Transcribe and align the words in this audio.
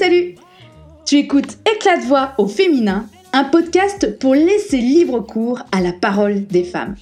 salut 0.00 0.34
Tu 1.04 1.16
écoutes 1.16 1.58
Éclat 1.70 1.98
de 1.98 2.04
voix 2.04 2.32
au 2.38 2.46
féminin, 2.46 3.06
un 3.34 3.44
podcast 3.44 4.18
pour 4.18 4.34
laisser 4.34 4.78
libre 4.78 5.20
cours 5.20 5.60
à 5.72 5.82
la 5.82 5.92
parole 5.92 6.46
des 6.46 6.64
femmes. 6.64 6.94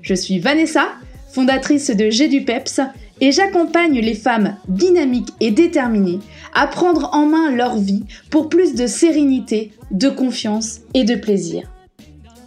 Je 0.00 0.14
suis 0.14 0.38
Vanessa, 0.38 0.86
fondatrice 1.30 1.90
de 1.90 2.08
G 2.08 2.26
du 2.26 2.46
Peps, 2.46 2.80
et 3.20 3.32
j'accompagne 3.32 4.00
les 4.00 4.14
femmes 4.14 4.56
dynamiques 4.66 5.28
et 5.40 5.50
déterminées 5.50 6.20
à 6.54 6.66
prendre 6.66 7.10
en 7.12 7.26
main 7.26 7.50
leur 7.50 7.76
vie 7.76 8.04
pour 8.30 8.48
plus 8.48 8.74
de 8.74 8.86
sérénité, 8.86 9.70
de 9.90 10.08
confiance 10.08 10.80
et 10.94 11.04
de 11.04 11.16
plaisir. 11.16 11.70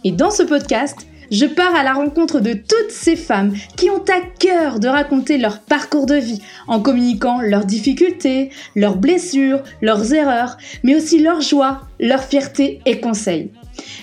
Et 0.02 0.10
dans 0.10 0.32
ce 0.32 0.42
podcast, 0.42 1.06
je 1.32 1.46
pars 1.46 1.74
à 1.74 1.82
la 1.82 1.94
rencontre 1.94 2.40
de 2.40 2.52
toutes 2.52 2.90
ces 2.90 3.16
femmes 3.16 3.54
qui 3.76 3.88
ont 3.88 4.04
à 4.04 4.20
cœur 4.38 4.78
de 4.78 4.86
raconter 4.86 5.38
leur 5.38 5.60
parcours 5.60 6.04
de 6.04 6.14
vie 6.14 6.42
en 6.68 6.78
communiquant 6.80 7.40
leurs 7.40 7.64
difficultés, 7.64 8.50
leurs 8.76 8.96
blessures, 8.96 9.62
leurs 9.80 10.12
erreurs, 10.12 10.58
mais 10.84 10.94
aussi 10.94 11.20
leurs 11.20 11.40
joies, 11.40 11.80
leurs 11.98 12.22
fiertés 12.22 12.80
et 12.84 13.00
conseils. 13.00 13.50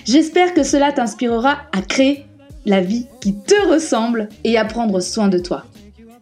J'espère 0.04 0.54
que 0.54 0.64
cela 0.64 0.90
t'inspirera 0.90 1.58
à 1.70 1.82
créer 1.82 2.24
la 2.66 2.80
vie 2.80 3.06
qui 3.20 3.32
te 3.34 3.68
ressemble 3.68 4.28
et 4.42 4.58
à 4.58 4.64
prendre 4.64 4.98
soin 4.98 5.28
de 5.28 5.38
toi. 5.38 5.64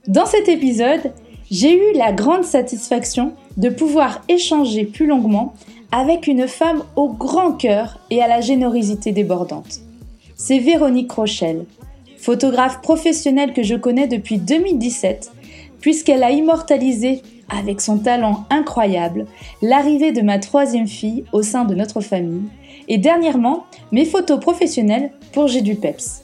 Dans 0.09 0.27
cet 0.27 0.47
épisode, 0.47 1.13
j'ai 1.51 1.75
eu 1.75 1.97
la 1.97 2.13
grande 2.13 2.45
satisfaction 2.45 3.33
de 3.57 3.71
pouvoir 3.71 4.21
échanger 4.29 4.85
plus 4.85 5.07
longuement 5.07 5.55
avec 5.91 6.27
une 6.27 6.47
femme 6.47 6.83
au 6.97 7.09
grand 7.09 7.53
cœur 7.53 7.99
et 8.11 8.23
à 8.23 8.29
la 8.29 8.43
générosité 8.43 9.13
débordante. 9.13 9.81
C'est 10.41 10.61
Véronique 10.61 11.11
Rochelle, 11.11 11.65
photographe 12.17 12.81
professionnelle 12.81 13.53
que 13.53 13.65
je 13.65 13.75
connais 13.75 14.07
depuis 14.07 14.39
2017, 14.39 15.33
puisqu'elle 15.81 16.23
a 16.23 16.31
immortalisé, 16.31 17.23
avec 17.49 17.81
son 17.81 17.99
talent 17.99 18.45
incroyable, 18.49 19.27
l'arrivée 19.63 20.13
de 20.13 20.23
ma 20.23 20.39
troisième 20.39 20.87
fille 20.87 21.25
au 21.33 21.43
sein 21.43 21.65
de 21.65 21.75
notre 21.75 22.01
famille, 22.01 22.45
et 22.87 22.99
dernièrement 22.99 23.65
mes 23.91 24.05
photos 24.05 24.39
professionnelles 24.39 25.11
pour 25.33 25.49
J'ai 25.49 25.61
du 25.61 25.75
Peps. 25.75 26.23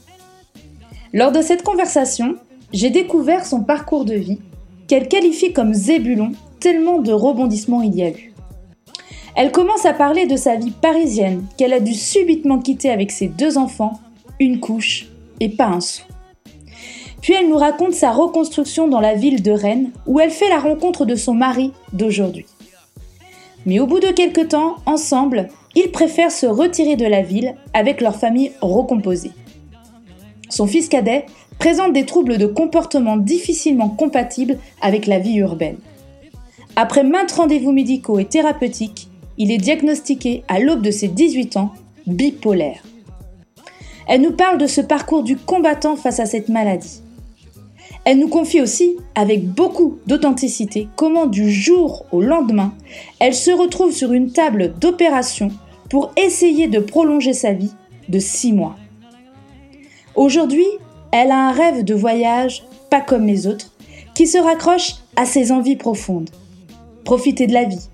Lors 1.11 1.33
de 1.33 1.41
cette 1.41 1.63
conversation, 1.63 2.37
j'ai 2.71 2.91
découvert 2.91 3.45
son 3.45 3.63
parcours 3.63 4.05
de 4.05 4.15
vie, 4.15 4.39
qu'elle 4.87 5.09
qualifie 5.09 5.51
comme 5.51 5.73
zébulon, 5.73 6.31
tellement 6.61 6.99
de 6.99 7.11
rebondissements 7.11 7.81
il 7.81 7.93
y 7.93 8.03
a 8.03 8.11
eu. 8.11 8.33
Elle 9.35 9.51
commence 9.51 9.85
à 9.85 9.91
parler 9.91 10.25
de 10.25 10.37
sa 10.37 10.55
vie 10.55 10.71
parisienne 10.71 11.43
qu'elle 11.57 11.73
a 11.73 11.81
dû 11.81 11.93
subitement 11.93 12.59
quitter 12.59 12.89
avec 12.89 13.11
ses 13.11 13.27
deux 13.27 13.57
enfants, 13.57 13.99
une 14.39 14.59
couche 14.59 15.07
et 15.39 15.49
pas 15.49 15.67
un 15.67 15.81
sou. 15.81 16.03
Puis 17.21 17.33
elle 17.33 17.49
nous 17.49 17.57
raconte 17.57 17.93
sa 17.93 18.11
reconstruction 18.11 18.87
dans 18.87 18.99
la 18.99 19.15
ville 19.15 19.41
de 19.41 19.51
Rennes 19.51 19.91
où 20.05 20.19
elle 20.19 20.29
fait 20.29 20.49
la 20.49 20.59
rencontre 20.59 21.05
de 21.05 21.15
son 21.15 21.33
mari 21.33 21.71
d'aujourd'hui. 21.93 22.45
Mais 23.65 23.79
au 23.79 23.87
bout 23.87 23.99
de 23.99 24.11
quelques 24.11 24.49
temps, 24.49 24.75
ensemble, 24.85 25.49
ils 25.75 25.91
préfèrent 25.91 26.31
se 26.31 26.45
retirer 26.45 26.95
de 26.95 27.05
la 27.05 27.21
ville 27.21 27.55
avec 27.73 27.99
leur 27.99 28.15
famille 28.15 28.51
recomposée. 28.61 29.31
Son 30.49 30.67
fils 30.67 30.87
cadet 30.87 31.25
présente 31.57 31.93
des 31.93 32.05
troubles 32.05 32.37
de 32.37 32.45
comportement 32.45 33.17
difficilement 33.17 33.89
compatibles 33.89 34.57
avec 34.81 35.07
la 35.07 35.19
vie 35.19 35.37
urbaine. 35.37 35.77
Après 36.75 37.03
maintes 37.03 37.31
rendez-vous 37.31 37.71
médicaux 37.71 38.19
et 38.19 38.25
thérapeutiques, 38.25 39.07
il 39.37 39.51
est 39.51 39.57
diagnostiqué 39.57 40.43
à 40.47 40.59
l'aube 40.59 40.81
de 40.81 40.91
ses 40.91 41.07
18 41.07 41.57
ans 41.57 41.71
bipolaire. 42.05 42.83
Elle 44.07 44.21
nous 44.21 44.33
parle 44.33 44.57
de 44.57 44.67
ce 44.67 44.81
parcours 44.81 45.23
du 45.23 45.35
combattant 45.37 45.95
face 45.95 46.19
à 46.19 46.25
cette 46.25 46.49
maladie. 46.49 47.01
Elle 48.03 48.19
nous 48.19 48.27
confie 48.27 48.61
aussi, 48.61 48.97
avec 49.15 49.47
beaucoup 49.47 49.97
d'authenticité, 50.05 50.87
comment 50.95 51.25
du 51.25 51.51
jour 51.51 52.05
au 52.11 52.21
lendemain, 52.21 52.73
elle 53.19 53.33
se 53.33 53.49
retrouve 53.49 53.91
sur 53.91 54.13
une 54.13 54.31
table 54.31 54.75
d'opération 54.79 55.49
pour 55.89 56.11
essayer 56.15 56.67
de 56.67 56.79
prolonger 56.79 57.33
sa 57.33 57.53
vie 57.53 57.71
de 58.07 58.19
6 58.19 58.53
mois. 58.53 58.75
Aujourd'hui, 60.15 60.67
elle 61.11 61.31
a 61.31 61.47
un 61.47 61.51
rêve 61.51 61.83
de 61.83 61.95
voyage 61.95 62.63
pas 62.89 63.01
comme 63.01 63.25
les 63.25 63.47
autres, 63.47 63.71
qui 64.13 64.27
se 64.27 64.37
raccroche 64.37 64.95
à 65.15 65.25
ses 65.25 65.51
envies 65.51 65.75
profondes. 65.75 66.29
Profiter 67.03 67.47
de 67.47 67.53
la 67.53 67.65
vie, 67.65 67.89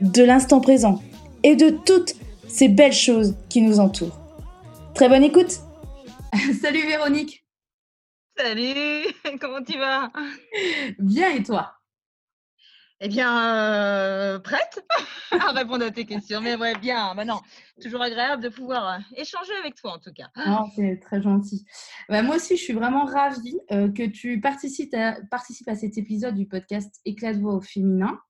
de 0.00 0.22
l'instant 0.22 0.60
présent 0.60 1.00
et 1.42 1.56
de 1.56 1.70
toutes 1.70 2.14
ces 2.48 2.68
belles 2.68 2.92
choses 2.92 3.34
qui 3.48 3.62
nous 3.62 3.78
entourent. 3.78 4.19
Très 4.94 5.08
bonne 5.08 5.24
écoute 5.24 5.60
Salut 6.60 6.86
Véronique 6.86 7.44
Salut 8.36 9.06
Comment 9.40 9.62
tu 9.62 9.78
vas? 9.78 10.10
Bien 10.98 11.34
et 11.34 11.42
toi? 11.42 11.74
Eh 13.02 13.08
bien, 13.08 13.56
euh, 13.56 14.38
prête 14.38 14.84
à 15.30 15.52
répondre 15.52 15.86
à 15.86 15.90
tes 15.90 16.04
questions. 16.04 16.42
Mais 16.42 16.54
ouais, 16.54 16.74
bien, 16.78 17.14
maintenant, 17.14 17.40
toujours 17.80 18.02
agréable 18.02 18.42
de 18.42 18.50
pouvoir 18.50 18.88
euh, 18.88 18.98
échanger 19.16 19.54
avec 19.58 19.74
toi 19.74 19.94
en 19.94 19.98
tout 19.98 20.12
cas. 20.12 20.28
Ah, 20.36 20.66
c'est 20.76 21.00
très 21.00 21.22
gentil. 21.22 21.64
Bah, 22.10 22.22
moi 22.22 22.36
aussi, 22.36 22.58
je 22.58 22.62
suis 22.62 22.74
vraiment 22.74 23.06
ravie 23.06 23.58
euh, 23.72 23.90
que 23.90 24.06
tu 24.06 24.38
participes 24.40 24.92
à, 24.94 25.16
participes 25.30 25.68
à, 25.68 25.76
cet 25.76 25.96
épisode 25.96 26.34
du 26.34 26.46
podcast 26.46 27.00
Éclat 27.06 27.32
de 27.32 27.40
voix 27.40 27.54
au 27.54 27.62
féminin. 27.62 28.20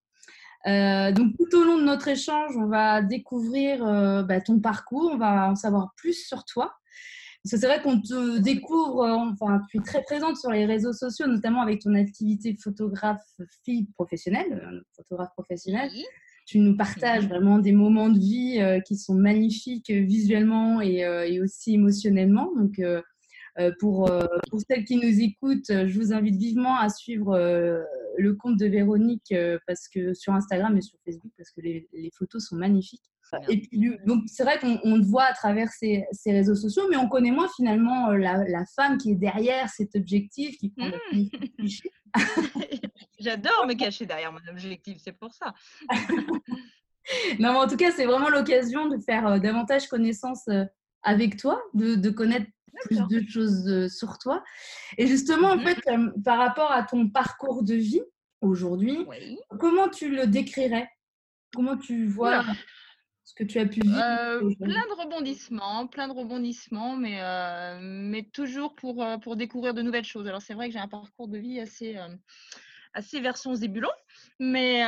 Donc, 0.67 1.33
tout 1.39 1.57
au 1.57 1.65
long 1.65 1.79
de 1.79 1.85
notre 1.85 2.09
échange, 2.09 2.57
on 2.57 2.67
va 2.67 3.03
découvrir 3.03 3.85
bah, 4.25 4.41
ton 4.41 4.61
parcours, 4.61 5.11
on 5.13 5.19
va 5.19 5.51
en 5.51 5.55
savoir 5.55 5.93
plus 5.97 6.27
sur 6.27 6.45
toi. 6.45 6.75
Parce 7.43 7.53
que 7.53 7.61
c'est 7.61 7.67
vrai 7.67 7.81
qu'on 7.81 8.01
te 8.01 8.39
découvre, 8.39 9.03
euh, 9.03 9.15
enfin, 9.15 9.63
tu 9.71 9.79
es 9.79 9.81
très 9.81 10.03
présente 10.03 10.37
sur 10.37 10.51
les 10.51 10.67
réseaux 10.67 10.93
sociaux, 10.93 11.27
notamment 11.27 11.63
avec 11.63 11.81
ton 11.81 11.95
activité 11.95 12.55
photographe 12.63 13.25
fille 13.65 13.87
professionnelle, 13.95 14.63
euh, 14.63 14.81
photographe 14.95 15.33
professionnelle. 15.33 15.91
Tu 16.47 16.59
nous 16.59 16.77
partages 16.77 17.29
vraiment 17.29 17.59
des 17.59 17.73
moments 17.73 18.11
de 18.11 18.19
vie 18.19 18.59
euh, 18.61 18.81
qui 18.81 18.97
sont 18.97 19.15
magnifiques 19.15 19.91
visuellement 19.91 20.83
et, 20.83 21.41
aussi 21.41 21.75
émotionnellement. 21.75 22.51
Donc, 22.57 22.79
pour, 23.79 24.11
pour 24.51 24.61
celles 24.69 24.85
qui 24.85 24.97
nous 24.97 25.21
écoutent, 25.21 25.69
je 25.69 25.99
vous 25.99 26.13
invite 26.13 26.37
vivement 26.37 26.77
à 26.77 26.89
suivre 26.89 27.37
le 28.19 28.35
compte 28.35 28.57
de 28.57 28.67
Véronique 28.67 29.35
parce 29.67 29.89
que 29.89 30.15
sur 30.15 30.33
Instagram 30.33 30.77
et 30.77 30.81
sur 30.81 30.99
Facebook 31.05 31.33
parce 31.37 31.51
que 31.51 31.61
les, 31.61 31.89
les 31.93 32.11
photos 32.17 32.47
sont 32.47 32.57
magnifiques. 32.57 33.11
Et 33.49 33.61
puis, 33.61 33.97
donc, 34.07 34.25
c'est 34.27 34.43
vrai 34.43 34.59
qu'on 34.59 34.79
te 34.79 35.07
voit 35.07 35.25
à 35.25 35.33
travers 35.33 35.69
ces, 35.71 36.05
ces, 36.13 36.33
réseaux 36.33 36.55
sociaux, 36.55 36.85
mais 36.91 36.97
on 36.97 37.09
connaît 37.09 37.31
moins 37.31 37.49
finalement 37.55 38.11
euh, 38.11 38.17
la, 38.17 38.45
la 38.49 38.65
femme 38.77 38.99
qui 38.99 39.13
est 39.13 39.17
derrière 39.17 39.69
cet 39.69 39.95
objectif, 39.95 40.57
qui 40.59 40.71
prend 40.71 40.89
mmh. 41.13 41.29
J'adore 43.19 43.67
me 43.67 43.75
cacher 43.75 44.07
derrière 44.07 44.33
mon 44.33 44.41
objectif, 44.51 44.99
c'est 45.03 45.13
pour 45.13 45.33
ça. 45.33 45.55
non, 47.39 47.53
mais 47.53 47.59
en 47.59 47.69
tout 47.69 47.77
cas, 47.77 47.93
c'est 47.93 48.07
vraiment 48.07 48.31
l'occasion 48.31 48.89
de 48.89 48.99
faire 48.99 49.27
euh, 49.27 49.39
davantage 49.39 49.87
connaissance 49.87 50.49
euh, 50.49 50.65
avec 51.03 51.37
toi, 51.37 51.63
de, 51.75 51.95
de 51.95 52.11
connaître 52.11 52.51
plus 52.85 53.07
de 53.09 53.29
choses 53.29 53.89
sur 53.95 54.19
toi. 54.19 54.43
Et 54.99 55.07
justement, 55.07 55.51
en 55.51 55.57
mmh 55.57 55.67
fait, 55.67 55.79
par 56.25 56.39
rapport 56.39 56.73
à 56.73 56.83
ton 56.83 57.09
parcours 57.09 57.63
de 57.63 57.75
vie 57.75 58.03
aujourd'hui, 58.41 59.07
comment 59.59 59.89
tu 59.89 60.11
le 60.11 60.27
décrirais? 60.27 60.89
Comment 61.53 61.77
tu 61.77 62.07
vois 62.07 62.45
que 63.41 63.45
tu 63.45 63.59
as 63.59 63.67
pu 63.67 63.81
vivre 63.81 63.99
euh, 63.99 64.55
Plein 64.61 64.87
de 64.87 65.03
rebondissements, 65.03 65.87
plein 65.87 66.09
de 66.09 66.13
rebondissements, 66.13 66.95
mais, 66.97 67.23
euh, 67.23 67.79
mais 67.81 68.23
toujours 68.23 68.75
pour, 68.75 69.03
euh, 69.03 69.17
pour 69.17 69.35
découvrir 69.35 69.73
de 69.73 69.81
nouvelles 69.81 70.05
choses. 70.05 70.27
Alors 70.27 70.43
c'est 70.43 70.53
vrai 70.53 70.69
que 70.69 70.75
j'ai 70.75 70.79
un 70.79 70.89
parcours 70.89 71.27
de 71.27 71.39
vie 71.39 71.59
assez, 71.59 71.97
assez 72.93 73.21
version 73.21 73.55
zébulon, 73.55 73.89
mais, 74.41 74.81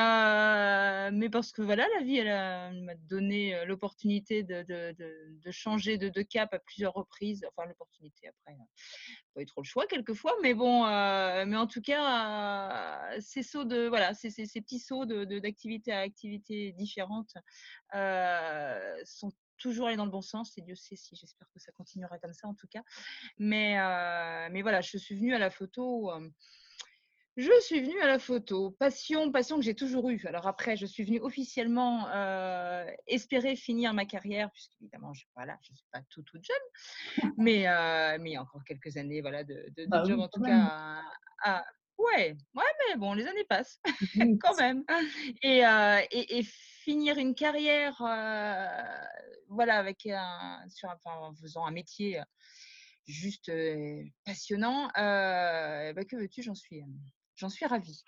mais 1.13 1.29
parce 1.29 1.53
que 1.53 1.61
voilà, 1.61 1.87
la 1.97 2.03
vie, 2.03 2.17
elle, 2.17 2.83
m'a 2.85 2.95
donné 2.95 3.65
l'opportunité 3.67 4.43
de, 4.43 4.63
de, 4.63 4.97
de, 4.99 5.51
changer 5.51 5.99
de, 5.99 6.23
cap 6.23 6.55
à 6.55 6.59
plusieurs 6.59 6.95
reprises. 6.95 7.45
Enfin, 7.51 7.69
l'opportunité 7.69 8.29
après, 8.29 8.57
pas 9.35 9.43
eu 9.43 9.47
trop 9.47 9.61
le 9.61 9.67
choix 9.67 9.87
quelquefois, 9.87 10.35
mais 10.43 10.55
bon, 10.55 10.87
mais 10.87 11.57
en 11.57 11.67
tout 11.67 11.83
cas, 11.83 13.11
ces 13.21 13.43
sauts 13.43 13.65
de, 13.65 13.89
voilà, 13.89 14.15
ces, 14.15 14.31
ces, 14.31 14.61
petits 14.63 14.81
sauts 14.81 15.05
d'activité 15.05 15.93
à 15.93 15.99
activité 15.99 16.73
différentes 16.73 17.35
sont 19.05 19.33
toujours 19.59 19.87
allés 19.87 19.97
dans 19.97 20.07
le 20.07 20.11
bon 20.11 20.23
sens 20.23 20.57
et 20.57 20.63
Dieu 20.63 20.75
sait 20.75 20.97
si 20.97 21.15
j'espère 21.15 21.49
que 21.53 21.61
ça 21.61 21.71
continuera 21.73 22.19
comme 22.19 22.33
ça 22.33 22.49
en 22.49 22.55
tout 22.55 22.69
cas. 22.69 22.83
Mais, 23.39 23.77
mais 24.51 24.63
voilà, 24.63 24.81
je 24.81 24.97
suis 24.97 25.15
venue 25.15 25.35
à 25.35 25.39
la 25.39 25.51
photo 25.51 26.11
je 27.37 27.61
suis 27.63 27.81
venue 27.81 27.99
à 28.01 28.07
la 28.07 28.19
photo. 28.19 28.73
Passion, 28.73 29.33
passion 29.33 29.57
que 29.57 29.63
j'ai 29.63 29.75
toujours 29.75 30.11
eue. 30.11 30.23
Alors 30.27 30.47
après, 30.47 30.77
je 30.77 30.85
suis 30.85 31.05
venue 31.05 31.21
officiellement 31.21 32.09
euh, 32.09 32.85
espérer 33.07 33.57
finir 33.57 33.95
ma 33.95 34.05
carrière, 34.05 34.51
puisqu'évidemment, 34.51 35.15
je 35.15 35.25
voilà, 35.35 35.59
je 35.63 35.73
ne 35.73 35.77
suis 35.77 35.87
pas 35.91 36.03
tout, 36.11 36.23
toute 36.23 36.45
jeune, 36.45 37.17
mais, 37.39 37.69
euh, 37.69 38.19
mais 38.21 38.31
il 38.31 38.33
y 38.35 38.37
a 38.37 38.43
encore 38.43 38.65
quelques 38.65 38.97
années 38.99 39.23
voilà, 39.23 39.45
de, 39.45 39.73
de, 39.77 39.87
bah 39.87 40.05
job, 40.05 40.21
en 40.21 40.29
tout 40.29 40.43
cas. 40.43 41.01
À, 41.43 41.65
ouais, 41.97 42.37
ouais, 42.55 42.65
mais 42.89 42.97
bon, 42.97 43.15
les 43.15 43.27
années 43.27 43.45
passent 43.45 43.81
quand 44.43 44.57
même. 44.59 44.85
Et, 45.43 45.65
euh, 45.65 46.01
et, 46.11 46.39
et, 46.39 46.43
finir 46.43 47.17
une 47.17 47.35
carrière, 47.35 47.95
voilà, 49.49 49.79
avec 49.79 50.05
un, 50.07 50.63
sur, 50.69 50.91
enfin, 50.91 51.17
en 51.17 51.35
faisant 51.35 51.65
un 51.65 51.71
métier 51.71 52.21
juste 53.07 53.51
passionnant, 54.25 54.89
bah, 54.95 56.05
que 56.05 56.17
veux-tu, 56.17 56.43
j'en 56.43 56.57
suis 56.57 56.83
j'en 57.43 57.49
suis 57.49 57.67
ravie. 57.67 58.05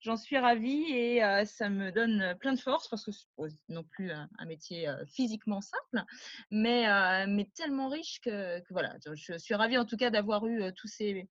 J'en 0.00 0.16
suis 0.16 0.36
ravie 0.36 0.92
et 0.92 1.22
ça 1.46 1.70
me 1.70 1.90
donne 1.90 2.36
plein 2.38 2.52
de 2.52 2.60
force 2.60 2.86
parce 2.88 3.02
que 3.02 3.12
c'est 3.12 3.26
non 3.70 3.82
plus 3.82 4.10
un, 4.10 4.28
métier 4.46 4.92
physiquement 5.06 5.62
simple, 5.62 6.04
mais, 6.50 6.84
mais 7.26 7.48
tellement 7.54 7.88
riche 7.88 8.20
que, 8.20 8.62
voilà, 8.70 8.94
je, 9.14 9.38
suis 9.38 9.54
ravie 9.54 9.78
en 9.78 9.86
tout 9.86 9.96
cas 9.96 10.10
d'avoir 10.10 10.46
eu 10.46 10.72
tous 10.74 10.88
ces 10.88 11.26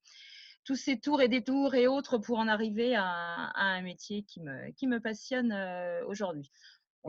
tous 0.63 0.75
ces 0.77 0.97
tours 0.97 1.21
et 1.21 1.27
détours 1.27 1.75
et 1.75 1.88
autres 1.88 2.17
pour 2.17 2.39
en 2.39 2.47
arriver 2.47 2.95
à, 2.95 3.51
un 3.55 3.81
métier 3.81 4.23
qui 4.23 4.39
me, 4.41 4.71
qui 4.71 4.88
me 4.88 5.00
passionne 5.00 5.53
aujourd'hui. 6.07 6.50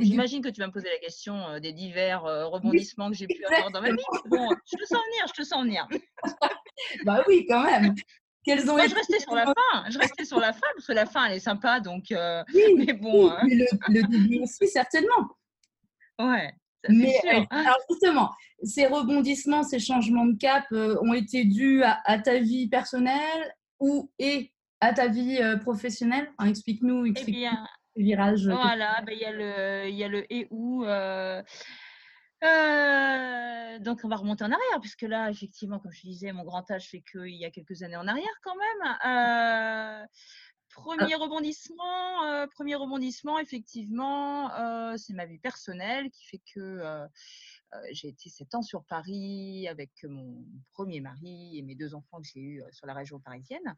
J'imagine 0.01 0.43
que 0.43 0.49
tu 0.49 0.61
vas 0.61 0.67
me 0.67 0.73
poser 0.73 0.89
la 0.91 0.99
question 0.99 1.59
des 1.61 1.73
divers 1.73 2.23
rebondissements 2.51 3.11
que 3.11 3.17
j'ai 3.17 3.29
pu 3.29 3.43
avoir 3.47 3.71
dans 3.71 3.81
ma 3.81 3.93
vie. 3.93 4.05
Bon, 4.27 4.49
je 4.67 4.77
te 4.77 4.85
sens 4.85 5.01
venir, 5.07 5.27
je 5.29 5.43
te 5.43 5.47
sens 5.47 5.65
venir. 5.65 5.89
bah 7.07 7.25
oui, 7.29 7.47
quand 7.49 7.65
même. 7.65 7.95
Ont 8.47 8.79
je 8.79 8.95
restais 8.95 9.21
sur 9.21 9.35
la 9.35 9.47
fin. 9.47 9.91
Je 9.91 9.99
restais 9.99 10.25
sur 10.25 10.39
la 10.39 10.53
fin 10.53 10.67
parce 10.75 10.87
que 10.87 10.93
la 10.93 11.07
fin 11.07 11.27
elle 11.27 11.37
est 11.37 11.41
sympa, 11.41 11.81
donc. 11.81 12.13
oui, 12.55 12.63
mais 12.77 12.93
bon. 12.93 13.31
Hein. 13.31 13.41
le, 13.89 14.03
début 14.07 14.41
aussi 14.41 14.69
certainement. 14.69 15.31
Ouais. 16.19 16.53
mais 16.89 17.19
alors 17.51 17.79
justement, 17.91 18.31
ces 18.63 18.87
rebondissements, 18.87 19.63
ces 19.63 19.79
changements 19.79 20.27
de 20.27 20.37
cap 20.37 20.65
ont 20.71 21.15
été 21.15 21.45
dus 21.45 21.83
à, 21.83 22.19
ta 22.19 22.39
vie 22.39 22.69
personnelle 22.69 23.55
ou 23.81 24.11
et 24.19 24.53
à 24.81 24.93
ta 24.93 25.09
vie 25.09 25.41
professionnelle? 25.63 26.31
Explique-nous. 26.45 27.07
Explique 27.07 27.37
eh 27.37 27.41
bien, 27.41 27.67
virage. 27.97 28.47
Voilà, 28.47 29.03
ben, 29.07 29.15
il 29.15 29.21
y 29.21 29.25
a 29.25 29.33
le, 29.33 29.89
il 29.89 29.95
y 29.95 30.05
a 30.05 30.09
le 30.09 30.33
et 30.33 30.47
où. 30.51 30.85
Euh, 32.45 33.79
donc, 33.79 34.01
on 34.05 34.09
va 34.09 34.17
remonter 34.17 34.45
en 34.45 34.53
arrière, 34.53 34.81
puisque 34.81 35.03
là, 35.03 35.31
effectivement, 35.31 35.79
comme 35.79 35.93
je 35.93 36.03
disais, 36.03 36.33
mon 36.33 36.45
grand 36.45 36.71
âge 36.71 36.89
fait 36.89 37.03
qu'il 37.03 37.35
y 37.35 37.45
a 37.45 37.51
quelques 37.51 37.83
années 37.83 37.97
en 37.97 38.07
arrière 38.07 38.41
quand 38.43 38.55
même. 38.57 38.97
Euh, 39.07 40.07
premier 40.71 41.15
rebondissement, 41.15 42.25
euh, 42.25 42.47
premier 42.47 42.75
rebondissement, 42.75 43.39
effectivement, 43.39 44.51
c'est 44.97 45.15
ma 45.15 45.27
vie 45.27 45.39
personnelle 45.39 46.11
qui 46.11 46.25
fait 46.27 46.43
que 46.55 47.07
j'ai 47.93 48.09
été 48.09 48.29
sept 48.29 48.55
ans 48.55 48.63
sur 48.63 48.85
Paris 48.85 49.67
avec 49.69 49.91
mon 50.05 50.45
premier 50.73 51.01
mari 51.01 51.59
et 51.59 51.63
mes 51.63 51.75
deux 51.75 51.95
enfants 51.95 52.21
que 52.21 52.27
j'ai 52.33 52.41
eus 52.41 52.63
sur 52.71 52.87
la 52.87 52.95
région 52.95 53.21
parisienne. 53.21 53.75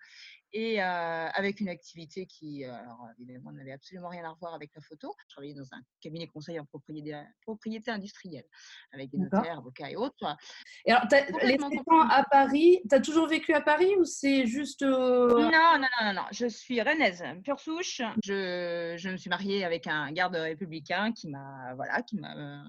Et 0.53 0.81
avec 0.81 1.61
une 1.61 1.69
activité 1.69 2.27
qui, 2.27 2.65
alors, 2.65 3.09
évidemment, 3.19 3.53
n'avait 3.53 3.73
absolument 3.73 4.09
rien 4.09 4.29
à 4.29 4.35
voir 4.41 4.55
avec 4.55 4.71
la 4.75 4.81
photo. 4.81 5.15
Je 5.29 5.35
travaillais 5.35 5.55
dans 5.55 5.73
un 5.73 5.81
cabinet 6.01 6.27
conseil 6.29 6.59
en 6.59 6.65
propriété, 6.65 7.21
propriété 7.43 7.91
industrielle 7.91 8.47
avec 8.93 9.11
des 9.11 9.19
notaires, 9.19 9.59
avocats 9.59 9.91
et 9.91 9.97
autres. 9.97 10.37
Et 10.85 10.93
alors, 10.93 11.07
les 11.43 11.57
ans 11.63 12.09
à 12.09 12.25
Paris, 12.25 12.81
tu 12.89 12.95
as 12.95 13.01
toujours 13.01 13.29
vécu 13.29 13.53
à 13.53 13.61
Paris 13.61 13.95
ou 13.99 14.05
c'est 14.05 14.47
juste. 14.47 14.83
Non, 14.83 15.39
non, 15.39 15.79
non, 15.79 16.05
non, 16.05 16.13
non. 16.15 16.27
Je 16.33 16.47
suis 16.47 16.81
rennaise, 16.81 17.23
pure 17.45 17.61
souche. 17.61 18.01
Je, 18.25 18.95
je 18.97 19.11
me 19.11 19.17
suis 19.17 19.31
mariée 19.31 19.65
avec 19.65 19.87
un 19.87 20.11
garde 20.13 20.37
républicain 20.37 21.13
qui 21.13 21.29
m'a 21.29 21.75
voilà, 21.75 22.03
qui 22.03 22.17
m'a 22.17 22.65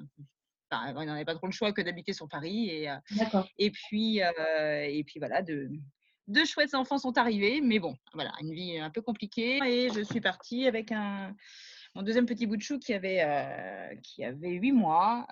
Enfin, 0.71 0.93
on 0.95 1.05
n'avait 1.05 1.25
pas 1.25 1.35
trop 1.35 1.47
le 1.47 1.51
choix 1.53 1.71
que 1.71 1.81
d'habiter 1.81 2.13
sur 2.13 2.27
Paris. 2.27 2.69
Et, 2.69 2.89
euh, 2.89 2.95
et, 3.57 3.71
puis, 3.71 4.21
euh, 4.21 4.85
et 4.87 5.03
puis 5.03 5.19
voilà, 5.19 5.41
de, 5.41 5.69
deux 6.27 6.45
chouettes 6.45 6.73
enfants 6.75 6.97
sont 6.97 7.17
arrivés, 7.17 7.61
mais 7.61 7.79
bon, 7.79 7.95
voilà, 8.13 8.33
une 8.41 8.53
vie 8.53 8.77
un 8.77 8.89
peu 8.89 9.01
compliquée. 9.01 9.59
Et 9.65 9.89
je 9.89 10.01
suis 10.01 10.21
partie 10.21 10.67
avec 10.67 10.91
un, 10.91 11.33
mon 11.95 12.01
deuxième 12.01 12.25
petit 12.25 12.45
bout 12.45 12.57
de 12.57 12.61
chou 12.61 12.79
qui 12.79 12.93
avait, 12.93 13.21
euh, 13.23 13.95
qui 14.03 14.23
avait 14.23 14.51
8 14.51 14.71
mois. 14.73 15.27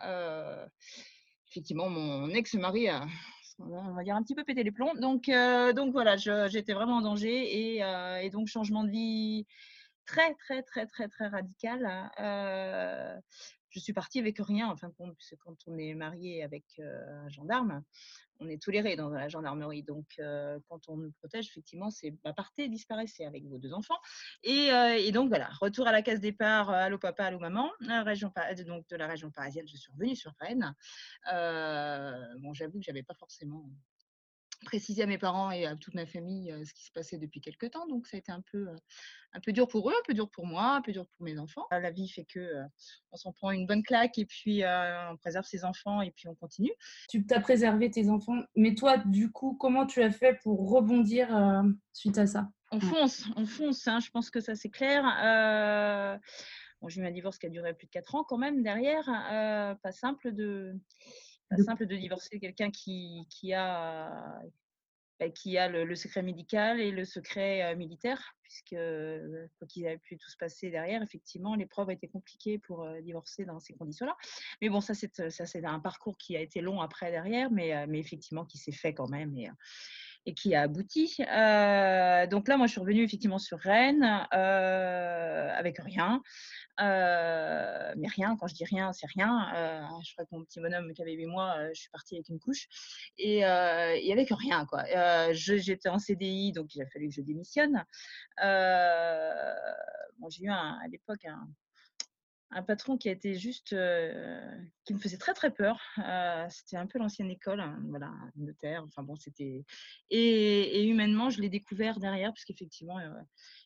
effectivement, 1.50 1.90
mon 1.90 2.30
ex-mari 2.30 2.88
a, 2.90 3.06
on 3.60 3.94
va 3.94 4.04
dire, 4.04 4.16
un 4.16 4.24
petit 4.24 4.36
peu 4.36 4.44
pété 4.46 4.64
les 4.64 4.72
plombs. 4.72 4.96
Donc, 4.96 5.30
donc 5.76 5.92
voilà, 5.92 6.16
j'étais 6.16 6.74
vraiment 6.74 6.98
en 6.98 7.02
danger. 7.02 7.76
Et, 7.76 7.82
et, 8.24 8.30
donc, 8.30 8.48
changement 8.48 8.86
de 8.86 8.90
vie 8.90 9.46
très, 10.06 10.34
très, 10.36 10.64
très, 10.64 10.86
très, 10.86 11.10
très 11.10 11.28
radical. 11.28 12.10
Je 13.76 13.82
suis 13.82 13.92
partie 13.92 14.20
avec 14.20 14.38
rien, 14.40 14.70
en 14.70 14.78
fin 14.78 14.88
de 14.88 14.94
compte, 14.94 15.18
quand 15.40 15.58
on 15.68 15.78
est 15.78 15.94
marié 15.96 16.44
avec 16.44 16.64
un 16.80 17.28
gendarme, 17.28 17.84
on 18.40 18.48
est 18.48 18.62
toléré 18.62 18.96
dans 18.96 19.10
la 19.10 19.28
gendarmerie. 19.28 19.84
Donc, 19.84 20.06
quand 20.70 20.88
on 20.88 20.96
nous 20.96 21.12
protège, 21.12 21.48
effectivement, 21.48 21.90
c'est 21.90 22.12
bah, 22.24 22.32
partez, 22.32 22.70
disparaissez 22.70 23.26
avec 23.26 23.44
vos 23.44 23.58
deux 23.58 23.74
enfants. 23.74 24.00
Et, 24.44 25.12
donc, 25.12 25.28
voilà, 25.28 25.50
retour 25.60 25.88
à 25.88 25.92
la 25.92 26.02
case 26.02 26.22
départ, 26.22 26.70
allô 26.70 26.98
papa, 26.98 27.26
allô 27.26 27.38
maman, 27.38 27.70
de 27.82 27.88
la 28.96 29.08
région 29.08 29.30
parisienne, 29.30 29.68
je 29.68 29.76
suis 29.76 29.92
revenue 29.92 30.16
sur 30.16 30.32
Rennes. 30.40 30.74
bon, 32.40 32.54
j'avoue 32.54 32.80
que 32.80 32.86
j'avais 32.86 33.04
pas 33.04 33.16
forcément 33.16 33.70
préciser 34.64 35.04
à 35.04 35.06
mes 35.06 35.18
parents 35.18 35.52
et 35.52 35.66
à 35.66 35.76
toute 35.76 35.94
ma 35.94 36.06
famille 36.06 36.54
ce 36.66 36.74
qui 36.74 36.86
se 36.86 36.92
passait 36.92 37.18
depuis 37.18 37.42
quelques 37.42 37.72
temps. 37.72 37.86
Donc, 37.88 38.08
ça 38.08 38.18
a 38.18 38.20
été 38.20 38.32
un 38.32 38.42
peu, 38.52 38.68
un 39.34 39.40
peu 39.40 39.52
dur 39.52 39.68
pour 39.68 39.90
eux, 39.90 39.94
un 39.94 40.04
peu 40.06 40.14
dur 40.14 40.30
pour 40.30 40.46
moi, 40.46 40.76
un 40.76 40.82
peu 40.82 40.92
dur 40.92 41.06
pour 41.06 41.26
mes 41.26 41.38
enfants. 41.38 41.66
La 41.72 41.92
vie 41.92 42.08
fait 42.08 42.26
que 42.26 42.62
on 43.12 43.18
s'en 43.18 43.32
prend 43.34 43.52
une 43.52 43.68
bonne 43.68 43.84
claque 43.84 44.18
et 44.18 44.26
puis 44.26 44.64
on 44.66 45.18
préserve 45.18 45.46
ses 45.46 45.66
enfants 45.66 46.02
et 46.02 46.12
puis 46.12 46.28
on 46.28 46.36
continue. 46.36 46.74
Tu 47.10 47.26
t'as 47.26 47.40
préservé 47.40 47.90
tes 47.92 48.10
enfants, 48.10 48.38
mais 48.56 48.76
toi, 48.76 48.98
du 48.98 49.32
coup, 49.32 49.56
comment 49.60 49.86
tu 49.86 50.02
as 50.02 50.12
fait 50.12 50.40
pour 50.42 50.70
rebondir 50.70 51.28
suite 51.94 52.18
à 52.18 52.28
ça? 52.28 52.50
On 52.72 52.80
fonce, 52.80 53.26
on 53.36 53.46
fonce. 53.46 53.88
Hein, 53.88 54.00
je 54.00 54.10
pense 54.10 54.30
que 54.30 54.40
ça 54.42 54.56
c'est 54.56 54.70
clair. 54.70 56.20
Bon, 56.82 56.90
j'ai 56.90 57.02
eu 57.02 57.06
un 57.06 57.12
divorce 57.12 57.38
qui 57.38 57.46
a 57.46 57.50
duré 57.50 57.74
plus 57.74 57.86
de 57.86 57.92
4 57.92 58.16
ans 58.16 58.24
quand 58.24 58.38
même 58.38 58.62
derrière. 58.64 59.06
pas 59.82 59.92
simple 59.92 60.34
de 60.34 60.74
pas 61.50 61.58
simple 61.58 61.86
de 61.86 61.96
divorcer 61.96 62.40
quelqu'un 62.40 62.72
qui, 62.72 63.26
qui, 63.30 63.54
a, 63.54 64.42
bah, 65.20 65.30
qui 65.30 65.58
a 65.58 65.68
le, 65.68 65.96
secret 65.96 66.22
médical 66.22 66.80
et 66.80 66.92
le 66.92 67.06
secret 67.06 67.76
militaire, 67.76 68.36
puisque 68.44 68.76
quoi 69.58 69.68
qu'il 69.68 69.86
ait 69.86 69.98
pu 69.98 70.18
tout 70.18 70.30
se 70.30 70.38
passer 70.38 70.70
derrière, 70.70 71.02
effectivement, 71.02 71.56
l'épreuve 71.56 71.90
a 71.90 71.94
été 71.94 72.08
compliquée 72.08 72.58
pour 72.58 72.88
divorcer 73.02 73.46
dans 73.46 73.60
ces 73.60 73.74
conditions-là. 73.74 74.16
Mais 74.62 74.70
bon, 74.70 74.82
ça 74.82 74.94
c'est, 74.94 75.30
ça, 75.30 75.46
c'est 75.46 75.66
un 75.66 75.80
parcours 75.80 76.18
qui 76.18 76.36
a 76.36 76.42
été 76.42 76.62
long 76.62 76.82
après 76.82 77.12
derrière, 77.12 77.52
mais, 77.52 77.88
mais 77.88 78.00
effectivement 78.00 78.46
qui 78.46 78.58
s'est 78.58 78.72
fait 78.72 78.94
quand 78.94 79.10
même. 79.10 79.36
Et, 79.38 79.50
et 80.26 80.34
qui 80.34 80.56
a 80.56 80.62
abouti. 80.62 81.18
donc 81.18 82.48
là, 82.48 82.58
moi, 82.58 82.68
je 82.68 82.72
suis 82.72 82.80
revenue 82.80 83.04
effectivement 83.04 83.40
sur 83.40 83.60
Rennes 83.60 84.04
avec 84.32 85.78
rien. 85.80 86.22
mais 86.80 88.08
rien, 88.08 88.36
quand 88.40 88.48
je 88.48 88.56
dis 88.56 88.66
rien, 88.66 88.92
c'est 88.94 89.08
rien. 89.08 89.50
je 90.04 90.14
crois 90.14 90.26
que 90.26 90.36
mon 90.36 90.44
petit 90.44 90.60
bonhomme 90.60 90.94
qui 90.94 91.02
avait 91.02 91.14
8 91.14 91.26
mois, 91.28 91.56
je 91.74 91.80
suis 91.80 91.90
partie 91.92 92.16
avec 92.16 92.30
une 92.30 92.40
couche 92.40 92.68
et, 93.18 93.40
et 93.40 94.12
avec 94.12 94.30
rien. 94.32 94.66
quoi. 94.66 94.84
j'étais 95.32 95.90
en 95.90 96.00
CDI, 96.00 96.52
donc 96.52 96.76
il 96.76 96.82
a 96.82 96.88
fallu 96.88 97.10
que 97.10 97.16
je 97.16 97.22
démissionne. 97.22 97.84
bon, 98.42 100.30
j'ai 100.30 100.46
eu 100.46 100.50
à 100.50 100.80
l'époque 100.90 101.26
un, 101.26 101.48
un 102.56 102.64
patron 102.64 102.98
qui 102.98 103.10
a 103.10 103.12
été 103.12 103.36
juste, 103.36 103.76
qui 104.86 104.94
me 104.94 105.00
faisait 105.00 105.18
très 105.18 105.34
très 105.34 105.52
peur. 105.52 105.80
c'était 106.50 106.78
un 106.78 106.88
peu 106.88 106.98
l'ancienne 107.00 107.30
école, 107.30 107.60
hein, 107.60 107.78
voilà, 107.90 108.12
notaire. 108.38 108.84
Enfin 108.86 109.04
bon, 109.04 109.16
c'était 109.16 109.66
et, 110.10 110.88
humainement, 110.88 111.30
je 111.30 111.42
l'ai 111.42 111.50
découvert 111.50 112.00
derrière, 112.00 112.34
puisqu'effectivement, 112.34 112.98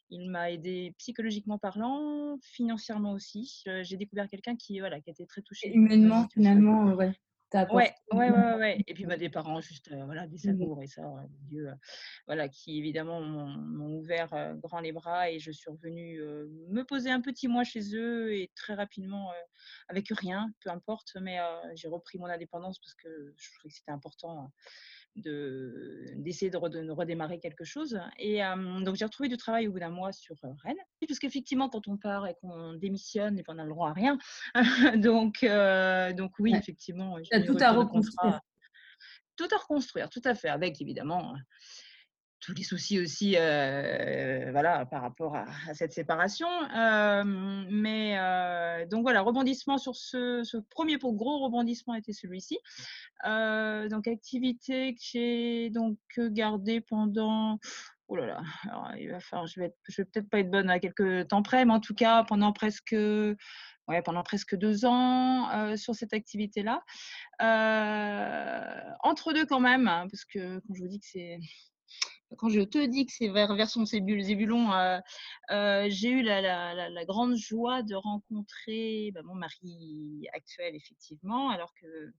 il 0.09 0.29
m'a 0.29 0.51
aidé 0.51 0.93
psychologiquement 0.97 1.59
parlant, 1.59 2.37
financièrement 2.41 3.13
aussi. 3.13 3.63
J'ai 3.83 3.97
découvert 3.97 4.27
quelqu'un 4.27 4.55
qui, 4.55 4.79
voilà, 4.79 4.99
qui 4.99 5.09
a 5.09 5.13
été 5.13 5.25
très 5.25 5.41
touché. 5.41 5.71
humainement, 5.71 6.27
finalement, 6.33 6.93
ouais. 6.93 7.13
Ouais, 7.71 7.93
ouais, 8.11 8.29
ouais, 8.29 8.53
ouais, 8.55 8.83
Et 8.87 8.93
puis 8.93 9.05
bah, 9.05 9.17
des 9.17 9.29
parents 9.29 9.59
juste, 9.59 9.91
voilà, 10.05 10.27
des 10.27 10.47
mmh. 10.47 10.49
amours 10.49 10.83
et 10.83 10.87
ça, 10.87 11.01
Dieu, 11.49 11.69
voilà, 12.27 12.47
qui 12.47 12.77
évidemment 12.77 13.21
m'ont 13.21 13.97
ouvert 13.97 14.55
grand 14.57 14.79
les 14.79 14.91
bras 14.91 15.31
et 15.31 15.39
je 15.39 15.51
suis 15.51 15.69
revenue 15.69 16.21
me 16.69 16.83
poser 16.83 17.09
un 17.09 17.21
petit 17.21 17.47
mois 17.47 17.63
chez 17.63 17.95
eux 17.95 18.35
et 18.35 18.51
très 18.55 18.75
rapidement, 18.75 19.31
avec 19.87 20.09
rien, 20.09 20.51
peu 20.63 20.69
importe, 20.69 21.17
mais 21.21 21.39
j'ai 21.73 21.87
repris 21.87 22.19
mon 22.19 22.27
indépendance 22.27 22.79
parce 22.79 22.93
que 22.93 23.33
je 23.35 23.49
trouvais 23.55 23.69
que 23.69 23.75
c'était 23.75 23.91
important 23.91 24.51
d'essayer 25.15 26.49
de, 26.49 26.57
redémarrer 26.91 27.39
quelque 27.39 27.63
chose. 27.63 27.99
Et 28.17 28.41
donc, 28.81 28.95
j'ai 28.95 29.05
retrouvé 29.05 29.29
du 29.29 29.37
travail 29.37 29.67
au 29.67 29.71
bout 29.71 29.79
d'un 29.79 29.89
mois 29.89 30.11
sur 30.11 30.35
Rennes. 30.63 30.77
Parce 31.07 31.19
qu'effectivement, 31.19 31.69
quand 31.69 31.87
on 31.87 31.97
part 31.97 32.27
et 32.27 32.35
qu'on 32.41 32.73
démissionne, 32.73 33.39
et 33.39 33.43
qu'on 33.43 33.57
a 33.57 33.63
le 33.63 33.69
droit 33.69 33.89
à 33.89 33.93
rien. 33.93 34.17
donc, 34.97 35.45
donc, 36.15 36.31
oui, 36.39 36.53
effectivement. 36.55 37.17
Tu 37.21 37.45
tout 37.45 37.57
à 37.59 37.71
reconstruire. 37.71 38.39
Tout 39.35 39.47
à 39.51 39.57
reconstruire, 39.57 40.09
tout 40.09 40.21
à 40.25 40.35
fait, 40.35 40.49
avec 40.49 40.81
évidemment 40.81 41.33
tous 42.39 42.53
les 42.53 42.63
soucis 42.63 42.99
aussi 42.99 43.35
euh, 43.37 44.49
voilà, 44.51 44.85
par 44.85 45.01
rapport 45.01 45.35
à, 45.35 45.45
cette 45.73 45.93
séparation. 45.93 46.47
Euh, 46.75 47.23
mais 47.69 48.17
euh, 48.17 48.85
donc 48.85 49.03
voilà, 49.03 49.21
rebondissement 49.21 49.77
sur 49.77 49.95
ce, 49.95 50.57
premier 50.69 50.97
gros 50.97 51.39
rebondissement 51.39 51.95
était 51.95 52.13
celui-ci. 52.13 52.57
donc 53.23 54.07
activité 54.07 54.93
que 54.93 55.01
j'ai 55.01 55.69
donc 55.69 55.97
gardée 56.17 56.81
pendant 56.81 57.59
Oh 58.11 58.15
là 58.15 58.25
là, 58.25 58.41
il 58.97 59.11
va 59.11 59.19
falloir, 59.19 59.45
je 59.45 59.59
vais, 59.59 59.71
vais 59.95 60.05
peut-être 60.05 60.27
pas 60.29 60.39
être 60.39 60.49
bonne 60.49 60.67
à 60.71 60.79
quelques 60.79 61.27
temps 61.27 61.43
près, 61.43 61.63
mais 61.63 61.73
en 61.73 61.79
tout 61.79 61.93
cas 61.93 62.23
pendant 62.23 62.51
presque, 62.53 62.95
ouais, 63.87 64.01
pendant 64.03 64.23
presque 64.23 64.55
deux 64.55 64.83
ans 64.85 65.75
sur 65.77 65.93
cette 65.93 66.13
activité-là. 66.13 66.81
entre 69.03 69.33
deux 69.33 69.45
quand 69.45 69.59
même, 69.59 69.87
hein, 69.87 70.07
parce 70.09 70.25
que 70.25 70.57
quand 70.57 70.73
je 70.73 70.81
vous 70.81 70.87
dis 70.87 70.99
que 70.99 71.05
c'est 71.05 71.37
quand 72.37 72.49
je 72.49 72.61
te 72.61 72.85
dis 72.85 73.05
que 73.05 73.11
c'est 73.11 73.27
vers 73.27 73.53
version 73.55 73.85
Zébulon, 73.85 74.71
euh, 74.73 74.99
euh, 75.51 75.87
j'ai 75.89 76.09
eu 76.09 76.21
la, 76.21 76.41
la, 76.41 76.89
la, 76.89 77.05
grande 77.05 77.35
joie 77.35 77.83
de 77.83 77.95
rencontrer 77.95 79.11
bah, 79.13 79.21
mon 79.23 79.35
mari 79.35 80.27
actuel, 80.33 80.75
effectivement, 80.75 81.49
alors 81.49 81.73
que 81.81 82.11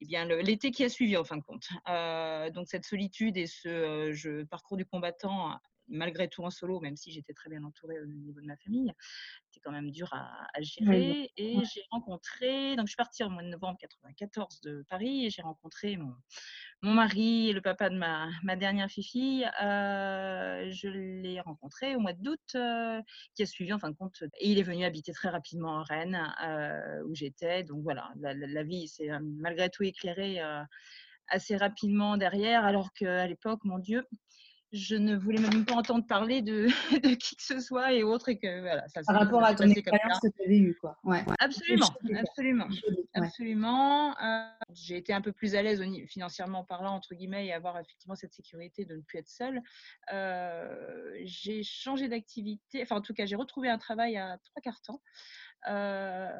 eh 0.00 0.06
bien, 0.06 0.26
l'été 0.26 0.70
qui 0.72 0.84
a 0.84 0.88
suivi, 0.88 1.16
en 1.16 1.24
fin 1.24 1.36
de 1.36 1.42
compte. 1.42 1.68
Euh, 1.88 2.50
donc, 2.50 2.66
cette 2.68 2.84
solitude 2.84 3.36
et 3.36 3.46
ce 3.46 4.44
parcours 4.44 4.76
du 4.76 4.84
combattant 4.84 5.58
malgré 5.88 6.28
tout 6.28 6.42
en 6.42 6.50
solo, 6.50 6.80
même 6.80 6.96
si 6.96 7.10
j'étais 7.12 7.32
très 7.32 7.50
bien 7.50 7.64
entourée 7.64 8.00
au 8.00 8.06
niveau 8.06 8.40
de 8.40 8.46
ma 8.46 8.56
famille. 8.56 8.92
Quand 9.66 9.72
même 9.72 9.90
dur 9.90 10.08
à, 10.12 10.46
gérer. 10.60 11.32
Et 11.36 11.56
j'ai 11.74 11.82
rencontré, 11.90 12.76
donc 12.76 12.86
je 12.86 12.90
suis 12.92 12.96
partie 12.96 13.24
en 13.24 13.30
mois 13.30 13.42
de 13.42 13.48
novembre 13.48 13.76
94 13.80 14.60
de 14.60 14.84
Paris 14.88 15.26
et 15.26 15.30
j'ai 15.30 15.42
rencontré 15.42 15.96
mon, 15.96 16.14
mon 16.82 16.92
mari 16.92 17.48
et 17.48 17.52
le 17.52 17.60
papa 17.60 17.90
de 17.90 17.96
ma, 17.96 18.30
ma 18.44 18.54
dernière 18.54 18.88
fille. 18.88 19.44
Euh, 19.60 20.70
je 20.70 20.88
l'ai 20.88 21.40
rencontré 21.40 21.96
au 21.96 21.98
mois 21.98 22.12
d'août, 22.12 22.38
euh, 22.54 23.02
qui 23.34 23.42
a 23.42 23.46
suivi 23.46 23.72
en 23.72 23.80
fin 23.80 23.90
de 23.90 23.96
compte. 23.96 24.22
Et 24.38 24.52
il 24.52 24.60
est 24.60 24.62
venu 24.62 24.84
habiter 24.84 25.12
très 25.12 25.30
rapidement 25.30 25.80
à 25.80 25.82
Rennes, 25.82 26.32
euh, 26.44 27.02
où 27.08 27.14
j'étais. 27.16 27.64
Donc 27.64 27.82
voilà, 27.82 28.12
la, 28.20 28.34
la 28.34 28.62
vie 28.62 28.86
s'est 28.86 29.10
malgré 29.20 29.68
tout 29.68 29.82
éclairée 29.82 30.40
assez 31.28 31.56
rapidement 31.56 32.16
derrière, 32.16 32.64
alors 32.64 32.92
qu'à 32.92 33.26
l'époque, 33.26 33.64
mon 33.64 33.78
Dieu, 33.78 34.04
je 34.76 34.94
ne 34.94 35.16
voulais 35.16 35.40
même 35.40 35.64
pas 35.64 35.74
entendre 35.74 36.06
parler 36.06 36.42
de, 36.42 36.66
de, 37.02 37.14
qui 37.14 37.36
que 37.36 37.42
ce 37.42 37.60
soit 37.60 37.92
et 37.92 38.02
autre 38.02 38.28
et 38.28 38.38
que 38.38 38.60
voilà 38.60 38.86
ça 38.88 39.00
par 39.02 39.18
rapport 39.18 39.42
à 39.42 39.54
ton 39.54 39.68
expérience 39.68 40.20
que 40.20 40.28
tu 40.28 40.42
avais 40.44 40.58
eue 40.58 40.76
quoi. 40.80 40.98
Ouais, 41.04 41.24
absolument 41.38 41.88
absolument 42.14 42.68
absolument. 43.14 44.16
Euh, 44.22 44.48
j'ai 44.72 44.96
été 44.96 45.12
un 45.12 45.20
peu 45.20 45.32
plus 45.32 45.54
à 45.54 45.62
l'aise 45.62 45.82
financièrement 46.06 46.64
parlant 46.64 46.94
entre 46.94 47.14
guillemets 47.14 47.46
et 47.46 47.52
avoir 47.52 47.78
effectivement 47.78 48.14
cette 48.14 48.34
sécurité 48.34 48.84
de 48.84 48.96
ne 48.96 49.00
plus 49.00 49.18
être 49.18 49.28
seule. 49.28 49.62
Euh, 50.12 51.10
j'ai 51.24 51.62
changé 51.62 52.08
d'activité 52.08 52.82
enfin 52.82 52.96
en 52.96 53.00
tout 53.00 53.14
cas 53.14 53.26
j'ai 53.26 53.36
retrouvé 53.36 53.68
un 53.68 53.78
travail 53.78 54.16
à 54.16 54.38
trois 54.44 54.60
quarts 54.62 54.82
temps 54.82 55.00
euh, 55.68 56.30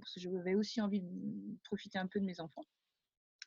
parce 0.00 0.14
que 0.14 0.20
j'avais 0.20 0.54
aussi 0.54 0.80
envie 0.80 1.00
de 1.00 1.58
profiter 1.64 1.98
un 1.98 2.06
peu 2.06 2.20
de 2.20 2.24
mes 2.24 2.40
enfants 2.40 2.64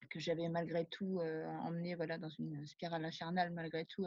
que 0.10 0.20
j'avais 0.20 0.48
malgré 0.50 0.86
tout 0.86 1.20
emmené 1.64 1.96
voilà, 1.96 2.18
dans 2.18 2.30
une 2.30 2.66
spirale 2.66 3.06
infernale, 3.06 3.52
malgré 3.52 3.86
tout, 3.86 4.06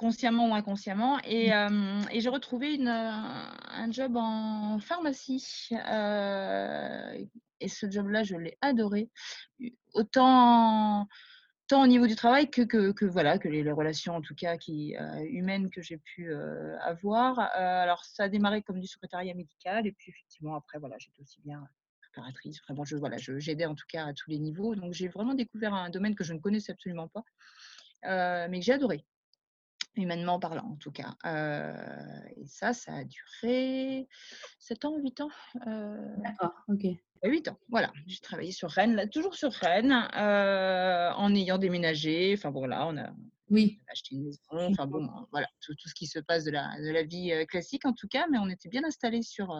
consciemment 0.00 0.48
ou 0.50 0.54
inconsciemment. 0.54 1.18
Et, 1.24 1.50
mmh. 1.50 2.08
et 2.10 2.20
j'ai 2.20 2.30
retrouvé 2.30 2.74
une, 2.74 2.88
un 2.88 3.92
job 3.92 4.16
en 4.16 4.78
pharmacie. 4.80 5.68
et 7.60 7.68
ce 7.68 7.90
job-là, 7.90 8.22
je 8.22 8.36
l'ai 8.36 8.56
adoré. 8.62 9.10
Autant, 9.92 11.06
tant 11.68 11.82
au 11.82 11.86
niveau 11.86 12.06
du 12.06 12.16
travail 12.16 12.50
que, 12.50 12.62
que, 12.62 12.92
que 12.92 13.04
voilà, 13.04 13.38
que 13.38 13.48
les, 13.48 13.70
relations, 13.70 14.16
en 14.16 14.22
tout 14.22 14.34
cas, 14.34 14.56
qui, 14.56 14.96
humaines 15.28 15.68
que 15.68 15.82
j'ai 15.82 15.98
pu 15.98 16.32
avoir. 16.80 17.38
alors, 17.38 18.02
ça 18.04 18.24
a 18.24 18.28
démarré 18.30 18.62
comme 18.62 18.80
du 18.80 18.86
secrétariat 18.86 19.34
médical. 19.34 19.86
Et 19.86 19.92
puis, 19.92 20.10
effectivement, 20.10 20.56
après, 20.56 20.78
voilà, 20.78 20.96
j'étais 20.98 21.20
aussi 21.20 21.42
bien 21.42 21.62
préparatrice. 22.10 22.60
Vraiment, 22.62 22.84
je, 22.84 22.96
voilà, 22.96 23.16
j'aidais 23.18 23.66
en 23.66 23.74
tout 23.74 23.86
cas 23.88 24.06
à 24.06 24.12
tous 24.12 24.30
les 24.30 24.38
niveaux. 24.38 24.74
Donc, 24.74 24.92
j'ai 24.92 25.08
vraiment 25.08 25.34
découvert 25.34 25.74
un 25.74 25.90
domaine 25.90 26.14
que 26.14 26.24
je 26.24 26.32
ne 26.32 26.38
connaissais 26.38 26.72
absolument 26.72 27.08
pas, 27.08 27.24
euh, 28.06 28.46
mais 28.50 28.60
que 28.60 28.64
j'ai 28.64 28.72
adoré, 28.72 29.04
humainement 29.96 30.38
parlant 30.38 30.70
en 30.72 30.76
tout 30.76 30.92
cas. 30.92 31.14
Euh, 31.26 31.72
et 32.36 32.46
ça, 32.46 32.72
ça 32.72 32.94
a 32.94 33.04
duré 33.04 34.08
7 34.58 34.84
ans, 34.84 34.98
8 34.98 35.20
ans. 35.20 35.30
Euh, 35.66 36.14
D'accord, 36.18 36.54
ok. 36.68 36.86
8 37.22 37.48
ans, 37.48 37.58
voilà. 37.68 37.92
J'ai 38.06 38.20
travaillé 38.20 38.50
sur 38.50 38.70
Rennes, 38.70 38.94
là, 38.94 39.06
toujours 39.06 39.34
sur 39.34 39.52
Rennes, 39.52 39.92
en 39.92 41.34
ayant 41.34 41.58
déménagé. 41.58 42.34
Enfin, 42.34 42.50
voilà, 42.50 42.86
on 42.86 42.96
a, 42.96 43.10
oui. 43.50 43.78
acheté 43.88 44.14
une 44.14 44.24
maison. 44.24 44.40
Enfin, 44.52 44.86
bon, 44.86 45.06
voilà, 45.30 45.46
tout, 45.60 45.74
tout, 45.74 45.88
ce 45.88 45.94
qui 45.94 46.06
se 46.06 46.18
passe 46.18 46.44
de 46.44 46.50
la, 46.50 46.80
de 46.80 46.90
la 46.90 47.02
vie 47.02 47.44
classique 47.46 47.84
en 47.84 47.92
tout 47.92 48.08
cas, 48.08 48.26
mais 48.30 48.38
on 48.38 48.48
était 48.48 48.70
bien 48.70 48.84
installé 48.84 49.20
sur 49.22 49.54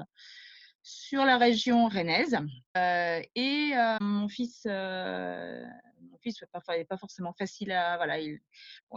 sur 0.83 1.25
la 1.25 1.39
région 1.39 1.89
rennaise. 1.89 2.37
Euh, 2.77 3.21
et 3.35 3.73
euh, 3.77 3.97
mon 4.01 4.29
fils, 4.29 4.63
euh, 4.67 5.65
mon 6.11 6.19
fils 6.19 6.41
n'est 6.43 6.85
pas, 6.85 6.97
forcément 6.97 7.33
facile 7.33 7.73
à. 7.73 7.97
Voilà, 7.97 8.19
il, 8.19 8.41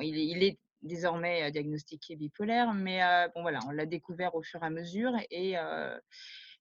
il, 0.02 0.44
est 0.44 0.60
désormais 0.82 1.52
diagnostiqué 1.52 2.16
bipolaire, 2.16 2.74
mais 2.74 3.02
bon, 3.36 3.42
voilà, 3.42 3.60
on 3.68 3.72
l'a 3.72 3.86
découvert 3.86 4.36
au 4.36 4.42
fur 4.42 4.62
et 4.64 4.66
à 4.66 4.70
mesure. 4.70 5.14
Et 5.32 5.56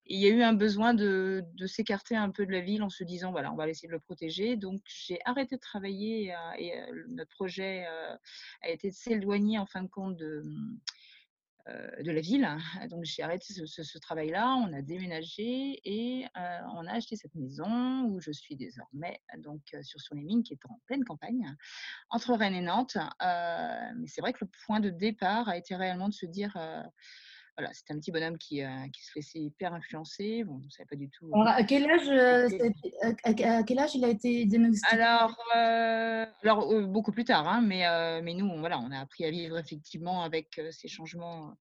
il 0.06 0.18
y 0.18 0.26
a 0.26 0.30
eu 0.30 0.42
un 0.42 0.52
besoin 0.52 0.94
de, 0.94 1.44
de 1.54 1.66
s'écarter 1.66 2.16
un 2.16 2.30
peu 2.30 2.44
de 2.44 2.50
la 2.50 2.60
ville 2.60 2.82
en 2.82 2.90
se 2.90 3.04
disant 3.04 3.30
voilà 3.30 3.52
on 3.52 3.54
va 3.54 3.68
essayer 3.68 3.86
de 3.86 3.92
le 3.92 4.00
protéger 4.00 4.56
donc 4.56 4.80
j'ai 4.84 5.20
arrêté 5.24 5.54
de 5.54 5.60
travailler 5.60 6.34
et, 6.58 6.72
notre 7.06 7.30
projet 7.30 7.86
a 7.86 8.68
été 8.68 8.90
de 8.90 8.94
s'éloigner 8.96 9.60
en 9.60 9.66
fin 9.66 9.84
de 9.84 9.88
compte 9.88 10.16
de, 10.16 10.42
de 11.66 12.10
la 12.10 12.20
ville. 12.20 12.48
Donc 12.90 13.04
j'ai 13.04 13.22
arrêté 13.22 13.52
ce, 13.52 13.98
travail-là, 13.98 14.56
on 14.56 14.72
a 14.72 14.82
déménagé 14.82 15.80
et 15.84 16.26
euh, 16.36 16.58
on 16.74 16.86
a 16.86 16.92
acheté 16.92 17.16
cette 17.16 17.34
maison 17.34 18.02
où 18.04 18.20
je 18.20 18.32
suis 18.32 18.56
désormais 18.56 19.20
donc 19.38 19.60
euh, 19.74 19.82
sur 19.82 20.00
sur 20.00 20.14
les 20.14 20.22
mines 20.22 20.42
qui 20.42 20.54
est 20.54 20.66
en 20.68 20.80
pleine 20.86 21.04
campagne 21.04 21.54
entre 22.10 22.34
Rennes 22.34 22.54
et 22.54 22.62
Nantes. 22.62 22.96
mais 23.20 24.06
c'est 24.06 24.20
vrai 24.20 24.32
que 24.32 24.44
le 24.44 24.50
point 24.66 24.80
de 24.80 24.90
départ 24.90 25.48
a 25.48 25.56
été 25.56 25.76
réellement 25.76 26.08
de 26.08 26.14
se 26.14 26.26
dire 26.26 26.56
voilà, 27.56 27.72
c'était 27.74 27.92
un 27.92 27.98
petit 27.98 28.10
bonhomme 28.10 28.38
qui, 28.38 28.62
qui, 28.92 29.04
se 29.04 29.12
laissait 29.16 29.38
hyper 29.38 29.74
influencer. 29.74 30.44
Bon, 30.44 30.54
on 30.54 30.64
ne 30.64 30.70
savait 30.70 30.86
pas 30.88 30.96
du 30.96 31.10
tout. 31.10 31.30
à, 31.46 31.62
quel 31.64 31.90
âge, 31.90 32.08
à, 33.24 33.62
quel 33.62 33.78
âge 33.78 33.94
il 33.94 34.04
a 34.04 34.08
été 34.08 34.44
diagnostiqué? 34.46 34.96
Alors, 34.96 35.38
alors 36.42 36.82
beaucoup 36.88 37.12
plus 37.12 37.24
tard, 37.24 37.46
hein, 37.48 37.60
mais, 37.60 37.84
mais 38.22 38.34
nous, 38.34 38.46
on, 38.46 38.60
voilà, 38.60 38.78
on 38.78 38.90
a 38.90 39.00
appris 39.00 39.24
à 39.24 39.30
vivre 39.30 39.58
effectivement 39.58 40.22
avec 40.22 40.60
ces 40.70 40.88
changements 40.88 41.54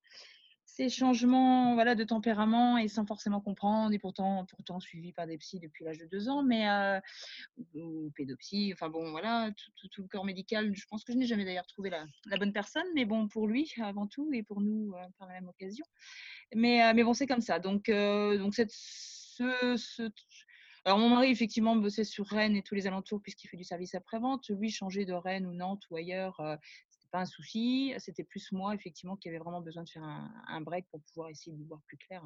ces 0.73 0.87
changements 0.87 1.73
voilà, 1.73 1.95
de 1.95 2.03
tempérament 2.05 2.77
et 2.77 2.87
sans 2.87 3.05
forcément 3.05 3.41
comprendre, 3.41 3.93
et 3.93 3.99
pourtant, 3.99 4.45
pourtant 4.45 4.79
suivi 4.79 5.11
par 5.11 5.27
des 5.27 5.37
psys 5.37 5.59
depuis 5.59 5.83
l'âge 5.83 5.97
de 5.97 6.05
deux 6.05 6.29
ans, 6.29 6.43
mais 6.43 6.69
euh, 6.69 6.99
ou, 7.73 8.09
pédopsie, 8.15 8.71
enfin 8.73 8.87
bon, 8.87 9.11
voilà, 9.11 9.51
tout, 9.75 10.01
le 10.01 10.07
corps 10.07 10.23
médical. 10.23 10.73
Je 10.73 10.85
pense 10.87 11.03
que 11.03 11.11
je 11.11 11.17
n'ai 11.17 11.25
jamais 11.25 11.43
d'ailleurs 11.43 11.67
trouvé 11.67 11.89
la, 11.89 12.07
bonne 12.37 12.53
personne, 12.53 12.85
mais 12.95 13.03
bon, 13.03 13.27
pour 13.27 13.47
lui 13.47 13.73
avant 13.81 14.07
tout 14.07 14.31
et 14.33 14.43
pour 14.43 14.61
nous 14.61 14.93
euh, 14.95 15.05
par 15.19 15.27
la 15.27 15.33
même 15.33 15.49
occasion. 15.49 15.85
Mais, 16.55 16.83
euh, 16.83 16.93
mais 16.95 17.03
bon, 17.03 17.13
c'est 17.13 17.27
comme 17.27 17.41
ça. 17.41 17.59
Donc, 17.59 17.89
donc 17.89 18.55
cette, 18.55 18.71
ce, 18.71 19.75
ce, 19.75 20.09
alors, 20.85 20.97
mon 20.97 21.09
mari, 21.09 21.29
effectivement, 21.29 21.75
bossait 21.75 22.05
sur 22.05 22.25
Rennes 22.27 22.55
et 22.55 22.63
tous 22.63 22.75
les 22.75 22.87
alentours 22.87 23.21
puisqu'il 23.21 23.49
fait 23.49 23.57
du 23.57 23.63
service 23.63 23.93
après-vente. 23.93 24.49
Lui, 24.49 24.71
changer 24.71 25.05
de 25.05 25.13
Rennes 25.13 25.45
ou 25.45 25.53
Nantes 25.53 25.83
ou 25.91 25.97
ailleurs, 25.97 26.41
pas 27.11 27.19
un 27.19 27.25
souci. 27.25 27.93
C'était 27.97 28.23
plus 28.23 28.51
moi, 28.51 28.73
effectivement, 28.73 29.15
qui 29.15 29.29
avait 29.29 29.37
vraiment 29.37 29.61
besoin 29.61 29.83
de 29.83 29.89
faire 29.89 30.03
un, 30.03 30.61
break 30.61 30.87
pour 30.89 31.01
pouvoir 31.01 31.29
essayer 31.29 31.55
de 31.55 31.63
voir 31.63 31.81
plus 31.81 31.97
clair 31.97 32.23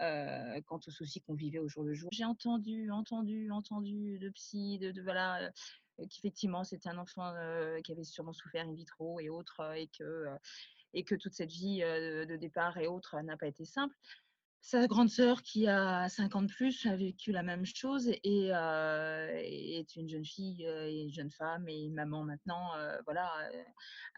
euh, 0.00 0.60
quant 0.66 0.80
aux 0.86 0.90
soucis 0.90 1.20
qu'on 1.20 1.34
vivait 1.34 1.58
au 1.58 1.68
jour 1.68 1.82
le 1.84 1.94
jour. 1.94 2.10
J'ai 2.12 2.24
entendu, 2.24 2.90
entendu, 2.90 3.50
entendu 3.50 4.18
de 4.18 4.28
psy, 4.30 4.78
de, 4.78 5.02
voilà, 5.02 5.50
qu'effectivement, 6.10 6.64
c'était 6.64 6.88
un 6.88 6.98
enfant 6.98 7.32
qui 7.82 7.92
avait 7.92 8.04
sûrement 8.04 8.32
souffert 8.32 8.66
in 8.66 8.74
vitro 8.74 9.20
et 9.20 9.28
autres, 9.28 9.74
et 9.76 9.88
que 9.98 10.26
et 10.96 11.02
que 11.02 11.16
toute 11.16 11.34
cette 11.34 11.50
vie 11.50 11.80
de 11.80 12.36
départ 12.36 12.78
et 12.78 12.86
autres 12.86 13.20
n'a 13.22 13.36
pas 13.36 13.48
été 13.48 13.64
simple 13.64 13.96
sa 14.64 14.86
grande 14.86 15.10
sœur 15.10 15.42
qui 15.42 15.68
a 15.68 16.08
50 16.08 16.48
plus 16.48 16.86
a 16.86 16.96
vécu 16.96 17.32
la 17.32 17.42
même 17.42 17.66
chose 17.66 18.08
et, 18.08 18.46
est 18.48 19.96
une 19.96 20.08
jeune 20.08 20.24
fille 20.24 20.64
et 20.64 21.02
une 21.02 21.12
jeune 21.12 21.30
femme 21.30 21.68
et 21.68 21.90
maman 21.90 22.24
maintenant, 22.24 22.70
voilà, 23.04 23.30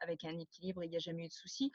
avec 0.02 0.24
un 0.24 0.38
équilibre, 0.38 0.84
il 0.84 0.90
n'y 0.90 0.96
a 0.96 1.00
jamais 1.00 1.24
eu 1.24 1.28
de 1.28 1.32
souci. 1.32 1.72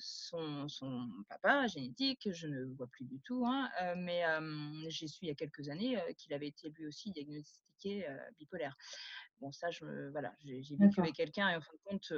son, 0.00 0.68
son, 0.68 1.08
papa 1.28 1.68
génétique, 1.68 2.32
je 2.32 2.48
ne 2.48 2.64
vois 2.74 2.88
plus 2.88 3.04
du 3.04 3.20
tout, 3.20 3.46
hein, 3.46 3.70
mais 3.96 4.24
j'ai 4.88 5.06
su 5.06 5.20
il 5.22 5.28
y 5.28 5.30
a 5.30 5.36
quelques 5.36 5.68
années 5.68 6.02
qu'il 6.16 6.34
avait 6.34 6.48
été 6.48 6.68
lui 6.70 6.88
aussi 6.88 7.12
diagnostiqué 7.12 8.08
bipolaire. 8.40 8.76
Bon, 9.40 9.52
ça, 9.52 9.70
je, 9.70 10.10
voilà, 10.10 10.34
j'ai 10.40 10.76
vécu 10.76 11.00
avec 11.00 11.14
quelqu'un 11.14 11.48
et 11.48 11.54
en 11.54 11.60
fin 11.60 11.74
de 11.74 11.80
compte, 11.84 12.12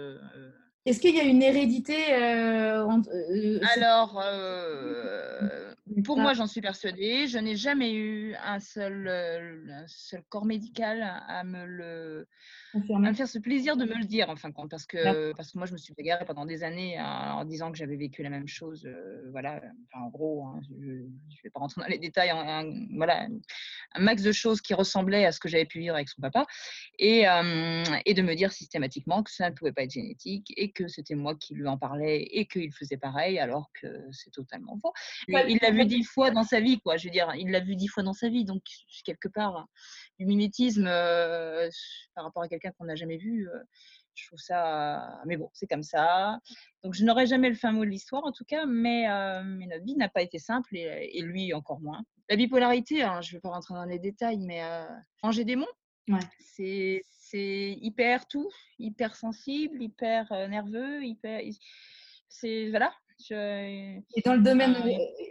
est-ce 0.87 0.99
qu'il 0.99 1.15
y 1.15 1.21
a 1.21 1.25
une 1.25 1.43
hérédité 1.43 2.15
euh, 2.15 2.87
euh, 2.89 3.61
Alors, 3.75 4.19
euh, 4.25 5.75
pour 6.07 6.19
moi, 6.19 6.33
j'en 6.33 6.47
suis 6.47 6.63
persuadée. 6.63 7.27
Je 7.27 7.37
n'ai 7.37 7.55
jamais 7.55 7.93
eu 7.93 8.35
un 8.43 8.61
seul, 8.61 9.07
un 9.07 9.87
seul 9.87 10.23
corps 10.31 10.47
médical 10.47 11.03
à 11.29 11.45
me 11.45 11.67
le 11.67 12.29
à 12.73 12.99
me 13.01 13.13
faire 13.13 13.27
ce 13.27 13.41
plaisir 13.41 13.77
de 13.77 13.85
me 13.85 13.95
le 13.95 14.05
dire, 14.05 14.31
en 14.31 14.37
fin 14.37 14.49
de 14.49 14.55
compte, 14.55 14.71
parce 14.71 14.87
que, 14.87 15.33
parce 15.33 15.51
que 15.51 15.59
moi, 15.59 15.67
je 15.67 15.73
me 15.73 15.77
suis 15.77 15.93
bagarrée 15.93 16.25
pendant 16.25 16.47
des 16.47 16.63
années 16.63 17.01
en 17.01 17.45
disant 17.45 17.73
que 17.73 17.77
j'avais 17.77 17.97
vécu 17.97 18.23
la 18.23 18.31
même 18.31 18.47
chose. 18.47 18.89
voilà, 19.33 19.61
en 19.93 20.09
gros, 20.09 20.47
hein, 20.47 20.61
je 20.71 20.75
ne 20.77 21.03
vais 21.43 21.51
pas 21.51 21.59
rentrer 21.59 21.81
dans 21.81 21.89
les 21.89 21.99
détails, 21.99 22.31
un, 22.31 22.65
voilà, 22.95 23.27
un 23.95 24.01
max 24.01 24.23
de 24.23 24.31
choses 24.31 24.61
qui 24.61 24.73
ressemblaient 24.73 25.27
à 25.27 25.33
ce 25.33 25.41
que 25.41 25.49
j'avais 25.49 25.67
pu 25.67 25.81
vivre 25.81 25.97
avec 25.97 26.09
son 26.09 26.23
papa, 26.23 26.47
et, 27.01 27.25
et 28.07 28.15
de 28.15 28.23
me 28.23 28.35
dire 28.35 28.53
systématiquement 28.53 29.25
que 29.25 29.33
ça 29.33 29.51
ne 29.51 29.55
pouvait 29.57 29.73
pas 29.73 29.83
être 29.83 29.91
génétique 29.91 30.55
et 30.57 30.70
que 30.71 30.89
c'était 30.89 31.15
moi 31.15 31.35
qui 31.35 31.55
lui 31.55 31.67
en 31.69 31.79
parlais 31.79 32.23
et 32.23 32.47
qu'il 32.47 32.73
faisait 32.73 32.97
pareil, 32.97 33.39
alors 33.39 33.71
que 33.81 33.87
c'est 34.13 34.31
totalement 34.31 34.79
faux. 34.79 34.93
il 35.29 35.59
l'a 35.61 35.71
vu 35.71 35.87
dix 35.87 36.05
fois 36.05 36.31
dans 36.31 36.43
sa 36.43 36.61
vie, 36.61 36.81
quoi. 36.81 36.97
Je 36.97 37.07
veux 37.07 37.13
dire, 37.13 37.33
il 37.37 37.51
l'a 37.51 37.61
vu 37.61 37.77
dix 37.77 37.89
fois 37.89 38.03
dans 38.03 38.13
sa 38.13 38.29
vie, 38.29 38.45
donc 38.45 38.63
quelque 39.05 39.29
part, 39.29 39.67
du 40.19 40.27
mimétisme 40.27 40.85
par 42.15 42.25
rapport 42.25 42.43
à 42.43 42.49
quelqu'un 42.49 42.73
qu'on 42.73 42.85
n'a 42.85 42.95
jamais 42.95 43.19
vu. 43.19 43.49
je 44.15 44.27
trouve 44.27 44.39
ça. 44.39 45.21
Mais 45.27 45.37
bon, 45.37 45.51
c'est 45.53 45.67
comme 45.67 45.83
ça. 45.83 46.39
Donc, 46.83 46.95
je 46.95 47.05
n'aurai 47.05 47.27
jamais 47.27 47.49
le 47.49 47.55
fin 47.55 47.73
mot 47.73 47.85
de 47.85 47.91
l'histoire, 47.91 48.25
en 48.25 48.33
tout 48.33 48.45
cas, 48.45 48.67
mais, 48.67 49.07
mais 49.45 49.67
notre 49.67 49.85
vie 49.85 49.97
n'a 49.97 50.09
pas 50.09 50.23
été 50.23 50.39
simple 50.39 50.77
et, 50.77 51.21
lui 51.23 51.53
encore 51.55 51.81
moins. 51.81 52.03
La 52.29 52.37
bipolarité, 52.37 53.03
hein, 53.03 53.21
je 53.21 53.31
ne 53.31 53.37
vais 53.37 53.41
pas 53.41 53.51
rentrer 53.51 53.75
dans 53.75 53.85
les 53.85 53.99
détails, 53.99 54.39
mais 54.39 54.63
manger 55.23 55.45
des 55.45 55.57
monts, 55.57 55.67
c'est 56.41 57.03
hyper 57.39 58.27
tout, 58.27 58.51
hyper 58.79 59.17
sensible, 59.17 59.83
hyper 59.83 60.31
nerveux, 60.49 61.05
hyper. 61.05 61.43
C'est 62.29 62.71
voilà, 62.71 62.93
et 63.31 64.23
dans 64.25 64.35
le 64.35 64.43
domaine 64.43 64.75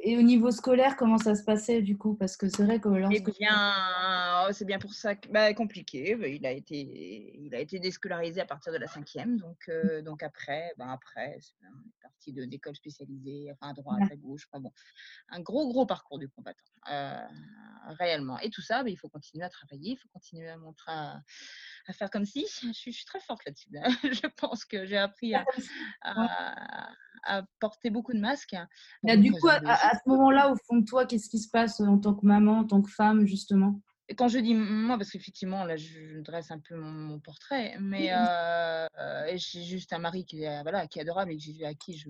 et 0.03 0.18
au 0.18 0.22
niveau 0.22 0.51
scolaire, 0.51 0.96
comment 0.96 1.18
ça 1.18 1.36
se 1.36 1.44
passait 1.44 1.82
du 1.82 1.98
coup? 1.98 2.15
Parce 2.15 2.38
que 2.38 2.48
c'est 2.48 2.63
vrai 2.63 2.79
que 2.79 2.89
lorsque... 2.89 3.29
Eh 3.29 3.32
bien, 3.39 4.46
oh, 4.46 4.51
c'est 4.51 4.65
bien 4.65 4.79
pour 4.79 4.94
ça 4.94 5.15
que 5.15 5.27
bah, 5.29 5.53
compliqué. 5.53 6.15
Bah, 6.15 6.27
il 6.27 6.46
a 6.46 6.51
été, 6.51 6.77
il 6.77 7.53
a 7.56 7.60
été 7.60 7.79
déscolarisé 7.79 8.41
à 8.41 8.46
partir 8.46 8.72
de 8.74 8.77
la 8.77 8.88
cinquième. 8.88 9.38
Donc, 9.38 9.58
euh, 9.70 10.01
donc 10.01 10.24
après, 10.24 10.72
ben 10.77 10.89
après, 10.89 11.38
c'est 11.39 11.56
parti 12.01 12.34
de 12.34 12.46
d'école 12.46 12.75
spécialisée, 12.75 13.51
enfin 13.51 13.72
à 13.72 13.74
droite, 13.74 14.12
à 14.12 14.15
gauche. 14.15 14.48
Enfin, 14.51 14.62
bon, 14.62 14.72
un 15.29 15.39
gros 15.41 15.68
gros 15.68 15.86
parcours 15.86 16.20
du 16.20 16.29
combattant, 16.29 16.60
euh, 16.91 17.27
réellement. 18.00 18.39
Et 18.39 18.50
tout 18.50 18.62
ça, 18.62 18.84
bah, 18.84 18.89
il 18.89 18.98
faut 18.98 19.10
continuer 19.10 19.46
à 19.46 19.50
travailler, 19.50 19.94
il 19.94 19.98
faut 19.98 20.10
continuer 20.13 20.50
à 20.50 20.58
montrer. 20.58 20.91
À, 20.91 21.22
à 21.88 21.93
faire 21.93 22.09
comme 22.09 22.25
si. 22.25 22.45
Je 22.62 22.71
suis, 22.71 22.91
je 22.91 22.98
suis 22.98 23.05
très 23.05 23.19
forte 23.19 23.45
là-dessus. 23.45 23.69
je 24.03 24.27
pense 24.38 24.65
que 24.65 24.86
j'ai 24.86 24.98
appris 24.98 25.33
à, 25.36 25.45
à, 27.24 27.43
porter 27.59 27.89
beaucoup 27.89 28.13
de 28.13 28.19
masques. 28.19 28.55
Bah, 29.03 29.17
du 29.17 29.31
coup, 29.31 29.48
à, 29.48 29.93
ce 29.93 30.09
moment-là, 30.09 30.51
au 30.51 30.55
fond 30.55 30.77
de 30.77 30.86
toi, 30.86 31.05
qu'est-ce 31.05 31.29
qui 31.29 31.39
se 31.39 31.50
passe 31.50 31.79
en 31.79 31.98
tant 31.98 32.13
que 32.13 32.25
maman, 32.25 32.59
en 32.59 32.65
tant 32.65 32.81
que 32.81 32.91
femme, 32.91 33.25
justement? 33.25 33.81
Quand 34.17 34.27
je 34.27 34.39
dis 34.39 34.55
moi, 34.55 34.98
parce 34.98 35.12
qu'effectivement, 35.12 35.65
là, 35.65 35.75
je 35.75 36.19
dresse 36.21 36.50
un 36.50 36.59
peu 36.59 36.75
mon, 36.75 37.19
portrait, 37.19 37.77
mais 37.79 38.12
euh, 38.12 38.88
j'ai 39.36 39.63
juste 39.63 39.93
un 39.93 40.00
mari 40.00 40.25
qui 40.25 40.43
est, 40.43 40.62
voilà, 40.63 40.88
qui 40.88 40.98
est 40.98 41.03
adorable 41.03 41.31
et 41.31 41.38
que 41.38 41.65
à 41.65 41.74
qui 41.75 41.95
je, 41.95 42.09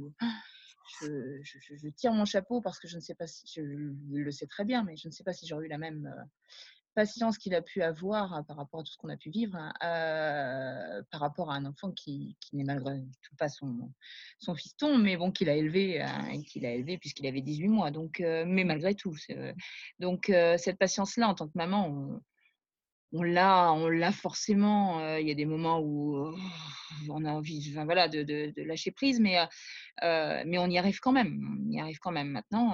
je, 1.01 1.75
je, 1.75 1.87
tire 1.89 2.13
mon 2.13 2.25
chapeau 2.25 2.61
parce 2.61 2.79
que 2.79 2.87
je 2.87 2.95
ne 2.95 3.01
sais 3.01 3.15
pas 3.15 3.27
si, 3.27 3.45
je, 3.53 3.61
le 3.61 4.31
sais 4.31 4.47
très 4.47 4.63
bien, 4.63 4.83
mais 4.83 4.95
je 4.95 5.07
ne 5.07 5.13
sais 5.13 5.23
pas 5.23 5.33
si 5.33 5.45
j'aurais 5.45 5.65
eu 5.65 5.69
la 5.69 5.77
même, 5.77 6.05
euh, 6.07 6.23
patience 6.95 7.37
qu'il 7.37 7.55
a 7.55 7.61
pu 7.61 7.81
avoir 7.81 8.33
hein, 8.33 8.43
par 8.43 8.57
rapport 8.57 8.81
à 8.81 8.83
tout 8.83 8.91
ce 8.91 8.97
qu'on 8.97 9.09
a 9.09 9.17
pu 9.17 9.29
vivre, 9.29 9.55
hein, 9.55 11.01
par 11.11 11.21
rapport 11.21 11.51
à 11.51 11.55
un 11.55 11.65
enfant 11.65 11.91
qui, 11.91 12.37
n'est 12.53 12.63
malgré 12.63 12.99
tout 13.21 13.35
pas 13.37 13.49
son, 13.49 13.91
son 14.39 14.55
fiston, 14.55 14.97
mais 14.97 15.17
bon, 15.17 15.31
qu'il 15.31 15.49
a 15.49 15.55
élevé, 15.55 16.01
hein, 16.01 16.41
qu'il 16.43 16.65
a 16.65 16.71
élevé 16.71 16.97
puisqu'il 16.97 17.27
avait 17.27 17.41
18 17.41 17.67
mois. 17.67 17.91
Donc, 17.91 18.19
mais 18.19 18.63
malgré 18.63 18.95
tout. 18.95 19.15
Donc, 19.99 20.31
cette 20.57 20.77
patience-là, 20.77 21.27
en 21.27 21.35
tant 21.35 21.47
que 21.47 21.55
maman, 21.55 22.21
on, 23.13 23.23
l'a, 23.23 23.71
on 23.73 23.87
l'a 23.87 24.11
forcément. 24.11 25.17
Il 25.17 25.27
y 25.27 25.31
a 25.31 25.35
des 25.35 25.45
moments 25.45 25.79
où 25.79 26.17
oh, 26.17 26.35
on 27.09 27.25
a 27.25 27.31
envie, 27.31 27.73
voilà, 27.73 28.07
de, 28.07 28.23
de, 28.23 28.61
lâcher 28.63 28.91
prise, 28.91 29.19
mais, 29.19 29.37
mais 30.01 30.57
on 30.57 30.67
y 30.69 30.77
arrive 30.77 30.99
quand 30.99 31.11
même. 31.11 31.59
On 31.67 31.71
y 31.71 31.79
arrive 31.79 31.99
quand 31.99 32.11
même. 32.11 32.29
Maintenant, 32.29 32.73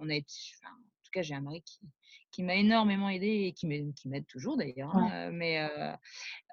on 0.00 0.08
a, 0.10 0.16
en 0.16 0.20
tout 0.20 0.87
cas, 1.18 1.22
j'ai 1.22 1.34
un 1.34 1.40
mari 1.40 1.62
qui, 1.62 1.80
qui 2.30 2.42
m'a 2.42 2.54
énormément 2.54 3.08
aidé 3.08 3.46
et 3.46 3.52
qui 3.52 3.66
m'aide 3.66 4.26
toujours 4.26 4.56
d'ailleurs. 4.56 4.94
Hein, 4.94 5.30
mais 5.32 5.68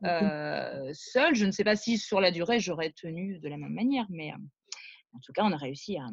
euh, 0.04 0.92
seule, 0.94 1.36
je 1.36 1.46
ne 1.46 1.52
sais 1.52 1.64
pas 1.64 1.76
si 1.76 1.98
sur 1.98 2.20
la 2.20 2.32
durée 2.32 2.60
j'aurais 2.60 2.92
tenu 2.92 3.40
de 3.40 3.50
la 3.50 3.58
même 3.58 3.74
manière, 3.74 4.06
mais 4.10 4.32
en 4.34 5.20
tout 5.20 5.34
cas, 5.34 5.44
on 5.44 5.52
a 5.52 5.58
réussi 5.58 5.98
à, 5.98 6.08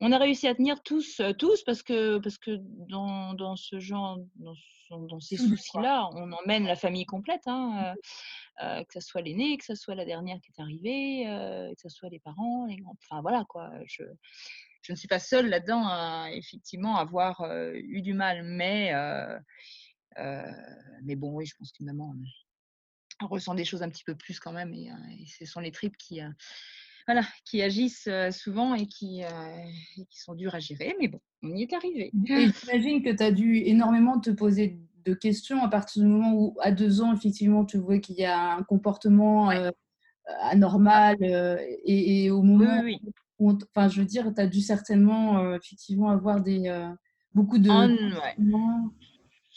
on 0.00 0.12
a 0.12 0.18
réussi 0.18 0.46
à 0.46 0.54
tenir 0.54 0.82
tous, 0.82 1.20
tous 1.38 1.62
parce 1.64 1.82
que, 1.82 2.18
parce 2.18 2.38
que 2.38 2.58
dans, 2.60 3.34
dans 3.34 3.56
ce 3.56 3.80
genre, 3.80 4.18
dans, 4.36 4.54
dans 4.90 5.20
ces 5.20 5.36
mmh, 5.36 5.48
soucis-là, 5.48 6.08
on 6.12 6.30
emmène 6.32 6.66
la 6.66 6.76
famille 6.76 7.06
complète, 7.06 7.42
hein, 7.46 7.94
que 8.60 8.92
ce 8.92 9.00
soit 9.00 9.22
l'aîné, 9.22 9.56
que 9.56 9.64
ce 9.64 9.74
soit 9.74 9.94
la 9.94 10.04
dernière 10.04 10.38
qui 10.40 10.50
est 10.50 10.62
arrivée, 10.62 11.24
que 11.74 11.80
ce 11.80 11.88
soit 11.88 12.10
les 12.10 12.20
parents, 12.20 12.66
les 12.66 12.76
grands, 12.76 12.96
enfin 13.02 13.20
voilà 13.22 13.44
quoi. 13.48 13.70
Je, 13.86 14.04
je 14.86 14.92
ne 14.92 14.96
suis 14.96 15.08
pas 15.08 15.18
seule 15.18 15.48
là-dedans 15.48 15.82
à 15.84 16.28
effectivement 16.32 16.96
avoir 16.96 17.44
eu 17.74 18.02
du 18.02 18.14
mal, 18.14 18.44
mais, 18.44 18.92
mais 21.02 21.16
bon, 21.16 21.32
oui, 21.32 21.46
je 21.46 21.56
pense 21.58 21.72
qu'une 21.72 21.86
maman 21.86 22.14
ressent 23.20 23.54
des 23.54 23.64
choses 23.64 23.82
un 23.82 23.88
petit 23.88 24.04
peu 24.04 24.14
plus 24.14 24.38
quand 24.38 24.52
même, 24.52 24.72
et, 24.74 24.90
ce 25.26 25.44
sont 25.44 25.58
les 25.58 25.72
tripes 25.72 25.96
qui, 25.96 26.20
voilà, 27.08 27.26
qui 27.44 27.62
agissent 27.62 28.08
souvent 28.30 28.74
et 28.74 28.86
qui, 28.86 29.22
qui 30.08 30.20
sont 30.20 30.34
dures 30.34 30.54
à 30.54 30.60
gérer, 30.60 30.94
mais 31.00 31.08
bon, 31.08 31.20
on 31.42 31.56
y 31.56 31.62
est 31.62 31.72
arrivé. 31.72 32.12
J'imagine 32.24 33.02
que 33.02 33.10
tu 33.10 33.22
as 33.24 33.32
dû 33.32 33.56
énormément 33.56 34.20
te 34.20 34.30
poser 34.30 34.78
de 35.04 35.14
questions 35.14 35.64
à 35.64 35.68
partir 35.68 36.04
du 36.04 36.08
moment 36.08 36.32
où, 36.32 36.56
à 36.60 36.70
deux 36.70 37.00
ans, 37.00 37.12
effectivement, 37.12 37.64
tu 37.64 37.78
vois 37.78 37.98
qu'il 37.98 38.16
y 38.16 38.24
a 38.24 38.52
un 38.54 38.62
comportement 38.62 39.50
anormal 40.42 41.16
et, 41.84 42.30
au 42.30 42.42
moment 42.42 42.82
oui, 42.84 43.00
oui 43.02 43.12
enfin, 43.38 43.88
je 43.88 44.00
veux 44.00 44.06
dire, 44.06 44.32
tu 44.34 44.40
as 44.40 44.46
dû 44.46 44.60
certainement 44.60 45.38
euh, 45.38 45.56
effectivement 45.56 46.10
avoir 46.10 46.40
des, 46.40 46.68
euh, 46.68 46.88
beaucoup 47.34 47.58
de. 47.58 47.68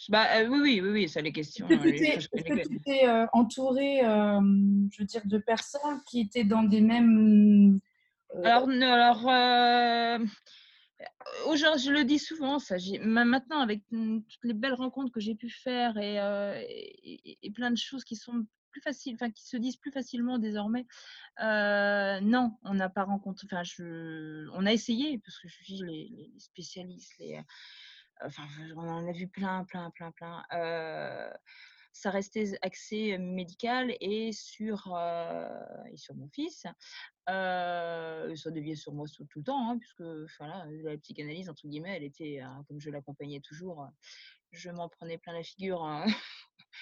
Bah, 0.07 0.27
euh, 0.37 0.47
oui, 0.47 0.59
oui, 0.61 0.81
oui, 0.81 0.89
oui, 0.91 1.09
ça 1.09 1.21
les 1.21 1.33
questions. 1.33 1.67
Est-ce 1.67 2.29
que 2.29 2.67
tu 2.67 2.75
étais 2.75 3.05
entouré, 3.33 3.99
je 4.01 4.99
veux 4.99 5.05
dire, 5.05 5.21
de 5.25 5.37
personnes 5.37 6.01
qui 6.09 6.21
étaient 6.21 6.45
dans 6.45 6.63
des 6.63 6.81
mêmes. 6.81 7.79
Alors, 8.43 8.69
alors 8.69 10.21
aujourd'hui, 11.47 11.83
je 11.83 11.91
le 11.91 12.03
dis 12.05 12.19
souvent, 12.19 12.59
ça, 12.59 12.75
maintenant, 13.01 13.59
avec 13.59 13.81
toutes 13.89 14.43
les 14.43 14.53
belles 14.53 14.73
rencontres 14.73 15.11
que 15.11 15.19
j'ai 15.19 15.35
pu 15.35 15.49
faire 15.49 15.97
et, 15.97 17.37
et, 17.41 17.51
plein 17.51 17.71
de 17.71 17.77
choses 17.77 18.05
qui 18.05 18.15
sont 18.15 18.45
plus 18.71 18.81
facile, 18.81 19.15
enfin 19.15 19.31
qui 19.31 19.45
se 19.45 19.57
disent 19.57 19.77
plus 19.77 19.91
facilement 19.91 20.37
désormais. 20.39 20.85
non, 21.39 22.57
on 22.63 22.73
n'a 22.73 22.89
pas 22.89 23.03
rencontré. 23.03 23.47
Enfin, 23.51 23.63
je, 23.63 24.47
on 24.53 24.65
a 24.65 24.73
essayé 24.73 25.19
parce 25.19 25.39
que 25.39 25.47
je 25.47 25.63
suis 25.63 25.81
les, 25.83 26.31
spécialistes, 26.37 27.13
les, 27.19 27.41
enfin, 28.23 28.43
on 28.75 28.87
en 28.87 29.07
a 29.07 29.11
vu 29.11 29.27
plein, 29.27 29.65
plein, 29.65 29.89
plein, 29.91 30.11
plein. 30.11 30.43
ça 31.91 32.11
restait 32.11 32.57
axé 32.61 33.17
médical 33.17 33.95
et 33.99 34.31
sur, 34.31 34.97
et 35.91 35.97
sur 35.97 36.15
mon 36.15 36.29
fils. 36.29 36.65
ça 37.27 38.51
déviait 38.51 38.75
sur 38.75 38.93
moi 38.93 39.05
tout, 39.07 39.27
le 39.35 39.43
temps, 39.43 39.69
hein, 39.69 39.77
puisque 39.77 40.03
voilà, 40.37 40.65
la 40.83 40.97
psychanalyse, 40.97 41.49
entre 41.49 41.67
guillemets, 41.67 41.97
elle 41.97 42.03
était, 42.03 42.41
comme 42.67 42.79
je 42.79 42.89
l'accompagnais 42.89 43.41
toujours, 43.41 43.89
je 44.51 44.69
m'en 44.71 44.89
prenais 44.89 45.17
plein 45.17 45.33
la 45.33 45.43
figure. 45.43 45.83
Hein. 45.83 46.05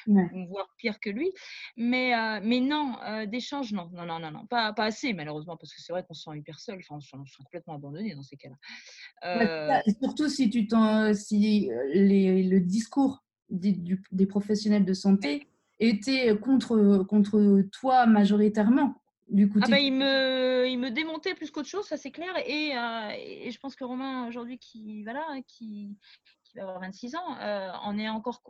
Voire 0.05 0.73
pire 0.77 0.99
que 0.99 1.09
lui. 1.09 1.31
Mais, 1.75 2.15
euh, 2.15 2.39
mais 2.43 2.59
non, 2.59 2.97
euh, 3.03 3.25
d'échange, 3.25 3.73
non, 3.73 3.89
non, 3.93 4.05
non, 4.05 4.19
non, 4.19 4.31
non, 4.31 4.45
pas, 4.45 4.73
pas 4.73 4.85
assez 4.85 5.13
malheureusement, 5.13 5.57
parce 5.57 5.73
que 5.73 5.81
c'est 5.81 5.93
vrai 5.93 6.03
qu'on 6.07 6.13
se 6.13 6.23
sent 6.23 6.37
hyper 6.37 6.59
seul, 6.59 6.79
enfin, 6.79 6.95
on 6.95 6.99
se 6.99 7.09
sent 7.09 7.43
complètement 7.43 7.75
abandonné 7.75 8.15
dans 8.15 8.23
ces 8.23 8.37
cas-là. 8.37 8.55
Euh... 9.25 9.91
surtout 10.01 10.29
si, 10.29 10.49
tu 10.49 10.67
si 11.13 11.71
euh, 11.71 11.83
les, 11.93 12.43
le 12.43 12.59
discours 12.59 13.23
des, 13.49 13.77
des, 14.11 14.25
professionnels 14.25 14.85
de 14.85 14.93
santé 14.93 15.47
était 15.79 16.37
contre, 16.37 17.03
contre 17.03 17.61
toi 17.71 18.05
majoritairement. 18.05 18.95
Du 19.29 19.49
coup, 19.49 19.59
ah 19.61 19.67
bah, 19.67 19.79
il, 19.79 19.93
me, 19.93 20.67
il 20.69 20.77
me 20.77 20.89
démontait 20.89 21.35
plus 21.35 21.51
qu'autre 21.51 21.67
chose, 21.67 21.85
ça 21.85 21.97
c'est 21.97 22.11
clair. 22.11 22.31
Et, 22.45 22.71
et, 23.45 23.51
je 23.51 23.59
pense 23.59 23.75
que 23.75 23.83
Romain, 23.83 24.25
aujourd'hui, 24.27 24.57
qui, 24.57 25.03
voilà, 25.03 25.25
qui, 25.45 25.97
avoir 26.57 26.79
26 26.79 27.15
ans, 27.15 27.37
euh, 27.39 27.71
on 27.83 27.97
est 27.97 28.09
encore 28.09 28.41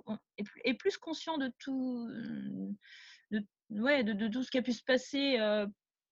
est 0.63 0.73
plus 0.73 0.97
conscient 0.97 1.37
de 1.37 1.51
tout, 1.59 2.09
de, 3.31 3.43
ouais, 3.69 4.03
de, 4.03 4.27
tout 4.27 4.43
ce 4.43 4.51
qui 4.51 4.57
a 4.57 4.61
pu 4.61 4.73
se 4.73 4.83
passer 4.83 5.37
euh, 5.39 5.65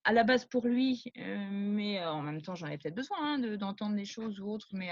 à 0.04 0.13
la 0.13 0.24
base 0.24 0.45
pour 0.45 0.67
lui, 0.67 1.04
euh, 1.17 1.48
mais 1.52 2.04
en 2.06 2.21
même 2.21 2.41
temps 2.41 2.56
j'en 2.56 2.67
ai 2.67 2.78
peut-être 2.78 2.95
besoin 2.95 3.17
hein, 3.21 3.58
d'entendre 3.58 3.95
des 3.95 4.06
choses 4.06 4.39
ou 4.39 4.50
autres, 4.50 4.69
mais 4.74 4.89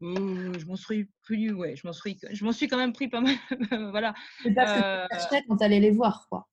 je 0.00 0.66
m'en 0.66 0.76
suis 0.76 1.08
pris, 1.22 1.52
ouais, 1.52 1.76
je 1.76 1.86
m'en 1.86 1.92
suis, 1.92 2.18
je 2.30 2.44
m'en 2.44 2.52
suis 2.52 2.68
quand 2.68 2.78
même 2.78 2.92
pris 2.92 3.08
pas 3.08 3.20
mal, 3.20 3.36
voilà. 3.90 4.14
C'est 4.42 4.54
parce 4.54 4.72
que 4.72 5.48
quand 5.48 5.56
tu 5.56 5.64
allais 5.64 5.80
les 5.80 5.90
voir, 5.90 6.26
quoi. 6.28 6.48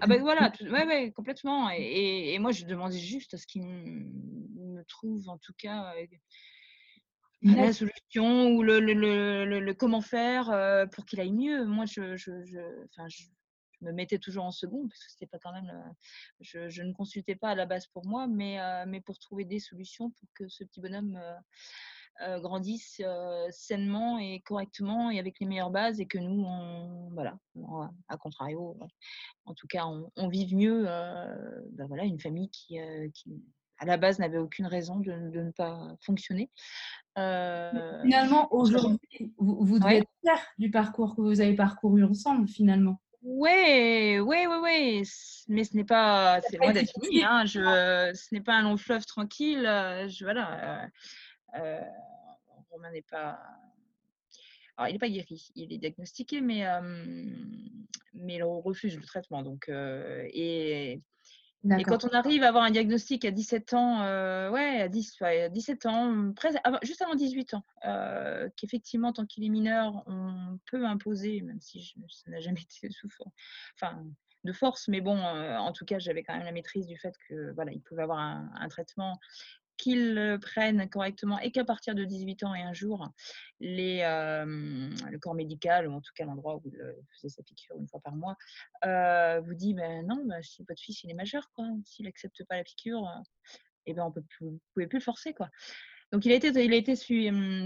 Ah 0.00 0.06
ben 0.06 0.20
voilà, 0.20 0.52
ouais, 0.62 0.86
ouais, 0.86 1.12
complètement. 1.12 1.70
Et, 1.70 2.34
et, 2.34 2.38
moi, 2.38 2.50
je 2.50 2.64
demandais 2.64 2.98
juste 2.98 3.34
à 3.34 3.36
ce 3.36 3.46
qu'il 3.46 3.62
me 3.62 4.82
trouve, 4.84 5.28
en 5.28 5.38
tout 5.38 5.52
cas, 5.56 5.94
la 7.42 7.72
solution 7.72 8.48
ou 8.48 8.62
le, 8.62 8.80
le, 8.80 8.94
le, 8.94 9.60
le 9.60 9.74
comment 9.74 10.00
faire 10.00 10.50
euh, 10.50 10.86
pour 10.86 11.04
qu'il 11.04 11.20
aille 11.20 11.32
mieux. 11.32 11.64
Moi, 11.64 11.84
je, 11.86 12.16
je, 12.16 12.44
je, 12.44 12.60
je, 13.08 13.24
me 13.82 13.92
mettais 13.92 14.18
toujours 14.18 14.44
en 14.44 14.50
second 14.50 14.88
parce 14.88 15.04
que 15.04 15.10
c'était 15.10 15.26
pas 15.26 15.38
quand 15.38 15.52
même. 15.52 15.70
Euh, 15.70 15.90
je, 16.40 16.68
je, 16.68 16.82
ne 16.82 16.92
consultais 16.92 17.36
pas 17.36 17.50
à 17.50 17.54
la 17.54 17.66
base 17.66 17.86
pour 17.88 18.06
moi, 18.06 18.26
mais, 18.26 18.60
euh, 18.60 18.84
mais 18.86 19.00
pour 19.00 19.18
trouver 19.18 19.44
des 19.44 19.60
solutions 19.60 20.10
pour 20.10 20.28
que 20.34 20.48
ce 20.48 20.64
petit 20.64 20.80
bonhomme 20.80 21.20
grandisse 22.40 23.02
sainement 23.50 24.18
et 24.18 24.40
correctement 24.40 25.10
et 25.10 25.18
avec 25.18 25.38
les 25.38 25.44
meilleures 25.44 25.70
bases 25.70 26.00
et 26.00 26.06
que 26.06 26.16
nous, 26.16 26.46
on, 26.46 27.10
voilà, 27.10 27.38
à 28.08 28.16
contrario, 28.16 28.74
en 29.44 29.52
tout 29.52 29.66
cas, 29.66 29.84
on, 29.84 30.10
on 30.16 30.28
vive 30.28 30.54
mieux. 30.54 30.84
Ben 30.84 31.86
voilà, 31.86 32.04
une 32.04 32.18
famille 32.18 32.48
qui, 32.48 32.78
qui 33.12 33.44
à 33.78 33.84
la 33.84 33.96
base 33.96 34.18
n'avait 34.18 34.38
aucune 34.38 34.66
raison 34.66 34.96
de, 34.96 35.12
de, 35.30 35.40
ne 35.42 35.50
pas 35.50 35.96
fonctionner. 36.00 36.50
Euh, 37.18 38.02
finalement, 38.02 38.52
aujourd'hui, 38.52 39.32
vous, 39.38 39.64
vous, 39.64 39.78
devez 39.78 39.98
être 39.98 40.10
fier 40.22 40.46
du 40.58 40.70
parcours 40.70 41.14
que 41.16 41.20
vous 41.20 41.40
avez 41.40 41.54
parcouru 41.54 42.04
ensemble, 42.04 42.48
finalement. 42.48 43.00
Ouais, 43.22 44.20
ouais, 44.20 44.46
ouais, 44.46 44.58
ouais. 44.58 45.02
Mais 45.48 45.64
ce 45.64 45.76
n'est 45.76 45.84
pas, 45.84 46.40
c'est 46.48 46.58
loin 46.58 46.72
d'être 46.72 46.92
fini. 47.02 47.24
Hein. 47.24 47.44
Je, 47.44 48.12
ce 48.14 48.34
n'est 48.34 48.40
pas 48.40 48.54
un 48.54 48.62
long 48.62 48.76
fleuve 48.76 49.04
tranquille. 49.04 49.62
Je, 49.62 50.24
voilà. 50.24 50.88
Euh, 51.58 51.80
Romain 52.70 52.92
n'est 52.92 53.02
pas. 53.02 53.38
Alors, 54.76 54.90
il 54.90 54.92
n'est 54.92 54.98
pas 54.98 55.08
guéri, 55.08 55.50
il 55.54 55.72
est 55.72 55.78
diagnostiqué, 55.78 56.42
mais, 56.42 56.64
mais 58.12 58.34
il 58.36 58.44
refuse 58.44 58.96
le 58.96 59.02
traitement. 59.02 59.42
Donc, 59.42 59.68
et 59.68 61.00
et 61.78 61.82
quand 61.82 62.04
on 62.04 62.08
arrive 62.10 62.42
à 62.42 62.48
avoir 62.48 62.64
un 62.64 62.70
diagnostic 62.70 63.24
à 63.24 63.30
17 63.30 63.74
ans, 63.74 64.02
euh, 64.02 64.50
ouais, 64.50 64.82
à, 64.82 64.88
10, 64.88 65.22
à 65.22 65.48
17 65.48 65.86
ans, 65.86 66.32
presque, 66.34 66.58
juste 66.82 67.02
avant 67.02 67.14
18 67.14 67.54
ans, 67.54 67.64
euh, 67.84 68.48
qu'effectivement, 68.56 69.12
tant 69.12 69.26
qu'il 69.26 69.44
est 69.44 69.48
mineur, 69.48 70.04
on 70.06 70.58
peut 70.70 70.84
imposer, 70.84 71.40
même 71.40 71.60
si 71.60 71.82
je, 71.82 71.94
ça 72.08 72.30
n'a 72.30 72.40
jamais 72.40 72.60
été 72.82 72.90
sous 72.90 73.08
enfin, 73.74 74.04
de 74.44 74.52
force, 74.52 74.86
mais 74.88 75.00
bon, 75.00 75.18
euh, 75.18 75.56
en 75.56 75.72
tout 75.72 75.84
cas, 75.84 75.98
j'avais 75.98 76.22
quand 76.22 76.34
même 76.34 76.44
la 76.44 76.52
maîtrise 76.52 76.86
du 76.86 76.96
fait 76.96 77.14
que 77.28 77.52
voilà, 77.52 77.72
il 77.72 77.80
pouvait 77.80 78.02
avoir 78.02 78.18
un, 78.18 78.50
un 78.54 78.68
traitement 78.68 79.18
qu'ils 79.76 80.38
prennent 80.40 80.88
correctement 80.88 81.38
et 81.40 81.50
qu'à 81.50 81.64
partir 81.64 81.94
de 81.94 82.04
18 82.04 82.44
ans 82.44 82.54
et 82.54 82.62
un 82.62 82.72
jour, 82.72 83.08
les, 83.60 83.98
le 84.00 85.18
corps 85.18 85.34
médical, 85.34 85.88
ou 85.88 85.92
en 85.92 86.00
tout 86.00 86.12
cas 86.14 86.24
l'endroit 86.24 86.56
où 86.56 86.62
il 86.66 86.78
faisait 87.14 87.28
sa 87.28 87.42
piqûre 87.42 87.76
une 87.78 87.88
fois 87.88 88.00
par 88.00 88.14
mois, 88.14 88.36
vous 88.82 89.54
dit 89.54 89.74
ben 89.74 90.06
non, 90.06 90.24
bah, 90.26 90.42
si 90.42 90.64
votre 90.68 90.80
fils 90.80 91.02
il 91.04 91.10
est 91.10 91.14
majeur, 91.14 91.50
s'il 91.84 92.06
n'accepte 92.06 92.44
pas 92.44 92.56
la 92.56 92.64
piqûre, 92.64 93.06
eh 93.86 93.94
ben 93.94 94.04
on 94.04 94.12
peut 94.12 94.22
plus, 94.22 94.46
vous 94.46 94.60
pouvez 94.74 94.86
plus 94.86 94.98
le 94.98 95.04
forcer. 95.04 95.32
Quoi. 95.32 95.50
Donc 96.12 96.24
il 96.24 96.32
a 96.32 96.34
été, 96.34 96.48
il 96.48 96.72
a 96.72 96.76
été 96.76 96.94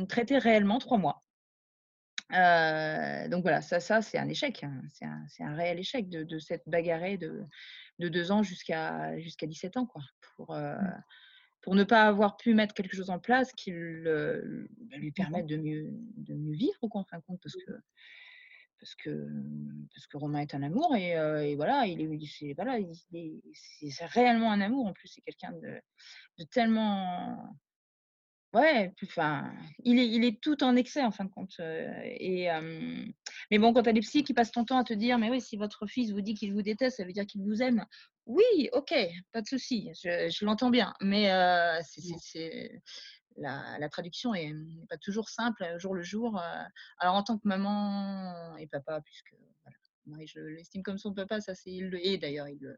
traité 0.08 0.38
réellement 0.38 0.78
trois 0.78 0.98
mois. 0.98 1.22
donc 2.30 3.42
voilà, 3.42 3.60
ça, 3.62 3.80
ça 3.80 4.02
c'est 4.02 4.18
un 4.18 4.28
échec, 4.28 4.62
hein. 4.64 4.82
c'est 4.88 5.04
un, 5.04 5.26
un, 5.40 5.54
réel 5.54 5.78
échec 5.78 6.08
de, 6.08 6.38
cette 6.38 6.62
bagarrée 6.66 7.18
de, 7.18 7.44
de 7.98 8.08
deux 8.08 8.32
ans 8.32 8.42
jusqu'à 8.42 9.18
jusqu'à 9.18 9.46
17 9.46 9.76
ans, 9.76 9.86
quoi, 9.86 10.02
mmh 10.38 11.02
pour 11.62 11.74
ne 11.74 11.84
pas 11.84 12.02
avoir 12.02 12.36
pu 12.36 12.54
mettre 12.54 12.74
quelque 12.74 12.96
chose 12.96 13.10
en 13.10 13.18
place 13.18 13.52
qui 13.52 13.70
le, 13.70 14.68
bah, 14.90 14.96
lui 14.96 15.12
permette 15.12 15.46
de 15.46 15.56
mieux, 15.56 15.90
de 16.16 16.34
mieux 16.34 16.54
vivre, 16.54 16.88
quoi, 16.88 17.00
en 17.00 17.04
fin 17.04 17.18
de 17.18 17.22
compte, 17.22 17.40
parce 17.42 17.56
que, 17.56 17.72
parce 18.80 18.94
que, 18.94 19.28
parce 19.92 20.06
que 20.06 20.16
Romain 20.16 20.40
est 20.40 20.54
un 20.54 20.62
amour 20.62 20.96
et, 20.96 21.10
et 21.10 21.54
voilà, 21.54 21.86
il 21.86 22.00
est, 22.00 22.26
c'est, 22.26 22.54
voilà, 22.54 22.78
c'est 23.52 24.06
réellement 24.06 24.52
un 24.52 24.60
amour. 24.62 24.86
En 24.86 24.94
plus, 24.94 25.08
c'est 25.08 25.20
quelqu'un 25.20 25.52
de, 25.52 25.80
de 26.38 26.44
tellement 26.44 27.54
Ouais, 28.52 28.92
enfin, 29.04 29.54
il 29.84 30.00
est 30.00 30.08
il 30.08 30.24
est 30.24 30.40
tout 30.42 30.64
en 30.64 30.74
excès 30.74 31.02
en 31.04 31.12
fin 31.12 31.24
de 31.24 31.30
compte, 31.30 31.54
et 31.60 32.48
mais 33.50 33.58
bon, 33.60 33.72
quand 33.72 33.84
tu 33.84 33.88
as 33.90 33.92
des 33.92 34.00
psys 34.00 34.24
qui 34.24 34.34
passent 34.34 34.50
ton 34.50 34.64
temps 34.64 34.78
à 34.78 34.82
te 34.84 34.92
dire: 34.92 35.18
«Mais 35.18 35.30
oui, 35.30 35.40
si 35.40 35.56
votre 35.56 35.86
fils 35.86 36.10
vous 36.10 36.20
dit 36.20 36.34
qu'il 36.34 36.52
vous 36.52 36.62
déteste, 36.62 36.96
ça 36.96 37.04
veut 37.04 37.12
dire 37.12 37.26
qu'il 37.26 37.42
vous 37.42 37.62
aime». 37.62 37.84
Oui, 38.26 38.42
OK, 38.72 38.92
pas 39.32 39.40
de 39.42 39.46
souci, 39.46 39.90
je 39.94 40.44
l'entends 40.44 40.70
bien, 40.70 40.94
mais 41.00 41.30
c'est 41.82 42.82
la 43.36 43.78
la 43.78 43.88
traduction 43.88 44.34
est, 44.34 44.52
n'est 44.52 44.86
pas 44.88 44.98
toujours 44.98 45.28
simple, 45.28 45.64
au 45.76 45.78
jour 45.78 45.94
le 45.94 46.02
jour, 46.02 46.40
alors 46.98 47.14
en 47.14 47.22
tant 47.22 47.38
que 47.38 47.46
maman 47.46 48.56
et 48.56 48.66
papa 48.66 49.00
puisque 49.02 49.32
je 50.26 50.40
l'estime 50.40 50.82
comme 50.82 50.98
son 50.98 51.12
papa, 51.12 51.40
ça 51.40 51.54
c'est 51.54 51.70
il 51.70 51.88
le 51.88 52.04
est 52.04 52.18
d'ailleurs, 52.18 52.48
il, 52.48 52.76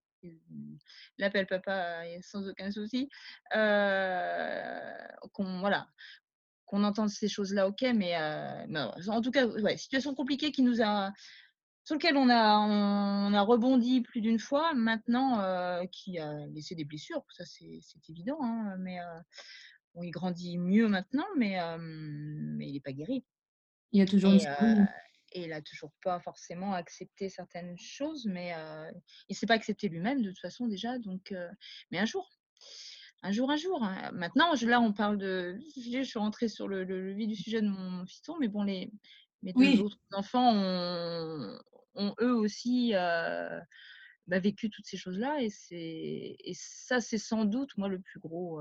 l'appelle 1.18 1.46
papa 1.46 2.02
sans 2.22 2.48
aucun 2.48 2.70
souci. 2.70 3.08
Euh, 3.54 4.90
qu'on 5.32 5.60
voilà, 5.60 5.88
qu'on 6.66 6.84
entende 6.84 7.10
ces 7.10 7.28
choses-là, 7.28 7.68
ok, 7.68 7.82
mais, 7.94 8.16
euh, 8.16 8.92
en 9.08 9.20
tout 9.20 9.30
cas, 9.30 9.46
ouais, 9.46 9.76
situation 9.76 10.14
compliquée 10.14 10.52
qui 10.52 10.62
nous 10.62 10.82
a 10.82 11.12
sur 11.84 11.96
lequel 11.96 12.16
on 12.16 12.28
a, 12.28 12.58
on, 12.58 13.34
a 13.34 13.42
rebondi 13.42 14.02
plus 14.02 14.20
d'une 14.20 14.38
fois, 14.38 14.72
maintenant, 14.72 15.40
euh, 15.40 15.84
qui 15.90 16.18
a 16.18 16.46
laissé 16.46 16.76
des 16.76 16.84
blessures, 16.84 17.24
ça 17.30 17.44
c'est 17.44 17.80
évident, 18.08 18.38
hein, 18.40 18.76
mais 18.78 18.98
il 20.00 20.10
grandit 20.10 20.58
mieux 20.58 20.86
maintenant, 20.86 21.26
mais, 21.36 21.58
mais 21.78 22.68
il 22.68 22.74
n'est 22.74 22.80
pas 22.80 22.92
guéri. 22.92 23.24
Il 23.90 23.98
y 23.98 24.02
a 24.02 24.06
toujours 24.06 24.32
une 24.32 24.88
et 25.32 25.42
il 25.42 25.48
n'a 25.50 25.62
toujours 25.62 25.92
pas 26.02 26.20
forcément 26.20 26.74
accepté 26.74 27.28
certaines 27.28 27.76
choses, 27.78 28.26
mais 28.26 28.52
euh, 28.54 28.90
il 29.28 29.32
ne 29.32 29.36
s'est 29.36 29.46
pas 29.46 29.54
accepté 29.54 29.88
lui-même 29.88 30.22
de 30.22 30.30
toute 30.30 30.40
façon 30.40 30.66
déjà. 30.66 30.98
Donc, 30.98 31.32
euh, 31.32 31.48
mais 31.90 31.98
un 31.98 32.04
jour, 32.04 32.30
un 33.22 33.32
jour, 33.32 33.50
un 33.50 33.56
jour. 33.56 33.82
Hein. 33.82 34.10
Maintenant, 34.12 34.54
je, 34.54 34.66
là, 34.66 34.80
on 34.80 34.92
parle 34.92 35.18
de. 35.18 35.58
Je 35.76 36.02
suis 36.02 36.18
rentrée 36.18 36.48
sur 36.48 36.68
le, 36.68 36.84
le, 36.84 37.12
vif 37.12 37.28
du 37.28 37.36
sujet 37.36 37.62
de 37.62 37.68
mon 37.68 38.04
fiston, 38.06 38.36
mais 38.38 38.48
bon, 38.48 38.62
les, 38.62 38.90
mes 39.42 39.52
deux 39.52 39.80
autres 39.80 39.98
enfants 40.12 40.52
ont, 40.54 41.58
ont 41.94 42.14
eux 42.20 42.34
aussi 42.34 42.92
euh, 42.94 43.60
bah, 44.26 44.38
vécu 44.38 44.70
toutes 44.70 44.86
ces 44.86 44.96
choses-là, 44.96 45.38
et, 45.40 46.50
et 46.50 46.54
ça, 46.54 47.00
c'est 47.00 47.18
sans 47.18 47.44
doute 47.44 47.76
moi 47.76 47.88
le 47.88 48.00
plus 48.00 48.20
gros. 48.20 48.60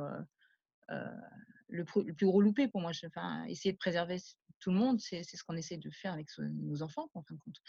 Le, 1.70 1.86
le, 1.96 2.14
plus 2.14 2.26
gros 2.26 2.42
loupé 2.42 2.68
pour 2.68 2.82
moi. 2.82 2.92
Enfin, 3.06 3.46
essayer 3.46 3.72
de 3.72 3.78
préserver 3.78 4.18
tout 4.62 4.72
le 4.72 4.78
monde, 4.78 5.02
c'est 5.02 5.24
ce 5.24 5.44
qu'on 5.44 5.58
essaie 5.58 5.78
de 5.78 5.90
faire 5.90 6.14
avec 6.14 6.28
nos 6.38 6.84
enfants, 6.84 7.10
en 7.14 7.24
fin 7.24 7.34
de 7.34 7.40
compte. 7.40 7.62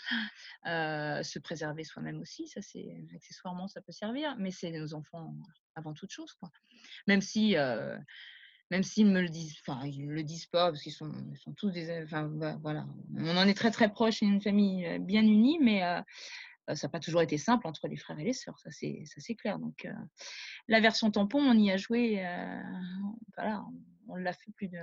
Euh, 0.67 1.23
se 1.23 1.39
préserver 1.39 1.85
soi-même 1.85 2.21
aussi, 2.21 2.47
ça 2.47 2.61
c'est 2.63 3.05
accessoirement 3.15 3.67
ça 3.67 3.81
peut 3.81 3.93
servir, 3.93 4.37
mais 4.39 4.51
c'est 4.51 4.71
nos 4.71 4.95
enfants 4.95 5.35
avant 5.75 5.95
toute 5.95 6.11
chose, 6.11 6.35
quoi. 6.35 6.51
Même 7.09 7.23
si, 7.23 7.57
euh, 7.57 7.99
s'ils 8.83 9.07
me 9.07 9.23
le 9.23 9.29
disent, 9.29 9.57
ils 9.85 10.07
le 10.07 10.23
disent 10.23 10.47
pas 10.47 10.71
parce 10.71 10.83
qu'ils 10.83 10.93
sont, 10.93 11.13
sont 11.37 11.53
tous 11.55 11.71
des, 11.71 12.03
enfin 12.05 12.31
voilà, 12.61 12.87
on 13.17 13.37
en 13.37 13.49
est 13.49 13.55
très 13.55 13.71
très 13.71 13.91
proche, 13.91 14.21
une 14.21 14.41
famille 14.41 14.87
euh, 14.87 14.99
bien 14.99 15.23
unie, 15.23 15.59
mais 15.61 15.81
ça 16.69 16.87
n'a 16.87 16.91
pas 16.91 17.01
toujours 17.01 17.23
été 17.23 17.39
simple 17.39 17.67
entre 17.67 17.89
les 17.89 17.97
frères 17.97 18.19
et 18.21 18.25
les 18.25 18.33
sœurs, 18.35 18.59
ça 18.59 18.71
c'est 18.71 19.03
ça 19.07 19.21
c'est 19.21 19.35
clair. 19.35 19.59
Donc 19.59 19.89
la 20.69 20.81
version 20.81 21.11
tampon, 21.11 21.41
on 21.41 21.59
y 21.59 21.71
a 21.71 21.77
joué, 21.79 22.25
voilà, 23.37 23.65
on 24.09 24.17
l'a 24.17 24.33
fait 24.33 24.53
plus 24.53 24.69
de 24.69 24.79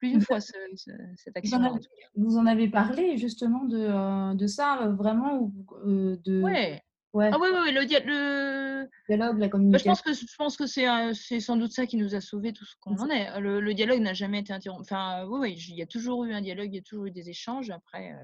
plus 0.00 0.10
d'une 0.10 0.20
fois 0.20 0.40
cette 0.40 1.36
action. 1.36 1.58
Vous 1.58 1.64
en, 1.64 1.68
avez, 1.68 1.80
vous 2.16 2.36
en, 2.38 2.46
avez, 2.46 2.68
parlé 2.68 3.16
justement 3.16 3.64
de, 3.64 3.78
euh, 3.78 4.34
de 4.34 4.46
ça, 4.46 4.82
euh, 4.82 4.92
vraiment 4.92 5.52
euh, 5.86 6.16
de... 6.24 6.42
Ouais. 6.42 6.82
Ouais. 7.12 7.28
Ah 7.32 7.38
oui, 7.40 7.48
oui, 7.52 7.58
oui, 7.64 7.72
le, 7.72 7.80
le... 7.80 8.88
dialogue, 9.08 9.38
la 9.40 9.48
communication. 9.48 9.90
Bah, 9.90 9.96
je 9.96 10.02
pense 10.02 10.20
que, 10.20 10.26
je 10.26 10.36
pense 10.36 10.56
que 10.56 10.66
c'est, 10.66 11.40
sans 11.40 11.56
doute 11.56 11.72
ça 11.72 11.86
qui 11.86 11.96
nous 11.96 12.14
a 12.14 12.20
sauvés 12.20 12.52
tout 12.52 12.64
ce 12.64 12.76
qu'on 12.80 12.94
en 12.98 13.10
est. 13.10 13.40
Le, 13.40 13.60
le 13.60 13.74
dialogue 13.74 14.00
n'a 14.00 14.14
jamais 14.14 14.38
été 14.38 14.52
interrompu. 14.52 14.82
Enfin, 14.82 15.26
oui, 15.26 15.40
oui, 15.40 15.64
il 15.70 15.74
y 15.74 15.82
a 15.82 15.86
toujours 15.86 16.24
eu 16.24 16.32
un 16.32 16.40
dialogue, 16.40 16.68
il 16.70 16.76
y 16.76 16.78
a 16.78 16.82
toujours 16.82 17.06
eu 17.06 17.10
des 17.10 17.28
échanges, 17.28 17.70
après, 17.70 18.14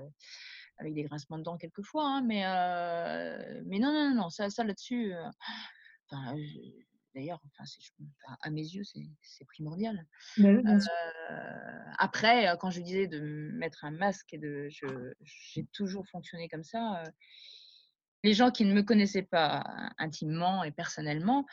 avec 0.79 0.95
des 0.95 1.03
grincements 1.03 1.39
de 1.39 1.43
dents 1.43 1.57
quelquefois, 1.57 2.07
hein, 2.07 2.23
mais, 2.23 2.45
mais 3.67 3.81
non, 3.81 3.93
non, 3.93 4.15
non, 4.15 4.31
ça, 4.31 4.51
ça 4.51 4.63
là-dessus, 4.63 5.13
enfin, 6.09 6.37
D'ailleurs, 7.17 7.41
enfin, 7.59 7.65
à 8.43 8.51
mes 8.51 8.61
yeux, 8.61 8.83
c'est 9.23 9.45
primordial. 9.47 10.07
Bah 10.37 10.49
euh, 10.51 11.93
après, 11.99 12.47
euh, 12.47 12.57
quand 12.57 12.69
je 12.69 12.83
disais 12.83 13.07
de 13.07 13.51
mettre 13.55 13.87
un 13.87 13.91
masque 13.91 14.35
et 14.35 14.39
de, 14.39 14.69
j'ai 15.25 15.65
toujours 15.73 16.07
fonctionné 16.09 16.51
comme 16.51 16.63
ça. 16.63 17.01
Euh, 17.01 17.11
les 18.23 18.35
gens 18.35 18.51
qui 18.51 18.67
ne 18.67 18.75
me 18.75 18.83
connaissaient 18.83 19.23
pas 19.23 19.65
intimement 19.97 20.63
et 20.63 20.73
personnellement, 20.73 21.47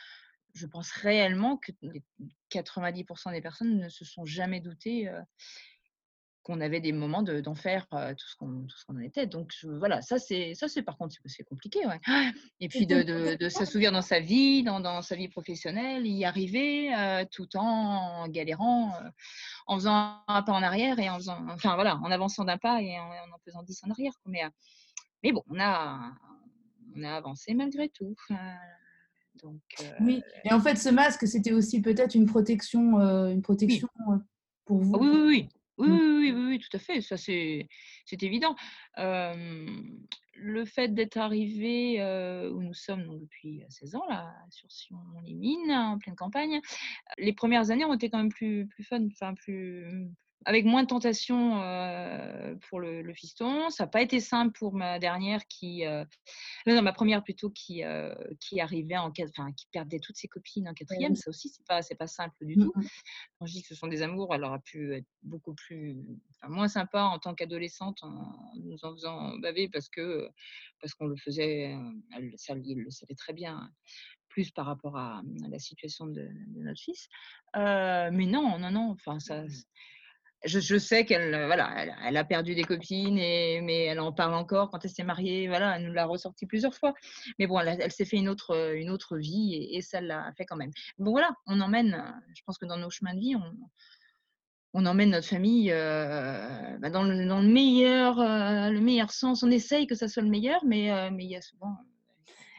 je 0.54 0.68
pense 0.68 0.92
réellement 0.92 1.56
que 1.56 1.72
90% 2.52 3.32
des 3.32 3.42
personnes 3.42 3.78
ne 3.78 3.88
se 3.88 4.04
sont 4.04 4.26
jamais 4.26 4.60
doutées 4.60 5.10
qu'on 6.44 6.60
avait 6.60 6.82
des 6.82 6.92
moments 6.92 7.24
d'en 7.24 7.56
faire 7.56 7.88
tout 7.88 8.28
ce 8.28 8.36
qu'on 8.36 8.68
en 8.90 9.00
était. 9.00 9.26
Donc 9.26 9.54
voilà, 9.64 10.02
ça 10.02 10.20
c'est 10.20 10.54
ça 10.56 10.68
c'est 10.68 10.84
par 10.84 10.98
contre 10.98 11.16
c'est 11.26 11.44
compliqué, 11.44 11.86
ouais. 11.86 12.00
Et 12.60 12.68
puis 12.68 12.86
de, 12.86 13.02
de, 13.02 13.36
de 13.36 13.50
s'assouvir 13.50 13.92
dans 13.92 14.02
sa 14.02 14.20
vie, 14.20 14.64
dans, 14.64 14.80
dans, 14.80 15.02
sa 15.02 15.16
vie 15.16 15.30
professionnelle, 15.30 16.06
y 16.06 16.26
arriver 16.26 16.94
tout 17.32 17.56
en 17.56 18.28
galérant, 18.28 18.94
en 19.68 19.76
faisant 19.76 20.22
un 20.28 20.44
pas 20.44 20.54
en 20.54 20.64
arrière 20.64 21.00
et 21.00 21.10
en 21.10 21.16
faisant, 21.16 21.46
enfin 21.50 21.76
voilà, 21.76 21.98
en 21.98 22.12
avançant 22.12 22.44
d'un 22.44 22.58
pas 22.58 22.82
et 22.82 23.00
en, 23.00 23.04
en, 23.06 23.38
faisant 23.46 23.64
dix 23.64 23.82
en 23.84 23.92
arrière. 23.92 24.14
Mais, 24.26 24.44
mais 25.24 25.32
bon, 25.32 25.44
on 25.48 25.60
a 25.60 26.12
on 26.96 27.04
a 27.04 27.12
avancé 27.16 27.54
malgré 27.54 27.90
tout. 27.90 28.16
Donc, 29.42 29.62
Oui, 30.00 30.22
et 30.44 30.54
en 30.54 30.60
fait, 30.60 30.76
ce 30.76 30.90
masque, 30.90 31.28
c'était 31.28 31.54
aussi 31.54 31.82
peut-être 31.82 32.16
une 32.16 32.28
protection, 32.28 33.00
une 33.30 33.42
protection 33.42 33.88
pour 34.66 34.78
vous? 34.80 34.98
oui, 35.00 35.10
oui, 35.10 35.24
oui. 35.28 35.50
Mmh. 35.78 35.92
Oui, 35.92 36.00
oui, 36.02 36.32
oui, 36.32 36.46
oui, 36.50 36.60
tout 36.60 36.76
à 36.76 36.80
fait, 36.80 37.02
ça 37.02 37.18
c'est 37.18 37.68
évident. 38.22 38.56
le 38.98 40.66
fait 40.66 40.94
d'être 40.94 41.18
arrivé 41.18 42.02
où 42.52 42.62
nous 42.62 42.74
sommes 42.74 43.04
donc, 43.04 43.20
depuis 43.22 43.64
16 43.70 43.96
ans, 43.96 44.06
là, 44.10 44.34
sur 44.50 44.72
Sion-les-Mines, 44.72 45.72
en 45.72 45.98
pleine 45.98 46.16
campagne, 46.16 46.62
les 47.18 47.34
premières 47.34 47.72
années 47.72 47.86
ont 47.86 47.94
été 47.94 48.10
quand 48.10 48.20
même 48.20 48.32
plus, 48.32 48.68
plus 48.68 48.84
fun, 48.84 49.06
enfin 49.08 49.34
plus, 49.34 50.10
avec 50.46 50.66
moins 50.66 50.84
de 50.84 50.88
tentation 50.88 51.60
pour 52.70 52.80
le, 52.80 53.14
fiston. 53.14 53.70
Ça 53.70 53.84
n'a 53.84 53.88
pas 53.88 54.02
été 54.02 54.20
simple 54.20 54.58
pour 54.58 54.74
ma 54.74 55.00
dernière 55.00 55.46
qui, 55.48 55.84
non, 56.66 56.82
ma 56.82 56.94
première 56.94 57.24
plutôt 57.24 57.50
qui, 57.50 57.84
qui 58.40 58.60
arrivait 58.60 58.98
en 58.98 59.12
enfin, 59.22 59.52
qui 59.54 59.68
perdait 59.72 60.00
toutes 60.00 60.18
ses 60.18 60.28
copines 60.28 60.68
en 60.68 60.74
quatrième. 60.74 61.16
Ça 61.16 61.30
aussi, 61.30 61.50
c'est 61.50 61.66
pas, 61.66 61.82
c'est 61.82 61.96
pas 61.96 62.08
simple 62.08 62.46
du 62.46 62.56
tout. 62.56 62.74
Mmh 62.76 62.84
Quand 63.40 63.46
je 63.46 63.54
dis 63.54 63.62
que 63.62 63.68
ce 63.68 63.76
sont 63.76 63.88
des 63.88 64.02
amours, 64.02 64.34
elle 64.34 64.44
aurait 64.44 64.60
pu 64.60 64.96
être 64.96 65.08
beaucoup 65.22 65.54
plus, 65.54 65.98
moins 66.48 66.68
sympa 66.68 67.04
en 67.04 67.20
tant 67.20 67.34
qu'adolescente 67.34 68.04
en 68.04 68.52
nous 68.56 68.84
en 68.84 68.94
faisant 68.94 69.38
baver 69.38 69.70
parce 69.70 69.90
que, 69.90 70.30
parce 70.82 70.94
qu'on 70.94 71.08
le 71.08 71.16
faisait, 71.16 71.78
elle, 72.16 72.34
ça, 72.38 72.56
le 72.56 72.90
savait 72.92 73.16
très 73.16 73.34
bien 73.34 73.72
plus 74.30 74.52
par 74.52 74.66
rapport 74.66 74.98
à, 74.98 75.22
la 75.50 75.60
situation 75.60 76.08
de, 76.08 76.28
notre 76.56 76.82
fils. 76.82 77.08
mais 77.56 78.26
non, 78.26 78.58
non, 78.58 78.72
non. 78.72 78.90
Enfin, 78.92 79.20
ça, 79.20 79.44
je, 80.46 80.78
sais 80.78 81.06
qu'elle 81.06 81.34
euh, 81.34 81.46
voilà, 81.46 81.96
elle, 82.06 82.18
a 82.18 82.24
perdu 82.24 82.56
des 82.56 82.64
copines, 82.64 83.18
et, 83.18 83.62
mais 83.62 83.86
elle 83.86 84.00
en 84.00 84.12
parle 84.12 84.34
encore 84.34 84.70
quand 84.70 84.84
elle 84.84 84.92
s'est 84.92 85.04
mariée. 85.04 85.48
Voilà, 85.48 85.78
elle 85.78 85.86
nous 85.86 85.94
l'a 85.94 86.06
ressorti 86.06 86.46
plusieurs 86.46 86.76
fois. 86.76 86.94
Mais 87.40 87.48
bon, 87.48 87.60
elle, 87.60 87.92
s'est 87.92 88.06
fait 88.06 88.18
une 88.18 88.30
autre, 88.30 88.52
euh, 88.52 88.76
une 88.76 88.90
autre 88.90 89.18
vie 89.18 89.68
et, 89.72 89.82
ça 89.82 90.02
l'a 90.02 90.32
fait 90.38 90.46
quand 90.46 90.56
même. 90.56 90.72
Bon, 90.98 91.12
voilà, 91.12 91.32
on 91.48 91.62
emmène, 91.62 91.94
euh, 91.94 92.32
je 92.36 92.42
pense 92.46 92.58
que 92.58 92.66
dans 92.66 92.78
nos 92.78 92.90
chemins 92.90 93.14
de 93.14 93.20
vie, 93.20 93.36
on, 93.36 93.54
on 94.74 94.86
emmène 94.86 95.12
notre 95.12 95.28
famille 95.28 95.70
bah, 95.70 96.90
dans, 96.90 97.04
le, 97.04 97.48
meilleur, 97.48 98.16
le 98.18 98.80
meilleur 98.80 99.12
sens. 99.12 99.44
On 99.44 99.52
essaye 99.52 99.86
que 99.86 99.94
ça 99.94 100.08
soit 100.08 100.24
le 100.24 100.30
meilleur, 100.30 100.66
mais, 100.66 101.12
mais 101.12 101.26
il 101.26 101.30
y 101.30 101.36
a 101.36 101.42
souvent. 101.42 101.78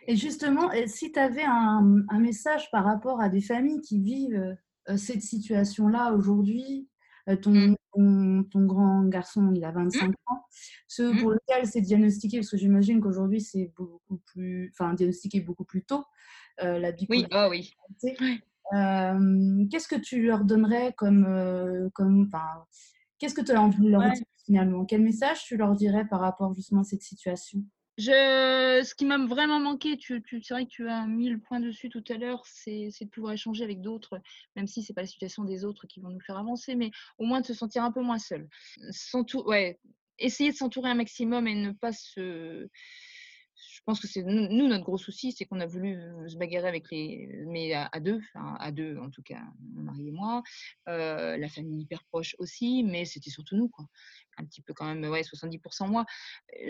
Et 0.07 0.15
justement, 0.15 0.71
si 0.87 1.11
tu 1.11 1.19
avais 1.19 1.43
un, 1.43 2.05
message 2.21 2.71
par 2.71 2.85
rapport 2.85 3.21
à 3.21 3.29
des 3.29 3.41
familles 3.41 3.81
qui 3.81 3.99
vivent 3.99 4.57
cette 4.97 5.23
situation-là 5.23 6.13
aujourd'hui, 6.13 6.87
euh, 7.29 7.37
mmh. 7.37 7.77
ton, 7.95 8.45
ton, 8.45 8.67
grand 8.67 9.05
garçon, 9.05 9.53
il 9.55 9.65
a 9.65 9.71
25 9.71 10.09
mmh. 10.09 10.13
ans. 10.27 10.45
Ceux 10.87 11.13
mmh. 11.13 11.19
pour 11.19 11.33
lesquels 11.33 11.67
c'est 11.67 11.81
diagnostiqué, 11.81 12.39
parce 12.39 12.51
que 12.51 12.57
j'imagine 12.57 13.01
qu'aujourd'hui 13.01 13.41
c'est 13.41 13.73
beaucoup 13.77 14.19
plus, 14.27 14.73
enfin 14.75 14.95
diagnostiqué 14.95 15.41
beaucoup 15.41 15.65
plus 15.65 15.85
tôt, 15.85 16.05
euh, 16.63 16.79
la 16.79 16.93
bipolarité. 16.93 17.37
Oui, 17.51 17.73
oui. 18.03 18.41
Euh, 18.73 19.67
qu'est-ce 19.71 19.89
que 19.89 19.97
tu 20.01 20.23
leur 20.25 20.45
donnerais 20.45 20.95
comme, 20.97 21.91
comme, 21.95 22.27
enfin, 22.27 22.65
qu'est-ce 23.19 23.35
que 23.35 23.43
tu 23.43 23.53
as 23.53 23.61
envie 23.61 23.83
de 23.83 23.89
leur 23.91 24.03
dire 24.03 24.25
finalement? 24.45 24.85
Quel 24.85 25.03
message 25.03 25.45
tu 25.45 25.57
leur 25.57 25.75
dirais 25.75 26.07
par 26.09 26.21
rapport 26.21 26.55
justement 26.55 26.81
à 26.81 26.85
cette 26.85 27.03
situation? 27.03 27.63
Ce 27.99 28.95
qui 28.95 29.05
m'a 29.05 29.19
vraiment 29.19 29.61
manqué, 29.61 29.97
tu, 29.97 30.23
tu, 30.23 30.43
c'est 30.43 30.55
vrai 30.55 30.65
que 30.65 30.71
tu 30.71 30.89
as 30.89 31.07
mis 31.07 31.29
le 31.29 31.39
point 31.39 31.61
dessus 31.61 31.89
tout 31.89 32.05
à 32.09 32.15
l'heure, 32.15 32.43
c'est, 32.47 32.89
de 33.01 33.09
pouvoir 33.09 33.33
échanger 33.33 33.65
avec 33.65 33.81
d'autres, 33.81 34.21
même 34.57 34.67
si 34.67 34.83
c'est 34.83 34.95
pas 34.95 35.03
la 35.03 35.07
situation 35.07 35.45
des 35.45 35.65
autres 35.65 35.87
qui 35.87 36.01
vont 36.01 36.11
nous 36.11 36.21
faire 36.21 36.39
avancer, 36.39 36.75
mais 36.75 36.91
au 37.19 37.25
moins 37.25 37.41
de 37.41 37.47
se 37.47 37.55
sentir 37.55 37.85
un 37.85 37.93
peu 37.93 38.03
moins 38.03 38.19
seul. 38.19 38.49
Ouais, 39.47 39.79
essayer 40.19 40.51
de 40.51 40.57
s'entourer 40.57 40.91
un 40.91 40.95
maximum 40.95 41.47
et 41.47 41.55
ne 41.55 41.73
pas 41.73 41.93
se 41.93 42.69
je 43.71 43.81
pense 43.85 44.01
que 44.01 44.07
c'est 44.07 44.23
nous 44.23 44.69
notre 44.69 44.85
gros 44.85 44.99
souci, 44.99 45.33
c'est 45.33 45.45
qu'on 45.45 45.61
a 45.61 45.67
voulu 45.67 45.99
se 46.27 46.37
bagarrer 46.37 46.69
avec 46.69 46.91
les, 46.91 47.29
mais 47.47 47.75
à, 47.75 48.01
deux, 48.01 48.21
enfin, 48.35 48.57
à 48.59 48.73
deux 48.73 48.99
en 48.99 49.11
tout 49.11 49.23
cas, 49.23 49.43
mon 49.75 49.83
mari 49.83 50.09
et 50.09 50.13
moi, 50.13 50.43
la 50.87 51.49
famille 51.49 51.83
hyper 51.83 52.05
proche 52.05 52.37
aussi, 52.39 52.85
mais 52.85 53.05
c'était 53.05 53.31
surtout 53.31 53.57
nous 53.57 53.69
quoi, 53.69 53.87
un 54.39 54.45
petit 54.45 54.63
peu 54.63 54.75
quand 54.75 54.87
même, 54.87 55.05
ouais, 55.11 55.23
70% 55.23 55.89
moi. 55.89 56.05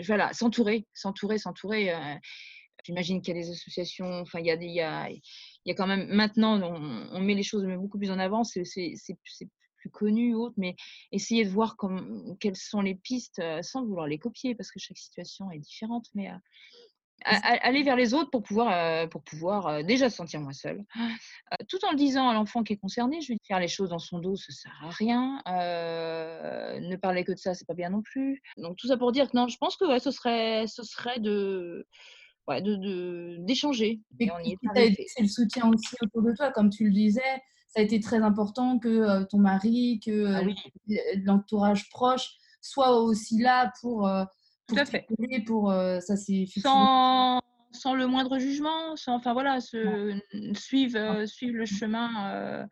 Voilà, 0.05 0.33
s'entourer, 0.33 0.87
s'entourer, 0.93 1.37
s'entourer. 1.37 1.93
J'imagine 2.83 3.21
qu'il 3.21 3.35
y 3.35 3.39
a 3.39 3.41
des 3.41 3.49
associations, 3.49 4.21
enfin 4.21 4.39
il 4.39 4.45
y 4.45 4.51
a 4.51 4.55
il 4.55 4.71
y 4.71 4.81
a, 4.81 5.09
il 5.09 5.21
y 5.65 5.71
a 5.71 5.75
quand 5.75 5.87
même 5.87 6.07
maintenant 6.07 6.61
on, 6.61 7.19
met 7.21 7.33
les 7.33 7.43
choses 7.43 7.65
beaucoup 7.65 7.97
plus 7.97 8.11
en 8.11 8.19
avant, 8.19 8.43
c'est 8.43 8.63
plus 9.77 9.89
connu 9.89 10.35
autre, 10.35 10.55
mais 10.57 10.75
essayer 11.11 11.45
de 11.45 11.49
voir 11.49 11.77
comme, 11.77 12.35
quelles 12.39 12.55
sont 12.55 12.81
les 12.81 12.95
pistes 12.95 13.41
sans 13.61 13.85
vouloir 13.85 14.07
les 14.07 14.19
copier 14.19 14.55
parce 14.55 14.71
que 14.71 14.79
chaque 14.79 14.97
situation 14.97 15.51
est 15.51 15.59
différente, 15.59 16.07
mais 16.13 16.29
aller 17.23 17.83
vers 17.83 17.95
les 17.95 18.13
autres 18.13 18.29
pour 18.29 18.43
pouvoir, 18.43 18.71
euh, 18.71 19.07
pour 19.07 19.23
pouvoir 19.23 19.67
euh, 19.67 19.83
déjà 19.83 20.09
se 20.09 20.17
sentir 20.17 20.41
moins 20.41 20.53
seul. 20.53 20.83
Euh, 20.97 21.55
tout 21.67 21.83
en 21.85 21.91
le 21.91 21.97
disant 21.97 22.29
à 22.29 22.33
l'enfant 22.33 22.63
qui 22.63 22.73
est 22.73 22.77
concerné, 22.77 23.21
je 23.21 23.33
vais 23.33 23.39
faire 23.47 23.59
les 23.59 23.67
choses 23.67 23.89
dans 23.89 23.99
son 23.99 24.19
dos, 24.19 24.35
ça 24.35 24.51
sert 24.51 24.79
à 24.83 24.89
rien. 24.89 25.41
ne 25.45 26.95
parler 26.97 27.23
que 27.23 27.31
de 27.31 27.37
ça, 27.37 27.53
c'est 27.53 27.67
pas 27.67 27.73
bien 27.73 27.89
non 27.89 28.01
plus. 28.01 28.41
Donc 28.57 28.77
tout 28.77 28.87
ça 28.87 28.97
pour 28.97 29.11
dire 29.11 29.29
que 29.29 29.37
non, 29.37 29.47
je 29.47 29.57
pense 29.57 29.75
que 29.77 29.85
ouais, 29.85 29.99
ce 29.99 30.11
serait, 30.11 30.65
ce 30.67 30.83
serait 30.83 31.19
de 31.19 31.87
Ouais, 32.47 32.61
de, 32.61 33.37
d'échanger. 33.39 34.01
Et, 34.19 34.29
c'est 35.07 35.23
le 35.23 35.27
soutien 35.27 35.67
aussi 35.67 35.95
autour 35.99 36.21
de 36.21 36.31
toi, 36.35 36.51
comme 36.51 36.69
tu 36.69 36.85
le 36.85 36.91
disais. 36.91 37.41
Ça 37.65 37.79
a 37.79 37.81
été 37.81 37.99
très 37.99 38.19
important 38.19 38.77
que 38.77 39.23
ton 39.23 39.39
mari, 39.39 39.99
que 40.05 40.27
ah 40.27 40.43
l'entourage 41.23 41.89
proche 41.89 42.35
soit 42.61 43.01
aussi 43.01 43.39
là 43.39 43.73
pour, 43.81 44.07
tout 44.67 44.75
à 44.77 44.85
fait. 44.85 45.05
Pour, 45.45 45.71
euh, 45.71 45.99
ça, 45.99 46.15
sans, 46.15 47.39
sans, 47.71 47.93
le 47.93 48.07
moindre 48.07 48.39
jugement, 48.39 48.95
sans, 48.95 49.15
enfin 49.15 49.33
voilà, 49.33 49.61
se, 49.61 50.19
suivre, 50.53 50.97
euh, 50.97 51.25
suivre 51.25 51.57
le 51.57 51.65
chemin, 51.65 52.33
euh, 52.33 52.65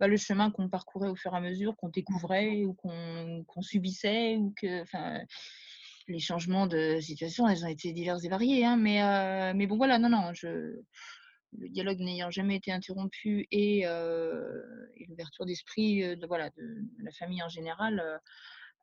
bah, 0.00 0.08
le 0.08 0.16
chemin 0.16 0.50
qu'on 0.50 0.68
parcourait 0.68 1.08
au 1.08 1.14
fur 1.14 1.32
et 1.32 1.36
à 1.36 1.40
mesure, 1.40 1.76
qu'on 1.76 1.88
découvrait 1.88 2.64
ou 2.64 2.74
qu'on 2.74 3.62
subissait, 3.62 4.36
ou 4.36 4.52
que, 4.60 4.82
enfin, 4.82 5.20
les 6.08 6.18
changements 6.18 6.66
de 6.66 6.98
situation, 7.00 7.46
elles 7.46 7.64
ont 7.64 7.68
été 7.68 7.92
diverses 7.92 8.24
et 8.24 8.28
variés, 8.28 8.64
hein, 8.64 8.76
mais, 8.76 9.54
mais 9.54 9.66
bon 9.66 9.76
voilà, 9.76 9.98
non, 9.98 10.08
non, 10.08 10.32
je, 10.32 10.48
le 11.58 11.68
dialogue 11.68 12.00
n'ayant 12.00 12.30
jamais 12.30 12.56
été 12.56 12.72
interrompu 12.72 13.46
et, 13.52 13.80
et 13.82 15.06
l'ouverture 15.08 15.46
d'esprit 15.46 16.16
de, 16.16 16.26
voilà, 16.26 16.50
de, 16.50 16.84
la 16.98 17.12
famille 17.12 17.42
en 17.42 17.48
général, 17.48 18.20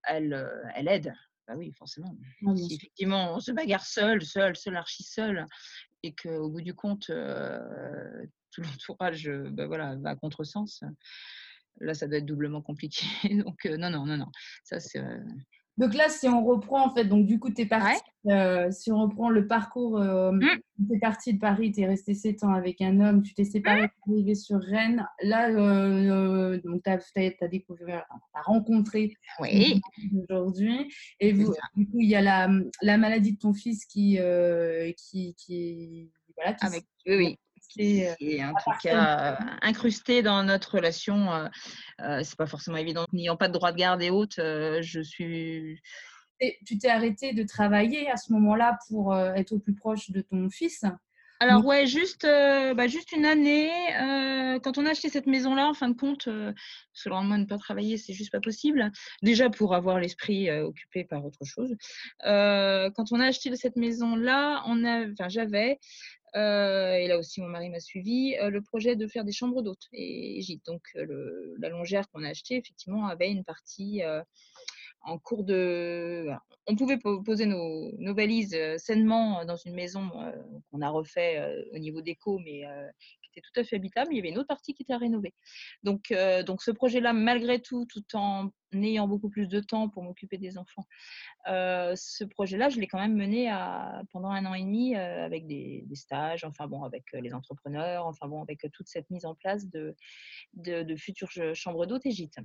elle, 0.06 0.48
elle 0.76 0.88
aide. 0.88 1.14
Bah 1.48 1.56
oui, 1.56 1.72
forcément. 1.78 2.16
si 2.56 2.76
effectivement 2.76 3.36
on 3.36 3.40
se 3.40 3.52
bagarre 3.52 3.86
seul, 3.86 4.22
seul, 4.24 4.56
seul, 4.56 4.76
archi 4.76 5.04
seul, 5.04 5.46
et 6.04 6.14
qu'au 6.14 6.50
bout 6.50 6.62
du 6.62 6.74
compte, 6.74 7.06
tout 8.52 8.62
l'entourage 8.82 9.30
bah 9.52 9.68
voilà, 9.68 9.96
va 9.96 10.12
à 10.12 10.16
contresens, 10.16 10.84
là, 11.80 11.94
ça 11.94 12.08
doit 12.08 12.18
être 12.18 12.26
doublement 12.26 12.62
compliqué. 12.62 13.06
Donc, 13.46 13.66
non, 13.66 13.90
non, 13.90 14.06
non, 14.06 14.18
non. 14.18 14.32
Ça, 14.64 14.80
c'est 14.80 15.02
donc 15.78 15.94
là, 15.94 16.10
si 16.10 16.28
on 16.28 16.44
reprend, 16.44 16.86
en 16.86 16.94
fait, 16.94 17.06
donc 17.06 17.28
du 17.28 17.40
coup, 17.40 17.52
tu 17.52 17.62
es 17.62 17.66
parti, 17.68 18.02
euh, 18.28 18.72
si 18.72 18.92
on 18.92 19.00
reprend 19.00 19.30
le 19.30 19.46
parcours, 19.46 20.00
euh, 20.00 20.32
mmh. 20.32 20.42
tu 20.90 20.96
es 20.96 21.00
parti 21.00 21.34
de 21.36 21.40
Paris, 21.40 21.72
tu 21.72 21.82
es 21.82 21.86
resté 21.86 22.16
7 22.16 22.44
ans 22.44 22.54
avec 22.54 22.82
un 22.82 23.00
homme, 23.00 23.22
tu 23.22 23.36
t'es 23.36 23.44
séparé, 23.44 23.84
mmh. 23.84 23.90
tu 24.04 24.10
es 24.10 24.14
arrivé 24.14 24.36
sur 24.36 24.60
Rennes. 24.60 25.08
Là, 25.22 25.50
euh, 25.50 26.60
donc 26.64 26.82
tu 26.84 26.90
as, 26.90 27.48
découvert, 27.48 28.06
tu 28.10 28.40
as 28.40 28.42
rencontré 28.42 29.14
oui. 29.40 29.80
aujourd'hui. 30.28 30.92
Et 31.20 31.32
vous, 31.32 31.54
du 31.76 31.86
coup, 31.86 32.00
il 32.00 32.10
y 32.10 32.16
a 32.16 32.22
la, 32.22 32.50
la, 32.82 32.98
maladie 32.98 33.34
de 33.34 33.40
ton 33.40 33.54
fils 33.54 33.86
qui, 33.86 34.18
qui, 34.98 35.36
qui, 35.36 36.10
voilà, 36.36 36.54
qui 36.54 36.66
avec, 36.66 36.86
oui, 37.06 37.38
oui 37.78 38.06
qui 38.18 38.36
est 38.36 38.44
en 38.44 38.54
tout 38.54 38.72
cas 38.82 39.38
incrusté 39.62 40.22
dans 40.22 40.44
notre 40.44 40.76
relation. 40.76 41.32
Euh, 42.02 42.22
c'est 42.24 42.38
pas 42.38 42.48
forcément 42.48 42.78
évident. 42.78 43.06
N'ayant 43.14 43.38
pas 43.38 43.48
de 43.48 43.54
droit 43.54 43.72
de 43.72 43.78
garde 43.78 44.02
et 44.02 44.10
autres, 44.10 44.80
je 44.82 45.02
suis. 45.02 45.82
tu 46.66 46.78
t'es 46.78 46.90
arrêté 46.90 47.34
de 47.34 47.44
travailler 47.44 48.10
à 48.10 48.18
ce 48.18 48.32
moment-là 48.34 48.78
pour 48.88 49.16
être 49.16 49.54
au 49.54 49.60
plus 49.60 49.76
proche 49.76 50.12
de 50.12 50.22
ton 50.22 50.50
fils? 50.50 50.84
Alors 51.40 51.64
ouais, 51.68 51.86
juste, 51.86 52.24
bah, 52.24 52.88
juste 52.88 53.12
une 53.12 53.26
année. 53.26 53.70
quand 54.64 54.80
on 54.80 54.86
a 54.88 54.92
acheté 54.92 55.10
cette 55.10 55.28
maison-là, 55.28 55.68
en 55.68 55.74
fin 55.76 55.90
de 55.90 55.96
compte, 55.96 56.28
selon 56.94 57.22
moi, 57.22 57.38
ne 57.38 57.46
pas 57.46 57.60
travailler, 57.60 57.98
c'est 57.98 58.14
juste 58.14 58.32
pas 58.32 58.40
possible. 58.40 58.92
Déjà 59.22 59.50
pour 59.50 59.76
avoir 59.76 60.00
l'esprit 60.00 60.52
occupé 60.52 61.04
par 61.04 61.24
autre 61.26 61.46
chose. 61.46 61.76
quand 62.24 63.12
on 63.12 63.20
a 63.20 63.26
acheté 63.26 63.56
cette 63.56 63.76
maison-là, 63.76 64.64
on 64.66 64.84
a, 64.84 65.10
enfin 65.12 65.30
j'avais 65.30 65.80
euh, 66.36 66.94
et 66.94 67.08
là 67.08 67.18
aussi, 67.18 67.42
mon 67.42 67.48
mari 67.48 67.70
m'a 67.70 67.80
suivi, 67.80 68.36
euh, 68.42 68.50
le 68.50 68.62
projet 68.62 68.96
de 68.96 69.08
faire 69.08 69.24
des 69.24 69.32
chambres 69.32 69.62
d'hôtes 69.62 69.88
et, 69.94 70.42
gîtes. 70.42 70.66
Donc, 70.66 70.82
euh, 70.96 71.56
la 71.60 71.70
longère 71.70 72.10
qu'on 72.10 72.24
a 72.24 72.30
achetée, 72.30 72.56
effectivement, 72.58 73.08
avait 73.08 73.32
une 73.32 73.44
partie 73.44 74.02
en 75.02 75.18
cours 75.18 75.44
de. 75.44 76.28
On 76.68 76.76
pouvait 76.76 76.98
poser 76.98 77.46
nos, 77.46 77.92
nos 77.98 78.14
valises 78.14 78.58
sainement 78.78 79.46
dans 79.46 79.56
une 79.56 79.74
maison 79.74 80.10
qu'on 80.72 80.82
a 80.82 80.90
refait 80.90 81.64
au 81.74 81.78
niveau 81.78 82.02
déco, 82.02 82.40
mais 82.40 82.64
tout 83.42 83.60
à 83.60 83.64
fait 83.64 83.76
habitable. 83.76 84.10
Il 84.12 84.18
y 84.18 84.20
avait 84.20 84.30
une 84.30 84.38
autre 84.38 84.48
partie 84.48 84.74
qui 84.74 84.84
était 84.84 84.94
à 84.94 84.98
rénover. 84.98 85.34
Donc, 85.84 86.12
euh, 86.12 86.44
ce 86.60 86.72
projet-là, 86.72 87.14
malgré 87.14 87.62
tout, 87.62 87.86
tout 87.86 88.04
en 88.14 88.52
ayant 88.74 89.08
beaucoup 89.08 89.30
plus 89.30 89.48
de 89.48 89.60
temps 89.60 89.90
pour 89.90 90.04
m'occuper 90.04 90.38
des 90.38 90.58
enfants, 90.58 90.86
euh, 91.48 91.94
ce 91.96 92.24
projet-là, 92.24 92.70
je 92.70 92.80
l'ai 92.80 92.88
quand 92.88 93.00
même 93.00 93.16
mené 93.16 93.50
pendant 94.12 94.30
un 94.30 94.46
an 94.46 94.54
et 94.54 94.62
demi 94.62 94.96
euh, 94.96 95.26
avec 95.26 95.48
des, 95.48 95.86
stages, 95.94 96.44
enfin 96.44 96.68
bon, 96.68 96.84
avec 96.84 97.06
les 97.14 97.34
entrepreneurs, 97.34 98.06
enfin 98.06 98.28
bon, 98.28 98.42
avec 98.42 98.66
toute 98.74 98.88
cette 98.88 99.10
mise 99.10 99.26
en 99.26 99.36
place 99.36 99.68
de, 99.70 99.96
futures 100.98 101.30
chambres 101.54 101.86
d'hôtes 101.86 102.06
et 102.06 102.12
gîtes 102.12 102.40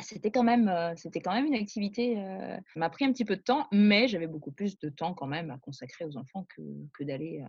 c'était 0.00 0.30
quand 0.30 0.42
même 0.42 0.68
une 0.68 1.54
activité 1.54 2.16
ça 2.16 2.80
m'a 2.80 2.88
pris 2.88 3.04
un 3.04 3.12
petit 3.12 3.24
peu 3.24 3.36
de 3.36 3.42
temps 3.42 3.68
mais 3.72 4.08
j'avais 4.08 4.26
beaucoup 4.26 4.52
plus 4.52 4.78
de 4.78 4.88
temps 4.88 5.14
quand 5.14 5.26
même 5.26 5.50
à 5.50 5.58
consacrer 5.58 6.04
aux 6.04 6.16
enfants 6.16 6.46
que, 6.56 7.04
d'aller 7.04 7.42
euh, 7.42 7.48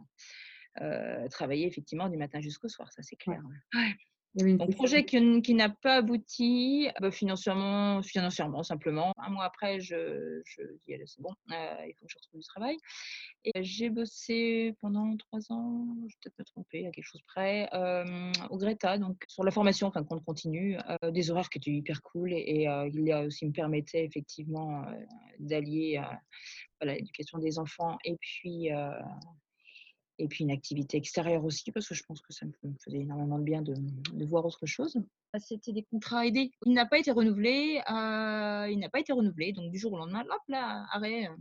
travailler 1.29 1.67
effectivement 1.67 2.09
du 2.09 2.17
matin 2.17 2.41
jusqu'au 2.41 2.69
soir, 2.69 2.91
ça 2.91 3.01
c'est 3.03 3.15
clair. 3.15 3.41
Mon 4.41 4.67
projet 4.67 5.05
qui, 5.05 5.53
n'a 5.53 5.69
pas 5.69 5.97
abouti 5.97 6.89
bah, 6.99 7.11
financièrement, 7.11 8.01
financièrement 8.01 8.63
simplement. 8.63 9.13
Un 9.17 9.29
mois 9.29 9.43
après, 9.43 9.79
je, 9.79 10.41
je 10.43 10.61
dis 10.87 10.95
c'est 11.05 11.21
bon, 11.21 11.29
euh, 11.51 11.75
il 11.85 11.93
faut 11.93 12.05
que 12.05 12.11
je 12.11 12.17
retrouve 12.17 12.39
du 12.39 12.45
travail. 12.47 12.77
Et 13.45 13.63
j'ai 13.63 13.91
bossé 13.91 14.73
pendant 14.81 15.15
trois 15.17 15.39
ans, 15.51 15.85
je 16.07 16.15
vais 16.15 16.19
peut-être 16.23 16.39
me 16.39 16.45
tromper 16.45 16.87
à 16.87 16.91
quelque 16.91 17.05
chose 17.05 17.21
près, 17.27 17.69
euh, 17.73 18.31
au 18.49 18.57
Greta, 18.57 18.97
donc 18.97 19.23
sur 19.27 19.43
la 19.43 19.51
formation, 19.51 19.87
enfin 19.87 20.03
compte 20.03 20.23
continu, 20.25 20.79
euh, 20.89 21.11
des 21.11 21.29
horaires 21.29 21.49
qui 21.49 21.59
étaient 21.59 21.71
hyper 21.71 22.01
cool 22.01 22.33
et, 22.33 22.67
il 22.91 23.13
aussi 23.13 23.45
me 23.45 23.51
permettait 23.51 24.03
effectivement 24.03 24.85
d'allier 25.39 26.01
l'éducation 26.81 27.37
des 27.37 27.59
enfants 27.59 27.97
et 28.03 28.15
puis 28.19 28.69
et 30.19 30.27
puis 30.27 30.43
une 30.43 30.51
activité 30.51 30.97
extérieure 30.97 31.43
aussi, 31.43 31.71
parce 31.71 31.87
que 31.87 31.95
je 31.95 32.03
pense 32.03 32.21
que 32.21 32.33
ça 32.33 32.45
me 32.45 32.51
faisait 32.83 32.99
énormément 32.99 33.39
de 33.39 33.43
bien 33.43 33.61
de, 33.61 33.75
voir 34.25 34.45
autre 34.45 34.65
chose. 34.65 34.97
Bah, 35.33 35.39
c'était 35.39 35.73
des 35.73 35.83
contrats 35.83 36.25
aidés. 36.25 36.51
Il 36.65 36.73
n'a 36.73 36.85
pas 36.85 36.99
été 36.99 37.11
renouvelé. 37.11 37.81
Euh, 37.89 38.67
il 38.69 38.77
n'a 38.79 38.89
pas 38.89 38.99
été 38.99 39.13
renouvelé. 39.13 39.53
Donc 39.53 39.71
du 39.71 39.79
jour 39.79 39.93
au 39.93 39.97
lendemain, 39.97 40.23
hop 40.29 40.41
là, 40.47 40.85
arrêt, 40.91 41.27
euh, 41.27 41.35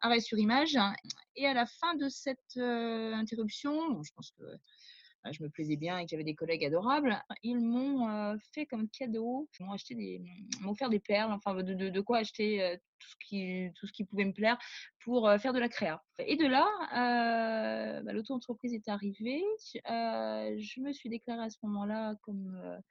arrêt 0.00 0.20
sur 0.20 0.38
image. 0.38 0.78
Et 1.36 1.46
à 1.46 1.54
la 1.54 1.66
fin 1.66 1.96
de 1.96 2.08
cette 2.08 2.38
euh, 2.56 3.12
interruption, 3.14 4.02
je 4.02 4.12
pense 4.14 4.30
que 4.38 4.44
je 5.32 5.42
me 5.42 5.48
plaisais 5.48 5.76
bien 5.76 5.98
et 5.98 6.04
que 6.04 6.10
j'avais 6.10 6.24
des 6.24 6.34
collègues 6.34 6.64
adorables, 6.64 7.22
ils 7.42 7.58
m'ont 7.58 8.36
fait 8.52 8.66
comme 8.66 8.88
cadeau, 8.88 9.48
ils 9.58 9.66
m'ont 9.66 9.72
acheté 9.72 9.94
des, 9.94 10.22
m'ont 10.60 10.70
offert 10.70 10.90
des 10.90 11.00
perles, 11.00 11.32
enfin 11.32 11.54
de, 11.54 12.00
quoi 12.00 12.18
acheter 12.18 12.78
tout 12.98 13.08
ce 13.08 13.16
qui, 13.26 13.70
tout 13.74 13.86
ce 13.86 13.92
qui 13.92 14.04
pouvait 14.04 14.24
me 14.24 14.32
plaire 14.32 14.58
pour 15.00 15.30
faire 15.40 15.52
de 15.52 15.58
la 15.58 15.68
créa. 15.68 16.02
Et 16.18 16.36
de 16.36 16.46
là, 16.46 16.66
bah, 18.02 18.12
l'auto-entreprise 18.12 18.74
est 18.74 18.88
arrivée. 18.88 19.42
je 19.86 20.80
me 20.80 20.92
suis 20.92 21.08
déclarée 21.08 21.44
à 21.44 21.50
ce 21.50 21.58
moment-là 21.62 22.16
comme 22.22 22.82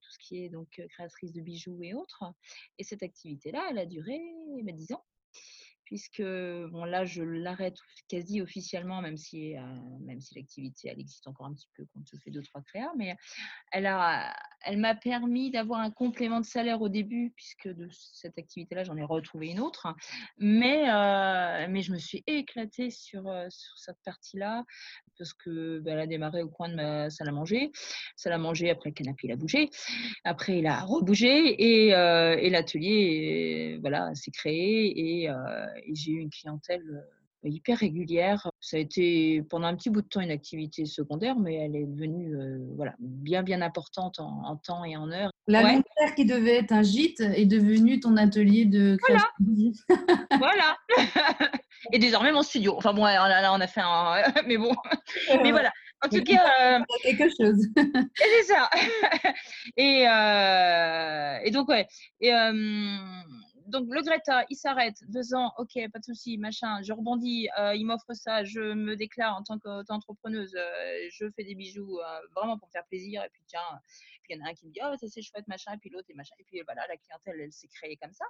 tout 0.00 0.10
ce 0.10 0.18
qui 0.18 0.44
est 0.44 0.48
donc 0.48 0.80
créatrice 0.90 1.32
de 1.32 1.40
bijoux 1.40 1.82
et 1.82 1.94
autres. 1.94 2.24
Et 2.78 2.84
cette 2.84 3.02
activité-là, 3.02 3.66
elle 3.70 3.78
a 3.78 3.86
duré 3.86 4.18
10 4.62 4.92
ans 4.92 5.04
puisque 5.86 6.22
bon 6.22 6.84
là 6.84 7.04
je 7.04 7.22
l'arrête 7.22 7.78
quasi 8.08 8.42
officiellement 8.42 9.00
même 9.00 9.16
si 9.16 9.56
euh, 9.56 10.20
si 10.20 10.34
l'activité 10.34 10.88
elle 10.88 11.00
existe 11.00 11.26
encore 11.26 11.46
un 11.46 11.54
petit 11.54 11.70
peu 11.74 11.86
quand 11.94 12.00
je 12.12 12.18
fais 12.18 12.30
deux 12.30 12.42
trois 12.42 12.60
créas 12.60 12.92
mais 12.96 13.16
elle 13.72 13.86
elle 14.66 14.78
m'a 14.78 14.94
permis 14.94 15.50
d'avoir 15.50 15.80
un 15.80 15.90
complément 15.90 16.40
de 16.40 16.44
salaire 16.44 16.82
au 16.82 16.88
début 16.88 17.32
puisque 17.36 17.68
de 17.68 17.88
cette 17.90 18.36
activité 18.38 18.74
là 18.74 18.84
j'en 18.84 18.96
ai 18.96 19.04
retrouvé 19.04 19.48
une 19.48 19.60
autre. 19.60 19.86
Mais 20.38 20.90
euh, 20.90 21.66
mais 21.70 21.82
je 21.82 21.92
me 21.92 21.98
suis 21.98 22.22
éclatée 22.26 22.90
sur 22.90 23.28
euh, 23.28 23.46
sur 23.50 23.78
cette 23.78 24.02
partie 24.04 24.36
là 24.36 24.64
parce 25.18 25.32
que 25.32 25.78
bah, 25.80 25.92
elle 25.92 26.00
a 26.00 26.06
démarré 26.06 26.42
au 26.42 26.48
coin 26.48 26.68
de 26.68 26.74
ma 26.74 27.10
salle 27.10 27.28
à 27.28 27.32
manger. 27.32 27.70
Salle 28.16 28.32
à 28.32 28.38
manger 28.38 28.70
après 28.70 28.90
le 28.90 28.94
canapé 28.94 29.22
il 29.24 29.32
a 29.32 29.36
bougé. 29.36 29.70
Après 30.24 30.58
il 30.58 30.66
a 30.66 30.80
rebougé 30.80 31.28
et, 31.28 31.88
et 31.88 32.50
l'atelier 32.50 33.78
voilà 33.80 34.14
s'est 34.14 34.30
créé 34.30 35.22
et 35.22 35.24
et 35.24 35.94
j'ai 35.94 36.12
eu 36.12 36.18
une 36.18 36.30
clientèle 36.30 37.04
hyper 37.48 37.78
régulière. 37.78 38.50
Ça 38.60 38.76
a 38.76 38.80
été 38.80 39.42
pendant 39.48 39.66
un 39.66 39.76
petit 39.76 39.90
bout 39.90 40.02
de 40.02 40.08
temps 40.08 40.20
une 40.20 40.30
activité 40.30 40.84
secondaire, 40.86 41.38
mais 41.38 41.54
elle 41.56 41.76
est 41.76 41.86
devenue 41.86 42.36
voilà, 42.74 42.94
bien, 42.98 43.42
bien 43.42 43.62
importante 43.62 44.18
en, 44.18 44.56
temps 44.56 44.84
et 44.84 44.96
en 44.96 45.10
heure. 45.10 45.30
La 45.46 45.62
ouais. 45.62 45.82
qui 46.16 46.24
devait 46.24 46.56
être 46.56 46.72
un 46.72 46.82
gîte 46.82 47.20
est 47.20 47.46
devenue 47.46 48.00
ton 48.00 48.16
atelier 48.16 48.64
de 48.64 48.96
création. 48.96 49.28
Voilà. 49.40 49.76
voilà. 50.38 50.76
et 51.92 51.98
désormais 51.98 52.32
mon 52.32 52.42
studio. 52.42 52.74
Enfin 52.76 52.92
bon, 52.92 53.04
là, 53.04 53.52
on 53.52 53.60
a 53.60 53.66
fait 53.66 53.82
un. 53.82 54.22
mais 54.46 54.56
bon. 54.56 54.74
mais 55.42 55.50
voilà. 55.50 55.70
En 56.04 56.08
tout 56.08 56.22
cas. 56.22 56.82
quelque 57.02 57.28
chose. 57.28 57.66
et 57.76 58.42
c'est 58.42 58.54
ça. 58.54 58.68
et, 59.76 60.02
et 61.46 61.50
donc, 61.50 61.68
ouais. 61.68 61.86
Et 62.20 62.32
donc 63.66 63.88
le 63.90 64.02
Greta, 64.02 64.44
il 64.50 64.56
s'arrête, 64.56 64.96
deux 65.08 65.34
ans, 65.34 65.52
ok, 65.58 65.72
pas 65.92 65.98
de 65.98 66.04
souci, 66.04 66.38
machin, 66.38 66.82
je 66.82 66.92
rebondis, 66.92 67.48
euh, 67.58 67.74
il 67.74 67.84
m'offre 67.84 68.12
ça, 68.14 68.44
je 68.44 68.60
me 68.60 68.96
déclare 68.96 69.36
en 69.36 69.42
tant 69.42 69.58
qu'entrepreneuse, 69.58 70.54
euh, 70.56 71.08
je 71.10 71.30
fais 71.30 71.44
des 71.44 71.54
bijoux 71.54 71.98
euh, 71.98 72.20
vraiment 72.34 72.58
pour 72.58 72.68
me 72.68 72.72
faire 72.72 72.86
plaisir, 72.86 73.22
et 73.24 73.28
puis 73.30 73.42
tiens, 73.46 73.60
puis 74.22 74.34
il 74.34 74.38
y 74.38 74.42
en 74.42 74.46
a 74.46 74.50
un 74.50 74.54
qui 74.54 74.66
me 74.66 74.72
dit, 74.72 74.80
oh, 74.84 74.94
ça 74.98 75.08
c'est 75.08 75.22
chouette, 75.22 75.46
machin, 75.48 75.72
et 75.74 75.78
puis 75.78 75.90
l'autre, 75.90 76.08
et 76.10 76.14
machin, 76.14 76.34
et 76.38 76.44
puis 76.44 76.60
voilà, 76.64 76.86
la 76.88 76.96
clientèle, 76.96 77.40
elle 77.40 77.52
s'est 77.52 77.68
créée 77.68 77.96
comme 77.96 78.12
ça. 78.12 78.26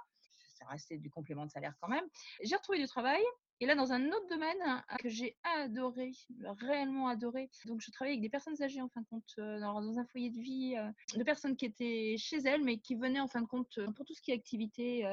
Ça 0.57 0.65
restait 0.65 0.97
du 0.97 1.09
complément 1.09 1.45
de 1.45 1.51
salaire 1.51 1.73
quand 1.79 1.87
même. 1.87 2.05
J'ai 2.41 2.55
retrouvé 2.55 2.79
du 2.79 2.87
travail, 2.87 3.21
et 3.59 3.65
là, 3.65 3.75
dans 3.75 3.91
un 3.91 4.07
autre 4.07 4.27
domaine 4.29 4.57
hein, 4.65 4.83
que 4.99 5.09
j'ai 5.09 5.35
adoré, 5.43 6.11
réellement 6.59 7.07
adoré, 7.07 7.49
donc 7.65 7.81
je 7.81 7.91
travaillais 7.91 8.15
avec 8.15 8.21
des 8.21 8.29
personnes 8.29 8.61
âgées 8.61 8.81
en 8.81 8.89
fin 8.89 9.01
de 9.01 9.07
compte, 9.07 9.33
euh, 9.39 9.59
dans, 9.59 9.97
un 9.97 10.05
foyer 10.05 10.29
de 10.29 10.39
vie, 10.39 10.75
euh, 10.77 11.17
de 11.17 11.23
personnes 11.23 11.55
qui 11.55 11.65
étaient 11.65 12.15
chez 12.17 12.37
elles, 12.37 12.63
mais 12.63 12.77
qui 12.77 12.95
venaient 12.95 13.19
en 13.19 13.27
fin 13.27 13.41
de 13.41 13.47
compte 13.47 13.79
pour 13.95 14.05
tout 14.05 14.13
ce 14.13 14.21
qui 14.21 14.31
est 14.31 14.35
activité 14.35 15.05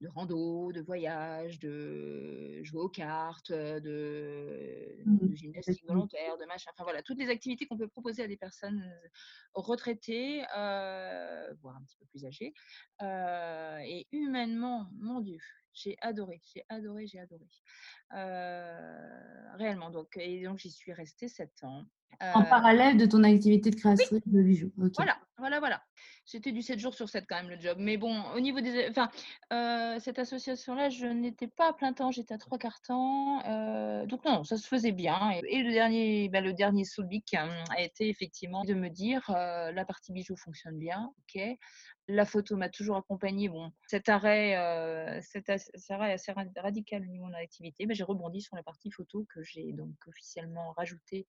de 0.00 0.08
rando, 0.08 0.72
de 0.72 0.82
voyage, 0.82 1.58
de 1.58 2.60
jouer 2.62 2.80
aux 2.80 2.88
cartes, 2.88 3.52
de, 3.52 4.98
mmh. 5.04 5.34
gymnastique 5.34 5.86
volontaire, 5.86 6.36
de 6.36 6.44
machin. 6.46 6.70
Enfin 6.74 6.84
voilà, 6.84 7.02
toutes 7.02 7.18
les 7.18 7.28
activités 7.28 7.66
qu'on 7.66 7.78
peut 7.78 7.88
proposer 7.88 8.22
à 8.22 8.28
des 8.28 8.36
personnes 8.36 8.84
retraitées, 9.54 10.44
voire 10.52 11.76
un 11.76 11.82
petit 11.84 11.96
peu 11.98 12.06
plus 12.06 12.24
âgées. 12.26 12.52
et 13.00 14.06
humainement, 14.12 14.88
mon 14.98 15.20
Dieu, 15.20 15.38
j'ai 15.72 15.96
adoré, 16.00 16.40
j'ai 16.54 16.64
adoré, 16.68 17.06
j'ai 17.06 17.20
adoré. 17.20 17.46
réellement. 19.58 19.90
Donc, 19.90 20.16
et 20.16 20.42
donc, 20.42 20.58
j'y 20.58 20.70
suis 20.70 20.92
restée 20.92 21.28
sept 21.28 21.62
ans. 21.62 21.84
En 22.20 22.44
parallèle 22.44 22.96
de 22.96 23.06
ton 23.06 23.22
activité 23.24 23.70
de 23.70 23.76
création 23.76 24.20
de 24.24 24.42
bijoux. 24.42 24.72
Voilà, 24.96 25.18
voilà, 25.38 25.58
voilà. 25.58 25.82
C'était 26.26 26.50
du 26.50 26.60
7 26.60 26.80
jours 26.80 26.92
sur 26.92 27.08
7 27.08 27.24
quand 27.28 27.36
même 27.36 27.50
le 27.50 27.58
job. 27.58 27.78
Mais 27.78 27.96
bon, 27.96 28.20
au 28.34 28.40
niveau 28.40 28.60
des. 28.60 28.88
Enfin, 28.90 29.08
euh, 29.52 30.00
cette 30.00 30.18
association-là, 30.18 30.90
je 30.90 31.06
n'étais 31.06 31.46
pas 31.46 31.68
à 31.68 31.72
plein 31.72 31.92
temps, 31.92 32.10
j'étais 32.10 32.34
à 32.34 32.38
trois 32.38 32.58
quarts 32.58 32.82
temps. 32.82 33.44
Euh, 33.46 34.06
donc 34.06 34.24
non, 34.24 34.42
ça 34.42 34.56
se 34.56 34.66
faisait 34.66 34.90
bien. 34.90 35.30
Et, 35.48 35.62
le 35.62 35.70
dernier, 35.70 36.28
bah, 36.28 36.40
le 36.40 36.52
dernier 36.52 36.82
hein, 37.34 37.64
a 37.70 37.80
été 37.80 38.08
effectivement 38.08 38.64
de 38.64 38.74
me 38.74 38.88
dire 38.90 39.22
euh, 39.30 39.70
la 39.70 39.84
partie 39.84 40.12
bijoux 40.12 40.36
fonctionne 40.36 40.78
bien, 40.78 41.12
ok. 41.20 41.42
La 42.08 42.24
photo 42.24 42.56
m'a 42.56 42.68
toujours 42.68 42.96
accompagnée. 42.96 43.48
Bon, 43.48 43.72
cet 43.88 44.08
arrêt, 44.08 45.20
cet 45.22 45.48
arrêt 45.90 46.12
assez 46.12 46.32
radical 46.56 47.02
au 47.02 47.10
niveau 47.10 47.26
de 47.26 47.32
l'activité, 47.32 47.84
bah, 47.86 47.94
j'ai 47.94 48.04
rebondi 48.04 48.40
sur 48.40 48.54
la 48.54 48.62
partie 48.62 48.90
photo 48.92 49.26
que 49.32 49.42
j'ai 49.42 49.72
donc 49.72 49.94
officiellement 50.06 50.72
rajoutée. 50.76 51.26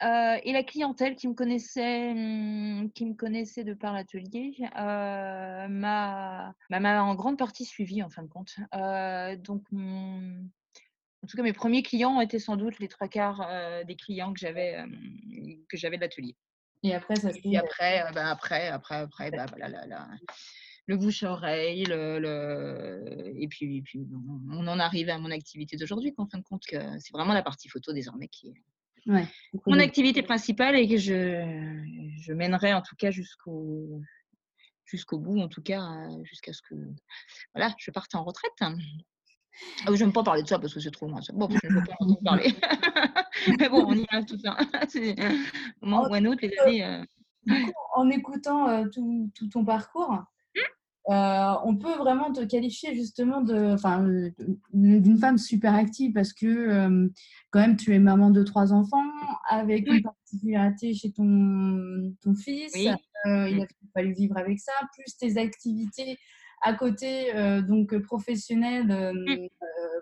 et 0.00 0.52
la 0.52 0.62
clientèle 0.62 1.16
qui 1.16 1.26
me 1.26 1.34
connaissait, 1.34 2.10
hum, 2.10 2.90
qui 2.92 3.06
me 3.06 3.14
connaissait 3.14 3.64
de 3.64 3.74
par 3.74 3.92
l'atelier 3.92 4.39
euh, 4.76 5.68
m'a 5.68 6.54
en 6.70 7.14
grande 7.14 7.38
partie 7.38 7.64
suivi 7.64 8.02
en 8.02 8.10
fin 8.10 8.22
de 8.22 8.28
compte. 8.28 8.56
Euh, 8.74 9.36
donc, 9.36 9.64
en 9.72 11.26
tout 11.26 11.36
cas, 11.36 11.42
mes 11.42 11.52
premiers 11.52 11.82
clients 11.82 12.16
ont 12.16 12.20
été 12.20 12.38
sans 12.38 12.56
doute 12.56 12.78
les 12.78 12.88
trois 12.88 13.08
quarts 13.08 13.46
euh, 13.48 13.84
des 13.84 13.96
clients 13.96 14.32
que 14.32 14.40
j'avais 14.40 14.84
que 15.68 15.76
j'avais 15.76 15.96
de 15.96 16.02
l'atelier. 16.02 16.36
Et 16.82 16.94
après, 16.94 17.16
ça 17.16 17.30
Et 17.44 17.58
après, 17.58 18.04
bah, 18.14 18.30
après, 18.30 18.68
après, 18.68 18.96
après, 18.96 19.30
bah, 19.30 19.46
voilà, 19.56 20.08
le 20.86 20.96
bouche 20.96 21.22
à 21.22 21.32
oreille, 21.32 21.84
le, 21.84 23.32
et 23.36 23.48
puis, 23.48 23.82
puis 23.82 24.00
on 24.50 24.66
en 24.66 24.78
arrive 24.78 25.10
à 25.10 25.18
mon 25.18 25.30
activité 25.30 25.76
d'aujourd'hui. 25.76 26.14
En 26.16 26.26
fin 26.26 26.38
de 26.38 26.42
compte, 26.44 26.64
c'est 26.64 27.12
vraiment 27.12 27.34
la 27.34 27.42
partie 27.42 27.68
photo 27.68 27.92
désormais 27.92 28.28
qui 28.28 28.48
est 28.48 28.54
mon 29.66 29.78
activité 29.78 30.22
principale 30.22 30.76
et 30.76 30.88
que 30.88 30.96
je, 30.96 31.44
je 32.20 32.32
mènerai 32.32 32.74
en 32.74 32.82
tout 32.82 32.96
cas 32.96 33.10
jusqu'au 33.10 34.00
jusqu'au 34.90 35.18
bout, 35.18 35.40
en 35.40 35.48
tout 35.48 35.62
cas, 35.62 35.82
euh, 35.82 36.24
jusqu'à 36.24 36.52
ce 36.52 36.62
que 36.62 36.74
voilà, 37.54 37.74
je 37.78 37.90
parte 37.90 38.14
en 38.14 38.24
retraite. 38.24 38.52
Ah, 38.60 39.92
je 39.92 39.92
n'aime 39.92 40.12
pas 40.12 40.22
parler 40.22 40.42
de 40.42 40.48
ça 40.48 40.58
parce 40.58 40.74
que 40.74 40.80
c'est 40.80 40.90
trop 40.90 41.06
loin. 41.06 41.20
Bon, 41.34 41.48
je 41.50 41.68
ne 41.68 41.74
veux 41.74 41.84
pas 41.84 41.96
en 42.00 42.14
parler. 42.16 42.52
Mais 43.58 43.68
bon, 43.68 43.84
on 43.86 43.94
y 43.94 44.06
va 44.12 44.22
tout 44.22 44.38
ça. 44.38 44.56
c'est 44.88 45.14
moment 45.80 46.08
ou 46.08 46.14
un 46.14 46.24
autre, 46.26 46.40
les 46.42 46.58
années. 46.58 46.84
Euh. 46.84 47.04
en 47.94 48.10
écoutant 48.10 48.68
euh, 48.68 48.84
tout, 48.92 49.30
tout, 49.34 49.48
ton 49.48 49.64
parcours, 49.64 50.12
mmh. 50.12 51.10
on 51.64 51.76
peut 51.76 51.96
vraiment 51.96 52.32
te 52.32 52.44
qualifier 52.44 52.94
justement 52.94 53.40
de, 53.40 53.76
d'une 54.72 55.18
femme 55.18 55.38
super 55.38 55.74
active 55.74 56.12
parce 56.12 56.32
que 56.32 57.08
quand 57.50 57.60
même 57.60 57.76
tu 57.76 57.94
es 57.94 57.98
maman 57.98 58.30
de 58.30 58.42
trois 58.42 58.72
enfants 58.72 59.10
avec 59.48 59.86
une 59.88 60.02
particularité 60.02 60.94
chez 60.94 61.12
ton, 61.12 62.14
ton 62.22 62.34
fils. 62.34 62.72
Oui. 62.74 62.90
Euh, 63.26 63.48
il 63.48 63.58
mmh. 63.58 63.62
a 63.62 63.66
fallu 63.94 64.12
vivre 64.12 64.36
avec 64.36 64.58
ça, 64.58 64.72
plus 64.94 65.16
tes 65.16 65.38
activités 65.38 66.18
à 66.62 66.74
côté, 66.74 67.34
euh, 67.34 67.62
donc 67.62 67.96
professionnelles, 67.98 68.90
euh, 68.90 69.12
mmh. 69.12 69.48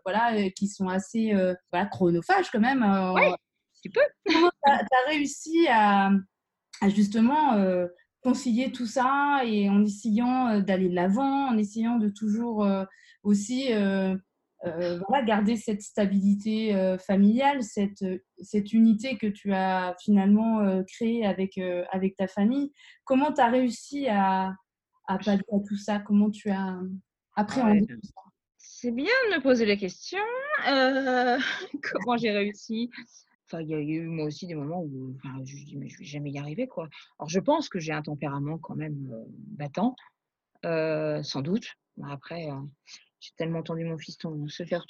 voilà, 0.05 0.51
qui 0.51 0.69
sont 0.69 0.89
assez 0.89 1.33
voilà, 1.73 1.87
chronophages 1.87 2.51
quand 2.51 2.61
même. 2.61 2.85
oui, 3.15 3.33
tu 3.83 3.91
peux. 3.91 4.01
Comment 4.33 4.51
tu 4.65 4.73
as, 4.73 5.09
réussi 5.09 5.67
à, 5.69 6.11
justement 6.89 7.57
concilier 8.23 8.73
tout 8.73 8.87
ça 8.87 9.43
et 9.45 9.69
en 9.69 9.85
essayant 9.85 10.61
d'aller 10.61 10.89
de 10.89 10.95
l'avant, 10.95 11.49
en 11.49 11.57
essayant 11.59 11.97
de 11.97 12.09
toujours 12.09 12.67
aussi 13.23 13.69
voilà, 14.65 15.23
garder 15.25 15.57
cette 15.57 15.83
stabilité 15.83 16.97
familiale, 17.07 17.63
cette, 17.63 18.05
cette 18.41 18.73
unité 18.73 19.17
que 19.17 19.27
tu 19.27 19.53
as 19.53 19.95
finalement 20.03 20.83
créée 20.85 21.25
avec, 21.25 21.59
avec 21.91 22.17
ta 22.17 22.27
famille. 22.27 22.73
Comment 23.05 23.33
tu 23.33 23.41
as 23.41 23.51
réussi 23.51 24.09
à, 24.09 24.55
à 25.07 25.19
pallier 25.19 25.43
à 25.53 25.59
tout 25.67 25.77
ça? 25.77 26.01
Comment 26.01 26.31
tu 26.31 26.51
as 26.51 26.79
appréhendé 27.37 27.87
tout 27.87 28.01
ça? 28.03 28.23
C'est 28.57 28.91
bien 28.93 29.13
de 29.31 29.37
me 29.37 29.43
poser 29.43 29.67
la 29.67 29.77
question. 29.77 30.19
comment 31.93 32.17
j'ai 32.17 32.31
réussi? 32.31 32.91
Enfin, 33.47 33.63
il 33.63 33.69
y 33.69 33.75
a 33.75 33.81
eu 33.81 34.07
moi 34.07 34.27
aussi 34.27 34.47
des 34.47 34.55
moments 34.55 34.83
où 34.83 35.17
je 35.25 35.57
me 35.57 35.65
dis 35.65 35.77
mais 35.77 35.89
je 35.89 35.99
vais 35.99 36.05
jamais 36.05 36.31
y 36.31 36.39
arriver 36.39 36.69
quoi. 36.69 36.89
Alors 37.19 37.29
je 37.29 37.41
pense 37.41 37.69
que 37.69 37.79
j'ai 37.79 37.93
un 37.93 38.03
tempérament 38.03 38.59
quand 38.59 38.77
même 38.77 39.09
battant, 39.27 39.97
sans 40.63 41.43
doute. 41.43 41.67
Après, 42.05 42.49
j'ai 43.21 43.31
tellement 43.37 43.61
entendu 43.61 43.85
mon 43.85 43.99
fiston 43.99 44.47
se 44.49 44.65
faire, 44.65 44.85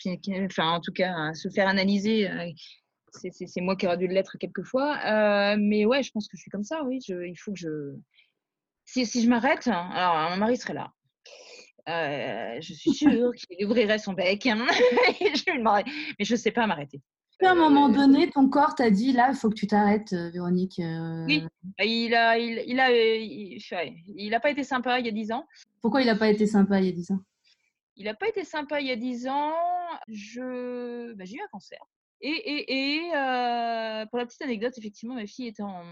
enfin 0.44 0.70
en 0.70 0.80
tout 0.80 0.92
cas 0.92 1.12
hein, 1.12 1.34
se 1.34 1.48
faire 1.48 1.68
analyser. 1.68 2.28
c'est 3.12 3.60
moi 3.60 3.76
qui 3.76 3.86
aurais 3.86 3.96
dû 3.96 4.06
l'être 4.06 4.36
quelquefois. 4.38 5.56
mais 5.56 5.84
ouais, 5.86 6.02
je 6.02 6.10
pense 6.10 6.28
que 6.28 6.36
je 6.36 6.42
suis 6.42 6.50
comme 6.50 6.64
ça, 6.64 6.82
oui. 6.84 6.98
il 7.08 7.36
faut 7.36 7.52
que 7.52 7.58
je. 7.58 7.94
Si, 8.84 9.04
si 9.04 9.22
je 9.22 9.28
m'arrête, 9.28 9.68
hein, 9.68 9.90
alors 9.92 10.30
mon 10.30 10.36
mari 10.36 10.56
serait 10.56 10.74
là. 10.74 10.92
je 12.60 12.72
suis 12.72 12.92
sûre 12.92 13.32
qu'il 13.50 13.66
ouvrirait 13.66 13.98
son 13.98 14.12
bec. 14.12 14.46
Hein, 14.46 14.66
mais 16.18 16.24
je 16.24 16.32
ne 16.32 16.38
sais 16.38 16.52
pas 16.52 16.66
m'arrêter. 16.66 17.00
À 17.40 17.52
un 17.52 17.54
moment 17.54 17.88
donné, 17.88 18.30
ton 18.30 18.48
corps 18.48 18.74
t'a 18.74 18.90
dit 18.90 19.12
là, 19.12 19.28
il 19.30 19.36
faut 19.36 19.48
que 19.48 19.54
tu 19.54 19.68
t'arrêtes, 19.68 20.12
euh, 20.12 20.30
Véronique. 20.30 20.80
Euh. 20.80 21.24
Oui, 21.26 21.44
bah, 21.78 21.84
il 21.84 22.12
a, 22.14 22.36
il, 22.36 22.64
il 22.66 22.80
a, 22.80 22.90
il, 22.90 24.34
a 24.34 24.40
pas 24.40 24.50
été 24.50 24.64
sympa 24.64 24.98
il 24.98 25.06
y 25.06 25.08
a 25.08 25.12
10 25.12 25.30
ans. 25.30 25.46
Pourquoi 25.80 26.02
il 26.02 26.06
n'a 26.06 26.16
pas 26.16 26.28
été 26.28 26.46
sympa 26.46 26.80
il 26.80 26.86
y 26.86 26.88
a 26.88 26.92
10 26.92 27.12
ans? 27.12 27.20
Il 27.98 28.04
n'a 28.04 28.14
pas 28.14 28.28
été 28.28 28.44
sympa 28.44 28.80
il 28.80 28.86
y 28.86 28.92
a 28.92 28.96
10 28.96 29.26
ans. 29.26 29.52
Je, 30.06 31.12
bah, 31.14 31.24
j'ai 31.24 31.36
eu 31.36 31.42
un 31.42 31.48
cancer. 31.48 31.80
Et, 32.20 32.30
et, 32.30 32.96
et 32.96 33.14
euh, 33.14 34.06
pour 34.06 34.18
la 34.18 34.26
petite 34.26 34.42
anecdote, 34.42 34.76
effectivement, 34.78 35.14
ma 35.16 35.26
fille 35.26 35.48
était 35.48 35.62
en, 35.62 35.84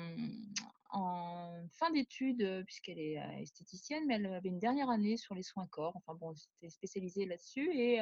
fin 1.73 1.91
d'études, 1.91 2.65
puisqu'elle 2.65 2.99
est 2.99 3.19
esthéticienne, 3.41 4.05
mais 4.07 4.15
elle 4.15 4.27
avait 4.27 4.49
une 4.49 4.61
dernière 4.61 4.89
année 4.89 5.17
sur 5.17 5.35
les 5.35 5.43
soins 5.43 5.67
corps. 5.67 5.95
Enfin 5.97 6.15
bon, 6.15 6.31
elle 6.31 6.37
s'était 6.39 6.71
spécialisée 6.71 7.27
là-dessus. 7.27 7.71
Et, 7.75 8.01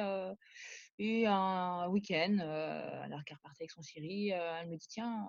et 0.99 1.25
un 1.25 1.87
week-end, 1.89 2.37
alors 2.39 3.23
qu'elle 3.25 3.37
repartait 3.37 3.63
avec 3.63 3.71
son 3.71 3.81
chéri, 3.81 4.29
elle 4.29 4.69
me 4.69 4.77
dit 4.77 4.87
Tiens, 4.87 5.27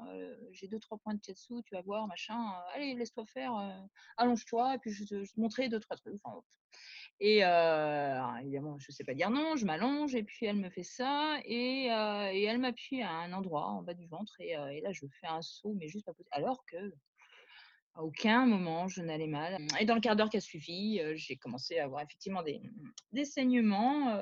j'ai 0.52 0.68
deux, 0.68 0.78
trois 0.78 0.98
points 0.98 1.14
de 1.14 1.20
dessous, 1.26 1.62
tu 1.62 1.74
vas 1.74 1.82
voir, 1.82 2.06
machin. 2.06 2.38
allez, 2.74 2.94
laisse-toi 2.94 3.24
faire, 3.26 3.54
allonge-toi, 4.18 4.74
et 4.74 4.78
puis 4.78 4.92
je, 4.92 5.04
te, 5.04 5.24
montrer 5.40 5.68
deux, 5.68 5.80
trois 5.80 5.96
trucs. 5.96 6.20
Et 7.20 7.38
évidemment, 8.42 8.78
je 8.78 8.86
ne 8.90 8.94
sais 8.94 9.04
pas 9.04 9.14
dire 9.14 9.30
non, 9.30 9.56
je 9.56 9.64
m'allonge, 9.64 10.14
et 10.14 10.22
puis 10.22 10.46
elle 10.46 10.56
me 10.56 10.70
fait 10.70 10.82
ça, 10.82 11.38
et, 11.44 11.86
elle 11.86 12.58
m'appuie 12.58 13.02
à 13.02 13.10
un 13.10 13.32
endroit 13.32 13.66
en 13.66 13.82
bas 13.82 13.94
du 13.94 14.06
ventre, 14.06 14.34
et, 14.40 14.54
là, 14.82 14.92
je 14.92 15.06
fais 15.20 15.26
un 15.26 15.42
saut, 15.42 15.74
mais 15.78 15.88
juste 15.88 16.06
pas 16.06 16.12
possible. 16.12 16.28
Alors 16.32 16.64
que 16.66 16.92
à 17.94 18.02
aucun 18.02 18.44
moment, 18.44 18.88
je 18.88 19.00
n'allais 19.00 19.26
mal. 19.26 19.56
Et 19.80 19.86
dans 19.86 19.94
le 19.94 20.02
quart 20.02 20.16
d'heure 20.16 20.28
qui 20.28 20.36
a 20.36 20.40
suivi, 20.40 21.00
j'ai 21.14 21.36
commencé 21.36 21.78
à 21.78 21.84
avoir 21.84 22.02
effectivement 22.02 22.42
des, 22.42 22.60
saignements. 23.24 24.18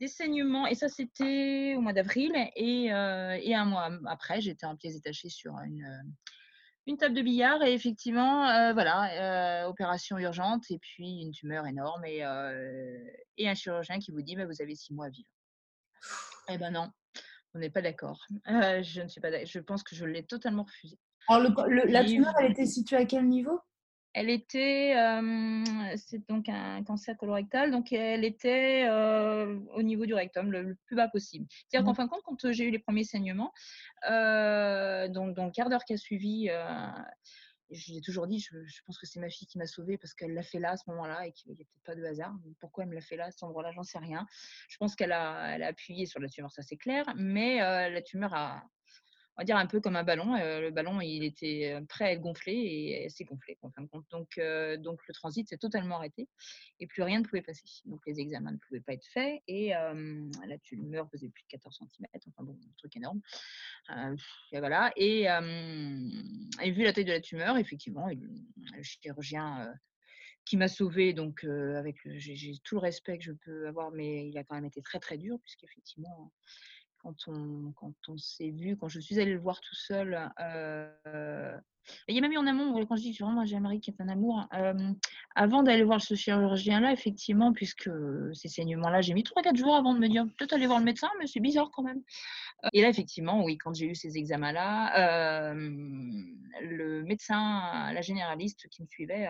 des 0.00 0.08
saignements, 0.08 0.66
et 0.66 0.74
ça 0.74 0.88
c'était 0.88 1.74
au 1.76 1.82
mois 1.82 1.92
d'avril, 1.92 2.32
et, 2.56 2.84
et, 2.86 3.54
un 3.54 3.64
mois 3.66 3.90
après, 4.06 4.40
j'étais 4.40 4.66
en 4.66 4.76
pièces 4.76 4.94
détachées 4.94 5.28
sur 5.28 5.52
une, 5.58 5.84
une 6.88 6.96
table 6.96 7.14
de 7.14 7.22
billard, 7.22 7.62
et 7.62 7.72
effectivement, 7.72 8.72
voilà, 8.72 9.68
opération 9.68 10.18
urgente, 10.18 10.64
et 10.70 10.78
puis 10.78 11.20
une 11.22 11.30
tumeur 11.30 11.66
énorme, 11.66 12.04
et, 12.04 12.24
et 13.36 13.48
un 13.48 13.54
chirurgien 13.54 13.98
qui 13.98 14.10
vous 14.10 14.22
dit 14.22 14.36
bah, 14.36 14.46
Vous 14.46 14.62
avez 14.62 14.74
six 14.74 14.94
mois 14.94 15.06
à 15.06 15.10
vivre. 15.10 15.28
Eh 16.48 16.58
ben 16.58 16.70
non, 16.70 16.90
on 17.54 17.58
n'est 17.58 17.70
pas 17.70 17.82
d'accord. 17.82 18.18
je 18.46 19.02
ne 19.02 19.08
suis 19.08 19.20
pas 19.20 19.44
Je 19.44 19.58
pense 19.58 19.82
que 19.82 19.94
je 19.94 20.04
l'ai 20.04 20.24
totalement 20.24 20.64
refusé. 20.64 20.98
Alors, 21.28 21.66
la 21.68 22.04
tumeur, 22.04 22.32
elle 22.40 22.52
était 22.52 22.66
située 22.66 22.96
à 22.96 23.04
quel 23.04 23.28
niveau? 23.28 23.60
Elle 24.14 24.30
était, 24.30 24.94
c'est 25.96 26.26
donc 26.28 26.48
un 26.48 26.82
cancer 26.82 27.16
colorectal, 27.16 27.70
donc 27.70 27.92
elle 27.92 28.24
était 28.24 28.88
au 28.90 29.82
niveau 29.82 30.06
du 30.06 30.14
rectum, 30.14 30.50
le, 30.50 30.76
plus 30.86 30.96
bas 30.96 31.08
possible. 31.08 31.46
C'est-à-dire 31.68 31.86
qu'en 31.86 31.94
fin 31.94 32.06
de 32.06 32.10
compte, 32.10 32.22
quand 32.24 32.52
j'ai 32.52 32.64
eu 32.64 32.70
les 32.70 32.78
premiers 32.78 33.04
saignements, 33.04 33.52
donc 34.02 35.34
dans 35.34 35.44
le 35.44 35.52
quart 35.52 35.68
d'heure 35.68 35.84
qui 35.84 35.92
a 35.92 35.98
suivi, 35.98 36.50
j'ai 37.70 38.00
toujours 38.00 38.26
dit, 38.26 38.40
je, 38.40 38.82
pense 38.86 38.98
que 38.98 39.06
c'est 39.06 39.20
ma 39.20 39.28
fille 39.28 39.46
qui 39.46 39.58
m'a 39.58 39.66
sauvée 39.66 39.98
parce 39.98 40.14
qu'elle 40.14 40.32
l'a 40.32 40.42
fait 40.42 40.58
là 40.58 40.70
à 40.70 40.76
ce 40.76 40.88
moment-là 40.90 41.26
et 41.26 41.32
qu'il 41.32 41.52
n'y 41.52 41.54
a 41.54 41.56
peut-être 41.56 41.84
pas 41.84 41.94
de 41.94 42.04
hasard. 42.04 42.34
Pourquoi 42.60 42.84
elle 42.84 42.90
me 42.90 42.94
l'a 42.94 43.00
fait 43.00 43.16
là 43.16 43.26
à 43.26 43.30
cet 43.30 43.42
endroit-là, 43.42 43.72
j'en 43.72 43.82
sais 43.82 43.98
rien. 43.98 44.26
Je 44.68 44.76
pense 44.78 44.96
qu'elle 44.96 45.12
a, 45.12 45.54
elle 45.54 45.62
a 45.62 45.68
appuyé 45.68 46.06
sur 46.06 46.20
la 46.20 46.28
tumeur, 46.28 46.50
ça 46.50 46.62
c'est 46.62 46.76
clair, 46.76 47.04
mais 47.16 47.58
la 47.58 48.02
tumeur 48.02 48.32
a, 48.34 48.64
on 49.38 49.42
va 49.42 49.44
dire 49.44 49.56
un 49.56 49.66
peu 49.66 49.80
comme 49.80 49.94
un 49.94 50.02
ballon. 50.02 50.34
le 50.34 50.70
ballon, 50.70 51.00
il 51.00 51.22
était 51.22 51.80
prêt 51.88 52.06
à 52.06 52.12
être 52.12 52.20
gonflé 52.20 52.52
et 53.04 53.08
s'est 53.08 53.24
gonflé 53.24 53.54
de 53.54 53.86
compte. 53.86 54.04
Donc, 54.10 54.40
donc 54.82 55.06
le 55.06 55.14
transit 55.14 55.48
s'est 55.48 55.58
totalement 55.58 55.98
arrêté 55.98 56.28
et 56.80 56.88
plus 56.88 57.04
rien 57.04 57.20
ne 57.20 57.24
pouvait 57.24 57.42
passer. 57.42 57.62
Donc 57.84 58.00
les 58.04 58.18
examens 58.18 58.50
ne 58.50 58.56
pouvaient 58.56 58.80
pas 58.80 58.94
être 58.94 59.06
faits 59.06 59.40
et 59.46 59.68
la 59.68 60.58
tumeur 60.64 61.08
faisait 61.12 61.28
plus 61.28 61.44
de 61.44 61.48
14 61.50 61.78
cm. 61.78 62.06
Enfin 62.14 62.42
bon, 62.42 62.54
un 62.54 62.74
truc 62.78 62.96
énorme. 62.96 63.20
et 64.50 64.58
voilà. 64.58 64.90
Et, 64.96 65.28
vu 66.72 66.82
la 66.82 66.92
taille 66.92 67.04
de 67.04 67.12
la 67.12 67.20
tumeur, 67.20 67.58
effectivement, 67.58 68.08
le 68.08 68.82
chirurgien 68.82 69.72
qui 70.46 70.56
m'a 70.56 70.68
sauvé 70.68 71.12
donc 71.12 71.44
avec 71.44 71.96
j'ai 72.16 72.54
tout 72.64 72.74
le 72.74 72.80
respect 72.80 73.18
que 73.18 73.24
je 73.24 73.32
peux 73.32 73.68
avoir, 73.68 73.92
mais 73.92 74.26
il 74.26 74.36
a 74.36 74.42
quand 74.42 74.56
même 74.56 74.64
été 74.64 74.82
très 74.82 74.98
très 74.98 75.16
dur 75.16 75.38
puisqu'effectivement 75.44 76.32
quand 77.02 77.14
on, 77.28 78.16
s'est 78.16 78.50
vu, 78.50 78.76
quand 78.76 78.88
je 78.88 79.00
suis 79.00 79.20
allée 79.20 79.32
le 79.32 79.40
voir 79.40 79.60
tout 79.60 79.74
seul. 79.74 80.30
Euh, 80.40 81.56
il 82.06 82.14
y 82.14 82.18
a 82.18 82.20
même 82.20 82.32
eu 82.32 82.36
en 82.36 82.46
amont, 82.46 82.84
quand 82.86 82.96
je 82.96 83.02
dis 83.02 83.16
vraiment 83.18 83.46
j'ai 83.46 83.56
un 83.56 83.60
mari 83.60 83.80
qui 83.80 83.90
est 83.90 84.00
un 84.00 84.08
amour, 84.08 84.46
avant 85.34 85.62
d'aller 85.62 85.84
voir 85.84 86.02
ce 86.02 86.14
chirurgien-là, 86.14 86.92
effectivement, 86.92 87.52
puisque 87.54 87.90
ces 88.34 88.48
saignements-là, 88.48 89.00
j'ai 89.00 89.14
mis 89.14 89.22
3-4 89.22 89.56
jours 89.56 89.74
avant 89.74 89.94
de 89.94 89.98
me 89.98 90.08
dire 90.08 90.26
peut-être 90.36 90.52
aller 90.52 90.66
voir 90.66 90.80
le 90.80 90.84
médecin, 90.84 91.08
mais 91.18 91.26
c'est 91.26 91.40
bizarre 91.40 91.70
quand 91.72 91.82
même. 91.82 92.02
Et 92.74 92.82
là, 92.82 92.90
effectivement, 92.90 93.42
oui, 93.42 93.56
quand 93.56 93.74
j'ai 93.74 93.86
eu 93.86 93.94
ces 93.94 94.18
examens-là, 94.18 95.54
le 95.54 97.02
médecin, 97.04 97.90
la 97.92 98.02
généraliste 98.02 98.68
qui 98.68 98.82
me 98.82 98.86
suivait, 98.86 99.28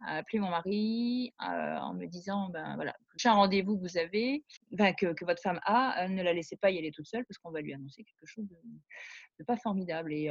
a 0.00 0.16
appelé 0.16 0.38
mon 0.40 0.50
mari 0.50 1.32
en 1.38 1.94
me 1.94 2.06
disant 2.06 2.48
ben 2.50 2.74
voilà, 2.74 2.94
un 3.24 3.32
rendez-vous 3.32 3.76
que 3.76 3.82
vous 3.82 3.98
avez, 3.98 4.44
ben, 4.72 4.92
que, 4.94 5.12
que, 5.14 5.24
votre 5.24 5.42
femme 5.42 5.60
a, 5.64 6.06
ne 6.08 6.22
la 6.22 6.32
laissez 6.32 6.56
pas 6.56 6.70
y 6.70 6.78
aller 6.78 6.90
toute 6.90 7.06
seule 7.06 7.24
parce 7.24 7.38
qu'on 7.38 7.50
va 7.50 7.60
lui 7.60 7.74
annoncer 7.74 8.04
quelque 8.04 8.26
chose 8.26 8.46
de, 8.48 9.44
pas 9.44 9.56
formidable. 9.56 10.12
Et, 10.12 10.30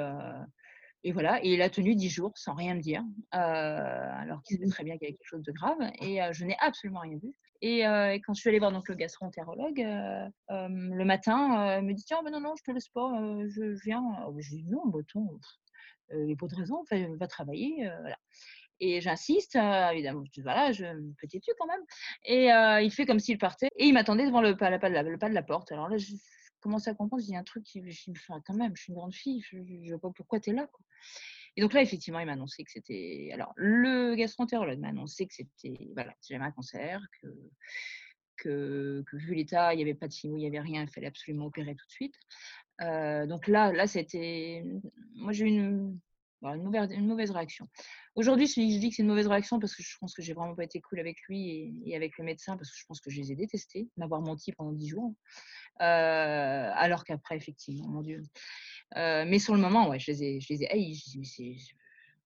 et 1.03 1.11
voilà, 1.11 1.43
et 1.43 1.53
il 1.53 1.61
a 1.61 1.70
tenu 1.70 1.95
dix 1.95 2.09
jours 2.09 2.32
sans 2.36 2.55
rien 2.55 2.74
me 2.74 2.82
dire, 2.82 3.03
alors 3.32 4.41
qu'il 4.43 4.57
savait 4.57 4.68
mmh 4.68 4.72
très 4.72 4.84
bien 4.84 4.97
qu'il 4.97 5.03
y 5.03 5.09
avait 5.09 5.18
quelque 5.18 5.30
chose 5.30 5.43
de 5.43 5.51
grave, 5.51 5.78
et 6.01 6.20
je 6.32 6.45
n'ai 6.45 6.57
absolument 6.59 7.01
rien 7.01 7.18
vu. 7.18 7.34
Et, 7.61 7.82
quand 8.26 8.34
je 8.34 8.41
suis 8.41 8.49
allée 8.49 8.59
voir 8.59 8.72
donc 8.72 8.89
le 8.89 8.95
gastroentérologue, 8.95 9.86
le 10.49 11.03
matin, 11.03 11.78
il 11.80 11.86
me 11.86 11.93
dit 11.93 12.03
tiens, 12.05 12.22
ben 12.24 12.32
non, 12.32 12.41
non, 12.41 12.55
je 12.57 12.63
te 12.63 12.72
laisse 12.72 12.89
pas, 12.89 13.11
je, 13.47 13.80
viens. 13.84 14.03
Je 14.38 14.49
dis 14.49 14.66
non, 14.66 14.88
breton, 14.88 15.39
il 16.11 16.26
n'y 16.26 16.34
a 16.34 16.36
pas 16.36 16.47
de 16.47 16.55
raison, 16.55 16.84
va 16.91 17.28
travailler. 17.28 17.88
voilà. 18.01 18.18
Et 18.80 19.02
j'insiste, 19.02 19.56
évidemment, 19.56 20.24
voilà, 20.44 20.72
je 20.72 20.86
petit 21.22 21.40
tu 21.40 21.52
quand 21.58 21.68
même. 21.68 21.82
Et 22.26 22.48
il 22.86 22.92
fait 22.92 23.06
comme 23.06 23.20
s'il 23.20 23.38
partait. 23.38 23.70
Et 23.78 23.86
il 23.86 23.94
m'attendait 23.94 24.26
devant 24.26 24.42
le 24.42 24.56
pas, 24.58 24.70
la, 24.70 25.04
le 25.04 25.18
pas 25.18 25.30
de 25.30 25.34
la 25.34 25.44
porte. 25.44 25.72
Alors 25.72 25.90
là, 25.90 25.98
je 25.98 26.14
commençais 26.60 26.90
à 26.90 26.96
comprendre, 26.96 27.24
il 27.26 27.32
y 27.32 27.36
a 27.36 27.40
un 27.40 27.44
truc 27.44 27.64
qui 27.64 27.82
me 27.82 27.92
fait 27.92 28.34
quand 28.46 28.56
même, 28.56 28.76
je 28.76 28.84
suis 28.84 28.92
une 28.92 28.98
grande 28.98 29.14
fille, 29.14 29.42
je 29.42 29.58
ne 29.58 29.90
vois 29.92 30.00
pas 30.00 30.10
pourquoi 30.16 30.40
tu 30.40 30.50
es 30.50 30.54
là. 30.54 30.68
Quoi. 30.68 30.84
Et 31.58 31.62
donc 31.62 31.74
là, 31.74 31.82
effectivement, 31.82 32.20
il 32.20 32.26
m'a 32.26 32.34
annoncé 32.34 32.64
que 32.64 32.72
c'était. 32.72 33.30
Alors, 33.34 33.54
le 33.56 34.16
gastroentérologue 34.16 34.80
m'a 34.80 34.90
annoncé 34.90 35.26
que 35.26 35.34
c'était. 35.34 35.78
Voilà, 35.94 36.14
j'avais 36.28 36.44
un 36.44 36.52
cancer, 36.52 37.02
que, 37.22 39.04
que, 39.08 39.16
vu 39.16 39.36
l'état, 39.36 39.74
il 39.74 39.78
n'y 39.78 39.84
avait 39.84 39.94
pas 39.94 40.08
de 40.08 40.12
chimio, 40.12 40.38
il 40.38 40.42
n'y 40.42 40.48
avait 40.48 40.60
rien, 40.60 40.82
il 40.82 40.90
fallait 40.90 41.08
absolument 41.08 41.46
opérer 41.46 41.76
tout 41.76 41.86
de 41.86 41.92
suite. 41.92 42.16
donc 42.80 43.48
là, 43.48 43.72
là 43.72 43.88
c'était. 43.88 44.66
Moi, 45.14 45.32
j'ai 45.32 45.46
eu 45.46 45.50
une, 45.50 45.98
une, 46.54 47.08
mauvaise, 47.08 47.32
réaction. 47.32 47.68
Aujourd'hui, 48.16 48.48
je, 48.48 48.54
dis 48.54 48.89
que 48.89 48.96
c'est 48.96 49.02
une 49.02 49.08
mauvaise 49.08 49.28
réaction 49.28 49.60
parce 49.60 49.76
que 49.76 49.84
je 49.84 49.98
pense 50.00 50.14
que 50.14 50.22
j'ai 50.22 50.34
vraiment 50.34 50.56
pas 50.56 50.64
été 50.64 50.80
cool 50.82 51.00
avec 51.00 51.18
lui 51.28 51.74
et, 51.86 51.96
avec 51.96 52.18
le 52.18 52.24
médecin 52.24 52.56
parce 52.58 52.72
que 52.72 52.78
je 52.78 52.86
pense 52.86 53.02
que 53.02 53.10
je 53.10 53.20
les 53.20 53.32
ai 53.32 53.36
détestés, 53.36 53.89
m'avoir 53.98 54.22
menti 54.22 54.52
pendant 54.52 54.72
dix 54.72 54.89
jours. 54.89 55.14
Euh, 55.82 56.72
alors 56.74 57.04
qu'après, 57.04 57.36
effectivement, 57.36 57.88
mon 57.88 58.02
Dieu. 58.02 58.22
Euh, 58.98 59.26
mais 59.28 59.39
sur 59.39 59.56
le 59.56 59.62
moment, 59.62 59.89
ouais, 59.89 60.00
je 60.00 60.12
les 60.12 60.24
ai, 60.24 60.39
je 60.39 60.54
les 60.54 60.64
ai 60.64 60.72
haïs. 60.72 60.96
Je 60.96 61.12
dis, 61.12 61.20
mais 61.20 61.56
ne 61.56 61.58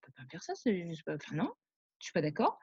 peux 0.02 0.12
pas 0.12 0.24
faire 0.30 0.44
ça. 0.44 0.54
Pas, 1.06 1.16
enfin, 1.16 1.36
non, 1.36 1.52
je 2.00 2.06
suis 2.06 2.14
pas 2.14 2.22
d'accord. 2.22 2.60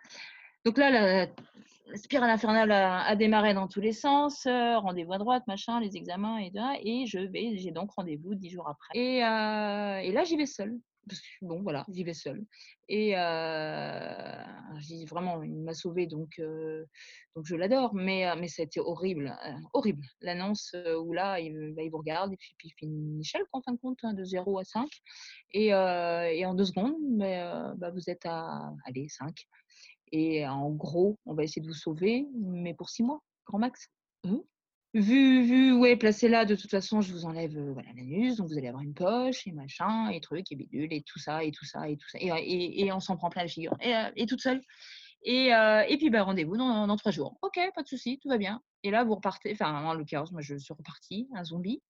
Donc 0.64 0.78
là, 0.78 0.90
la, 0.90 1.96
spirale 1.96 2.30
infernale 2.30 2.72
a, 2.72 3.14
démarré 3.16 3.54
dans 3.54 3.68
tous 3.68 3.80
les 3.80 3.92
sens. 3.92 4.46
Euh, 4.46 4.78
rendez-vous 4.78 5.12
à 5.12 5.18
droite, 5.18 5.44
machin, 5.46 5.80
les 5.80 5.96
examens 5.96 6.38
et. 6.38 6.52
Et 6.82 7.06
je 7.06 7.18
vais, 7.18 7.56
j'ai 7.56 7.70
donc 7.70 7.92
rendez-vous 7.92 8.34
dix 8.34 8.50
jours 8.50 8.68
après. 8.68 8.98
Et, 8.98 9.18
et 9.18 10.12
là, 10.12 10.24
j'y 10.24 10.36
vais 10.36 10.46
seule 10.46 10.78
bon, 11.42 11.62
voilà, 11.62 11.84
j'y 11.88 12.04
vais 12.04 12.14
seule. 12.14 12.44
Et 12.88 13.12
je 13.12 14.86
dis 14.86 15.04
vraiment, 15.06 15.42
il 15.42 15.62
m'a 15.62 15.74
sauvée, 15.74 16.06
donc, 16.06 16.40
donc 17.34 17.44
je 17.44 17.56
l'adore. 17.56 17.94
Mais, 17.94 18.24
mais 18.36 18.48
ça 18.48 18.62
a 18.62 18.64
été 18.64 18.80
horrible, 18.80 19.36
horrible. 19.72 20.02
L'annonce 20.20 20.74
où 21.00 21.12
là, 21.12 21.40
il, 21.40 21.74
bah, 21.74 21.82
il, 21.82 21.90
vous 21.90 21.98
regarde 21.98 22.32
et 22.32 22.36
puis, 22.36 22.54
il 22.64 22.70
fait 22.70 22.86
une 22.86 23.20
échelle, 23.20 23.44
en 23.52 23.62
fin 23.62 23.72
de 23.72 23.78
compte, 23.78 23.98
hein, 24.02 24.14
de 24.14 24.24
0 24.24 24.58
à 24.58 24.64
5. 24.64 24.88
Et, 25.52 25.68
et 25.68 26.46
en 26.46 26.54
deux 26.54 26.66
secondes, 26.66 26.96
mais, 27.10 27.42
bah, 27.76 27.90
vous 27.90 28.10
êtes 28.10 28.26
à, 28.26 28.72
allez, 28.86 29.08
5. 29.08 29.34
Et 30.12 30.46
en 30.46 30.70
gros, 30.70 31.18
on 31.26 31.34
va 31.34 31.44
essayer 31.44 31.62
de 31.62 31.66
vous 31.66 31.74
sauver, 31.74 32.26
mais 32.40 32.74
pour 32.74 32.88
six 32.88 33.02
mois, 33.02 33.22
grand 33.46 33.58
max. 33.58 33.88
Mmh. 34.24 34.36
Vu, 34.96 35.44
vu, 35.44 35.72
ouais, 35.74 35.94
placé 35.96 36.26
là, 36.26 36.46
de 36.46 36.54
toute 36.54 36.70
façon, 36.70 37.02
je 37.02 37.12
vous 37.12 37.26
enlève 37.26 37.54
voilà, 37.72 37.90
l'anus, 37.94 38.36
donc 38.36 38.48
vous 38.48 38.56
allez 38.56 38.68
avoir 38.68 38.82
une 38.82 38.94
poche, 38.94 39.46
et 39.46 39.52
machin, 39.52 40.08
et 40.08 40.22
trucs, 40.22 40.50
et 40.50 40.56
bidule, 40.56 40.90
et 40.90 41.02
tout 41.02 41.18
ça, 41.18 41.44
et 41.44 41.52
tout 41.52 41.66
ça, 41.66 41.86
et 41.86 41.98
tout 41.98 42.08
ça. 42.08 42.18
Et, 42.18 42.80
et, 42.80 42.90
on 42.92 43.00
s'en 43.00 43.18
prend 43.18 43.28
plein 43.28 43.42
la 43.42 43.48
figure. 43.48 43.76
Et, 43.82 43.92
et 44.16 44.24
toute 44.24 44.40
seule. 44.40 44.62
Et, 45.22 45.48
et 45.48 45.96
puis, 45.98 46.08
bah, 46.08 46.22
rendez-vous 46.22 46.56
dans, 46.56 46.86
dans, 46.86 46.96
trois 46.96 47.12
jours. 47.12 47.36
Ok, 47.42 47.58
pas 47.74 47.82
de 47.82 47.88
souci, 47.88 48.18
tout 48.22 48.30
va 48.30 48.38
bien. 48.38 48.62
Et 48.84 48.90
là, 48.90 49.04
vous 49.04 49.16
repartez, 49.16 49.52
enfin, 49.52 49.84
en 49.84 49.92
l'occurrence, 49.92 50.32
moi, 50.32 50.40
je 50.40 50.56
suis 50.56 50.72
repartie, 50.72 51.28
un 51.34 51.44
zombie 51.44 51.82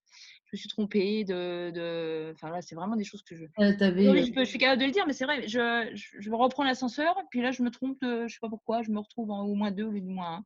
je 0.47 0.57
me 0.57 0.59
suis 0.59 0.69
trompée 0.69 1.25
de, 1.25 1.71
de... 1.71 2.33
enfin 2.35 2.51
là 2.51 2.63
c'est 2.63 2.75
vraiment 2.75 2.97
des 2.97 3.05
choses 3.05 3.23
que 3.23 3.35
je 3.35 3.45
je, 3.59 4.45
suis 4.45 4.59
capable 4.59 4.81
de 4.81 4.87
le 4.87 4.93
dire 4.93 5.07
mais 5.07 5.13
c'est 5.13 5.25
vrai 5.25 5.47
je, 5.49 5.91
je, 5.95 6.21
je 6.21 6.31
reprends 6.31 6.65
l'ascenseur 6.65 7.17
puis 7.31 7.43
là 7.43 7.51
je 7.51 7.63
me 7.63 7.71
trompe 7.71 8.01
de, 8.01 8.27
je 8.29 8.35
sais 8.35 8.41
pas 8.41 8.49
pourquoi 8.49 8.83
je 8.83 8.91
me 8.91 8.99
retrouve 8.99 9.31
en 9.31 9.43
au 9.43 9.55
moins 9.55 9.73
deux 9.73 9.85
au 9.85 9.91
lieu 9.91 10.01
du 10.01 10.09
moins 10.09 10.37
un 10.37 10.45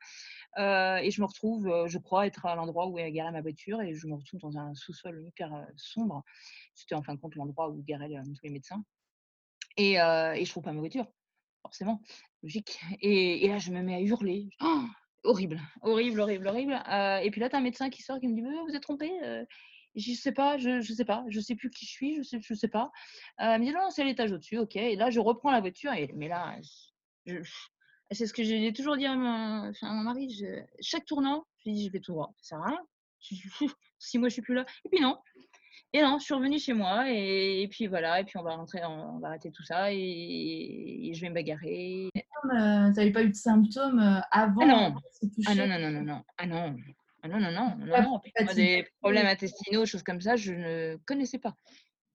et 0.57 1.11
je 1.11 1.21
me 1.21 1.27
retrouve 1.27 1.87
je 1.87 1.99
crois 1.99 2.27
être 2.27 2.47
à 2.47 2.55
l'endroit 2.55 2.89
où 2.89 2.99
est 2.99 3.11
garée 3.13 3.31
ma 3.31 3.41
voiture 3.41 3.81
et 3.81 3.95
je 3.95 4.07
me 4.07 4.15
retrouve 4.15 4.41
dans 4.41 4.59
un 4.59 4.75
sous-sol 4.75 5.23
hyper 5.25 5.67
sombre 5.77 6.25
c'était 6.75 6.95
en 6.95 7.03
fin 7.03 7.15
de 7.15 7.21
compte 7.21 7.35
l'endroit 7.37 7.69
où 7.71 7.83
garaient 7.83 8.09
tous 8.09 8.43
les 8.43 8.51
médecins 8.51 8.85
et, 9.77 9.93
et 9.95 10.45
je 10.45 10.51
trouve 10.51 10.65
pas 10.65 10.73
ma 10.73 10.81
voiture 10.81 11.07
forcément 11.63 12.03
logique 12.43 12.81
et, 13.01 13.47
là 13.49 13.59
je 13.59 13.71
me 13.71 13.81
mets 13.83 13.95
à 13.95 14.01
hurler 14.01 14.51
oh 14.61 14.85
horrible, 15.25 15.61
horrible, 15.83 16.21
horrible, 16.21 16.47
horrible. 16.47 16.83
et 17.23 17.31
puis 17.31 17.41
là, 17.41 17.49
tu 17.49 17.57
as 17.57 17.59
un 17.59 17.63
médecin 17.63 17.91
qui 17.91 18.03
sort 18.03 18.19
qui 18.21 18.29
me 18.29 18.35
dit 18.35 18.43
Vous 18.43 18.75
êtes 18.75 18.83
trompé 18.83 19.11
Je 19.95 20.13
sais 20.13 20.33
pas, 20.33 20.59
je, 20.59 20.81
je 20.81 20.93
sais 20.93 21.05
pas, 21.05 21.25
je 21.29 21.41
sais 21.41 21.55
plus 21.55 21.71
qui 21.71 21.87
je 21.87 21.91
suis, 21.91 22.17
je 22.17 22.23
sais, 22.23 22.41
je 22.41 22.55
sais 22.55 22.69
pas. 22.69 22.91
Euh, 23.41 23.53
elle 23.55 23.61
me 23.61 23.67
dit 23.67 23.73
Non, 23.73 23.91
c'est 23.91 24.05
l'étage 24.05 24.33
au-dessus, 24.33 24.59
ok. 24.59 24.77
Et 24.77 24.97
là, 24.97 25.11
je 25.11 25.21
reprends 25.21 25.51
la 25.51 25.61
voiture, 25.61 25.93
mais 26.15 26.29
là, 26.29 26.57
c'est 28.11 28.27
ce 28.27 28.33
que 28.33 28.43
j'ai 28.43 28.73
toujours 28.73 28.97
dit 28.97 29.07
à 29.07 29.15
mon, 29.15 29.73
mon 29.83 30.03
mari 30.03 30.43
chaque 30.81 31.05
tournant, 31.05 31.45
je 31.65 31.71
dis 31.71 31.87
Je 31.87 31.93
vais 31.93 32.01
tout 32.01 32.13
droit, 32.13 32.33
ça 32.41 32.57
sert 32.57 32.59
à 32.59 32.69
rien. 32.69 32.81
si 33.99 34.19
moi 34.19 34.29
je 34.29 34.35
suis 34.35 34.43
plus 34.43 34.55
là. 34.55 34.65
Et 34.85 34.89
puis 34.89 35.01
non, 35.01 35.19
et 35.93 36.03
non, 36.03 36.19
je 36.19 36.25
suis 36.25 36.35
revenue 36.35 36.59
chez 36.61 36.73
moi 36.73 37.11
et, 37.11 37.67
puis 37.69 37.89
voilà, 37.89 38.21
et 38.21 38.25
puis 38.25 38.39
on 38.39 38.43
va 38.43 38.55
rentrer, 38.55 38.81
on, 38.85 39.19
va 39.19 39.29
arrêter 39.29 39.51
tout 39.51 39.65
ça 39.65 39.93
et, 39.93 41.11
je 41.13 41.21
vais 41.21 41.31
me 41.31 41.35
bagarrer. 41.35 42.09
Euh, 42.15 42.93
tu 42.93 42.99
n'avais 42.99 43.11
pas 43.11 43.23
eu 43.23 43.31
de 43.31 43.35
symptômes 43.35 43.99
euh, 43.99 44.21
avant 44.31 44.63
ah 44.63 44.67
non. 44.67 44.95
ah 45.47 45.55
non, 45.57 45.67
non, 45.67 45.79
non, 45.81 45.91
non, 45.91 46.03
non, 46.03 46.23
ah 46.39 46.47
non, 46.47 46.77
ah 47.23 47.29
non, 47.29 47.41
non, 47.41 47.51
non, 47.51 47.77
non, 47.79 48.03
non. 48.03 48.55
des 48.55 48.87
problèmes 49.01 49.27
intestinaux, 49.27 49.85
choses 49.85 50.05
comme 50.05 50.21
ça, 50.21 50.37
je 50.37 50.53
ne 50.53 50.97
connaissais 51.07 51.39
pas. 51.39 51.55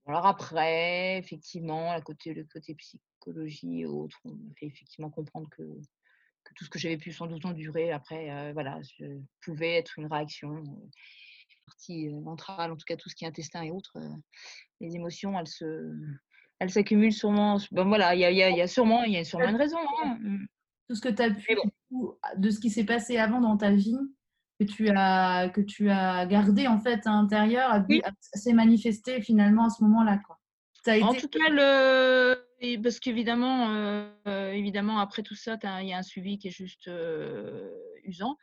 Alors 0.07 0.25
après, 0.25 1.17
effectivement, 1.17 1.91
la 1.91 2.01
côté, 2.01 2.33
le 2.33 2.43
côté 2.43 2.75
psychologie 2.75 3.81
et 3.81 3.85
autres, 3.85 4.19
on 4.25 4.31
m'a 4.31 4.53
fait 4.59 4.67
effectivement 4.67 5.09
comprendre 5.09 5.49
que, 5.49 5.63
que 5.63 6.53
tout 6.55 6.63
ce 6.63 6.69
que 6.69 6.77
j'avais 6.77 6.97
pu 6.97 7.11
sans 7.11 7.27
doute 7.27 7.45
endurer, 7.45 7.91
après, 7.91 8.29
euh, 8.31 8.53
voilà, 8.53 8.79
je 8.83 9.05
pouvait 9.41 9.73
être 9.73 9.97
une 9.97 10.05
réaction 10.05 10.63
partie 11.65 12.09
ventrale, 12.09 12.71
en 12.71 12.75
tout 12.75 12.85
cas 12.85 12.95
tout 12.95 13.09
ce 13.09 13.15
qui 13.15 13.25
est 13.25 13.27
intestin 13.27 13.63
et 13.63 13.71
autres, 13.71 13.97
les 14.79 14.95
émotions, 14.95 15.39
elles 15.39 15.47
se, 15.47 15.91
elles 16.59 16.69
s'accumulent 16.69 17.13
sûrement. 17.13 17.59
Bon, 17.71 17.87
voilà, 17.87 18.15
il 18.15 18.21
y 18.21 18.25
a, 18.25 18.31
y 18.31 18.61
a, 18.61 18.67
sûrement, 18.67 19.03
il 19.03 19.13
y 19.13 19.17
a 19.17 19.23
sûrement 19.23 19.49
une 19.49 19.55
raison. 19.55 19.77
Hein, 20.03 20.17
mmh. 20.21 20.45
Tout 20.87 20.95
ce 20.95 21.01
que 21.01 21.09
tu 21.09 21.21
as 21.21 21.31
pu, 21.31 21.57
de 22.37 22.49
ce 22.51 22.59
qui 22.59 22.69
s'est 22.69 22.85
passé 22.85 23.17
avant 23.17 23.41
dans 23.41 23.57
ta 23.57 23.71
vie, 23.71 23.97
que 24.59 24.63
tu 24.63 24.89
as, 24.89 25.49
que 25.49 25.61
tu 25.61 25.89
as 25.89 26.25
gardé 26.25 26.67
en 26.67 26.79
fait 26.79 27.05
à 27.05 27.11
l'intérieur, 27.11 27.83
s'est 28.19 28.53
manifesté 28.53 29.21
finalement 29.21 29.65
à 29.65 29.69
ce 29.69 29.83
moment-là. 29.83 30.19
Quoi. 30.25 30.39
en 31.01 31.13
tout 31.13 31.27
cas, 31.27 31.49
le... 31.49 32.81
parce 32.81 32.99
qu'évidemment, 32.99 34.07
évidemment, 34.25 34.99
après 34.99 35.23
tout 35.23 35.35
ça, 35.35 35.57
il 35.81 35.87
y 35.87 35.93
a 35.93 35.97
un 35.97 36.03
suivi 36.03 36.37
qui 36.37 36.47
est 36.47 36.51
juste 36.51 36.89
usant. 38.05 38.37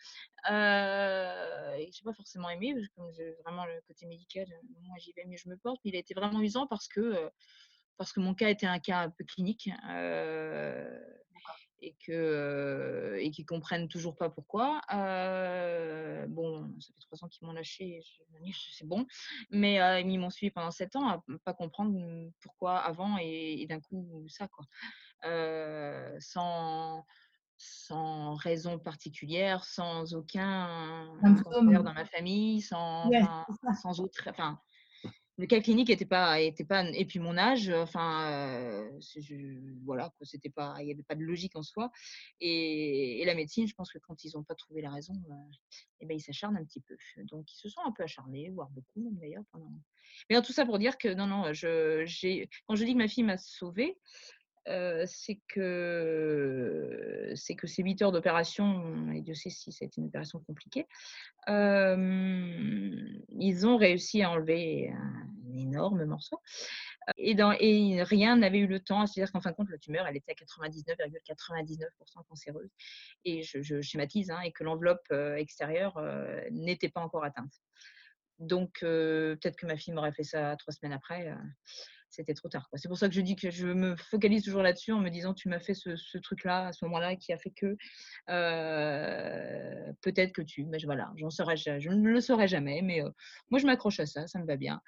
Euh, 0.50 1.74
et 1.76 1.90
j'ai 1.92 2.02
pas 2.04 2.12
forcément 2.12 2.50
aimé, 2.50 2.74
parce 2.74 2.88
que 2.88 2.94
comme 2.94 3.12
j'ai 3.12 3.32
vraiment 3.44 3.64
le 3.64 3.80
côté 3.86 4.06
médical, 4.06 4.46
moi 4.82 4.96
j'y 4.98 5.12
vais, 5.12 5.24
mais 5.26 5.36
je 5.36 5.48
me 5.48 5.56
porte. 5.56 5.80
Mais 5.84 5.92
il 5.92 5.96
a 5.96 6.00
été 6.00 6.14
vraiment 6.14 6.40
usant 6.40 6.66
parce 6.66 6.88
que, 6.88 7.30
parce 7.96 8.12
que 8.12 8.20
mon 8.20 8.34
cas 8.34 8.50
était 8.50 8.66
un 8.66 8.78
cas 8.78 9.02
un 9.02 9.10
peu 9.10 9.24
clinique. 9.24 9.70
Euh, 11.82 11.86
et 11.86 11.96
que 12.06 13.18
et 13.20 13.30
qu'ils 13.30 13.46
comprennent 13.46 13.88
toujours 13.88 14.16
pas 14.16 14.30
pourquoi. 14.30 14.80
Euh, 14.92 16.26
bon, 16.28 16.72
ça 16.80 16.92
fait 16.94 17.00
trois 17.00 17.24
ans 17.24 17.28
qu'ils 17.28 17.46
m'ont 17.46 17.52
lâché, 17.52 18.02
c'est 18.72 18.86
bon, 18.86 19.06
mais 19.50 20.02
ils 20.02 20.18
m'ont 20.18 20.30
suivi 20.30 20.50
pendant 20.50 20.70
sept 20.70 20.96
ans 20.96 21.08
à 21.08 21.24
pas 21.44 21.54
comprendre 21.54 22.30
pourquoi 22.40 22.78
avant 22.78 23.16
et, 23.20 23.66
d'un 23.68 23.80
coup 23.80 24.26
ça 24.28 24.48
quoi, 24.48 24.66
sans 26.20 27.04
sans 27.64 28.34
raison 28.34 28.80
particulière, 28.80 29.64
sans 29.64 30.14
aucun 30.14 31.06
dans 31.22 31.94
ma 31.94 32.04
famille, 32.04 32.60
sans, 32.60 33.08
sans 33.80 34.00
autre, 34.00 34.28
enfin, 34.28 34.58
le 35.38 35.46
cas 35.46 35.60
clinique 35.60 35.90
était 35.90 36.06
pas, 36.06 36.40
était 36.40 36.64
pas, 36.64 36.84
et 36.90 37.04
puis 37.04 37.18
mon 37.18 37.38
âge, 37.38 37.70
enfin, 37.70 38.30
euh, 38.30 39.00
voilà, 39.84 40.12
c'était 40.22 40.50
pas, 40.50 40.74
il 40.80 40.86
n'y 40.86 40.92
avait 40.92 41.02
pas 41.02 41.14
de 41.14 41.22
logique 41.22 41.56
en 41.56 41.62
soi. 41.62 41.90
Et, 42.40 43.22
la 43.24 43.34
médecine, 43.34 43.66
je 43.66 43.74
pense 43.74 43.90
que 43.90 43.98
quand 43.98 44.24
ils 44.24 44.32
n'ont 44.34 44.42
pas 44.42 44.54
trouvé 44.54 44.82
la 44.82 44.90
raison, 44.90 45.14
euh, 45.30 46.06
ben, 46.06 46.16
ils 46.16 46.20
s'acharnent 46.20 46.56
un 46.56 46.64
petit 46.64 46.80
peu. 46.80 46.96
Donc 47.24 47.50
ils 47.52 47.56
se 47.56 47.68
sont 47.68 47.80
un 47.84 47.92
peu 47.92 48.02
acharnés, 48.02 48.50
voire 48.50 48.68
beaucoup 48.70 49.10
d'ailleurs. 49.20 49.44
Pendant... 49.52 49.72
Mais 50.28 50.40
tout 50.42 50.52
ça 50.52 50.66
pour 50.66 50.78
dire 50.78 50.98
que 50.98 51.08
non, 51.14 51.26
non, 51.26 51.52
je, 51.52 52.04
j'ai, 52.04 52.50
quand 52.66 52.76
je 52.76 52.84
dis 52.84 52.92
que 52.92 52.98
ma 52.98 53.08
fille 53.08 53.24
m'a 53.24 53.38
sauvée, 53.38 53.98
c'est 54.66 55.40
que 55.48 57.32
c'est 57.34 57.54
que 57.54 57.66
ces 57.66 57.82
8 57.82 58.02
heures 58.02 58.12
d'opération, 58.12 59.10
et 59.12 59.20
Dieu 59.20 59.34
sait 59.34 59.50
si 59.50 59.72
ça 59.72 59.84
a 59.84 59.86
été 59.86 60.00
une 60.00 60.08
opération 60.08 60.40
compliquée, 60.40 60.86
ils 61.48 63.66
ont 63.66 63.76
réussi 63.76 64.22
à 64.22 64.30
enlever 64.30 64.90
un 64.90 65.58
énorme 65.58 66.04
morceau. 66.04 66.40
Et, 67.18 67.34
rien 68.02 68.36
n'avait 68.36 68.58
eu 68.58 68.66
le 68.66 68.80
temps, 68.80 69.06
c'est-à-dire 69.06 69.32
qu'en 69.32 69.40
fin 69.40 69.50
de 69.50 69.56
compte, 69.56 69.70
la 69.70 69.78
tumeur, 69.78 70.06
elle 70.06 70.16
était 70.16 70.32
à 70.32 70.34
99,99% 70.34 71.86
cancéreuse. 72.28 72.70
Et 73.24 73.42
je, 73.42 73.80
schématise, 73.80 74.30
hein, 74.30 74.40
et 74.40 74.52
que 74.52 74.64
l'enveloppe 74.64 75.12
extérieure 75.36 76.00
n'était 76.50 76.88
pas 76.88 77.00
encore 77.00 77.24
atteinte. 77.24 77.52
Donc, 78.38 78.80
peut-être 78.80 79.56
que 79.56 79.66
ma 79.66 79.76
fille 79.76 79.94
m'aurait 79.94 80.12
fait 80.12 80.24
ça 80.24 80.56
trois 80.56 80.72
semaines 80.72 80.92
après 80.92 81.32
c'était 82.12 82.34
trop 82.34 82.48
tard. 82.48 82.68
C'est 82.74 82.88
pour 82.88 82.98
ça 82.98 83.08
que 83.08 83.14
je 83.14 83.20
dis 83.22 83.36
que 83.36 83.50
je 83.50 83.66
me 83.66 83.96
focalise 83.96 84.44
toujours 84.44 84.62
là-dessus 84.62 84.92
en 84.92 85.00
me 85.00 85.08
disant 85.08 85.32
tu 85.32 85.48
m'as 85.48 85.58
fait 85.58 85.74
ce, 85.74 86.18
truc-là 86.18 86.66
à 86.68 86.72
ce 86.72 86.84
moment-là 86.84 87.16
qui 87.16 87.32
a 87.32 87.38
fait 87.38 87.50
que 87.50 87.76
euh, 88.28 89.92
peut-être 90.02 90.32
que 90.32 90.42
tu, 90.42 90.64
mais 90.66 90.78
voilà, 90.84 91.10
j'en 91.16 91.30
saurais, 91.30 91.56
je 91.56 91.88
ne 91.88 92.08
le 92.08 92.20
saurais 92.20 92.48
jamais, 92.48 92.82
mais 92.82 93.02
euh, 93.02 93.08
moi 93.50 93.58
je 93.58 93.66
m'accroche 93.66 93.98
à 93.98 94.06
ça, 94.06 94.26
ça 94.26 94.38
me 94.38 94.46
va 94.46 94.56
bien. 94.56 94.80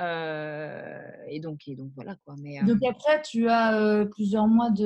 Euh, 0.00 1.00
et 1.28 1.40
donc 1.40 1.68
et 1.68 1.76
donc 1.76 1.92
voilà 1.94 2.16
quoi. 2.24 2.34
Mais 2.42 2.60
donc 2.64 2.80
après 2.88 3.22
tu 3.22 3.48
as 3.48 4.04
plusieurs 4.10 4.48
mois 4.48 4.70
de 4.70 4.84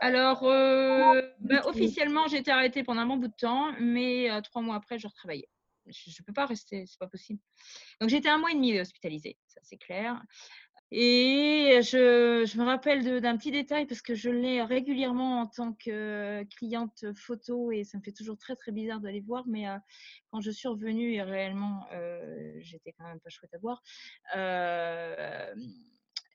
alors, 0.00 0.42
bah, 1.40 1.62
officiellement, 1.66 2.28
j'ai 2.28 2.36
été 2.36 2.52
arrêtée 2.52 2.84
pendant 2.84 3.00
un 3.00 3.06
bon 3.06 3.16
bout 3.16 3.26
de 3.26 3.34
temps, 3.36 3.72
mais 3.80 4.28
trois 4.42 4.62
mois 4.62 4.76
après, 4.76 4.96
je 4.96 5.08
retravaillais 5.08 5.48
je 5.90 6.10
ne 6.10 6.24
peux 6.24 6.32
pas 6.32 6.46
rester, 6.46 6.84
c'est 6.86 6.98
pas 6.98 7.08
possible. 7.08 7.40
Donc 8.00 8.10
j'étais 8.10 8.28
un 8.28 8.38
mois 8.38 8.50
et 8.50 8.54
demi 8.54 8.78
hospitalisée, 8.78 9.36
ça 9.46 9.60
c'est 9.62 9.78
clair. 9.78 10.22
Et 10.90 11.80
je, 11.82 12.56
me 12.56 12.64
rappelle 12.64 13.20
d'un 13.20 13.36
petit 13.36 13.50
détail 13.50 13.84
parce 13.84 14.00
que 14.00 14.14
je 14.14 14.30
l'ai 14.30 14.62
régulièrement 14.62 15.42
en 15.42 15.46
tant 15.46 15.74
que 15.74 16.44
cliente 16.56 17.12
photo 17.14 17.70
et 17.72 17.84
ça 17.84 17.98
me 17.98 18.02
fait 18.02 18.12
toujours 18.12 18.38
très 18.38 18.56
très 18.56 18.72
bizarre 18.72 19.00
d'aller 19.00 19.20
voir. 19.20 19.46
Mais 19.46 19.66
quand 20.30 20.40
je 20.40 20.50
suis 20.50 20.66
revenue 20.66 21.12
et 21.12 21.22
réellement 21.22 21.86
j'étais 22.60 22.92
quand 22.92 23.04
même 23.04 23.20
pas 23.20 23.28
chouette 23.28 23.52
à 23.52 23.58
voir, 23.58 23.82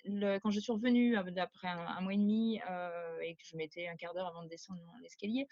quand 0.06 0.52
je 0.52 0.60
suis 0.60 0.72
revenue 0.72 1.16
après 1.16 1.68
un, 1.68 2.02
mois 2.02 2.14
et 2.14 2.18
demi 2.18 2.60
euh, 2.70 3.20
et 3.22 3.36
que 3.36 3.44
je 3.44 3.56
mettais 3.56 3.88
un 3.88 3.96
quart 3.96 4.14
d'heure 4.14 4.28
avant 4.28 4.44
de 4.44 4.50
descendre 4.50 4.82
l'escalier, 5.02 5.48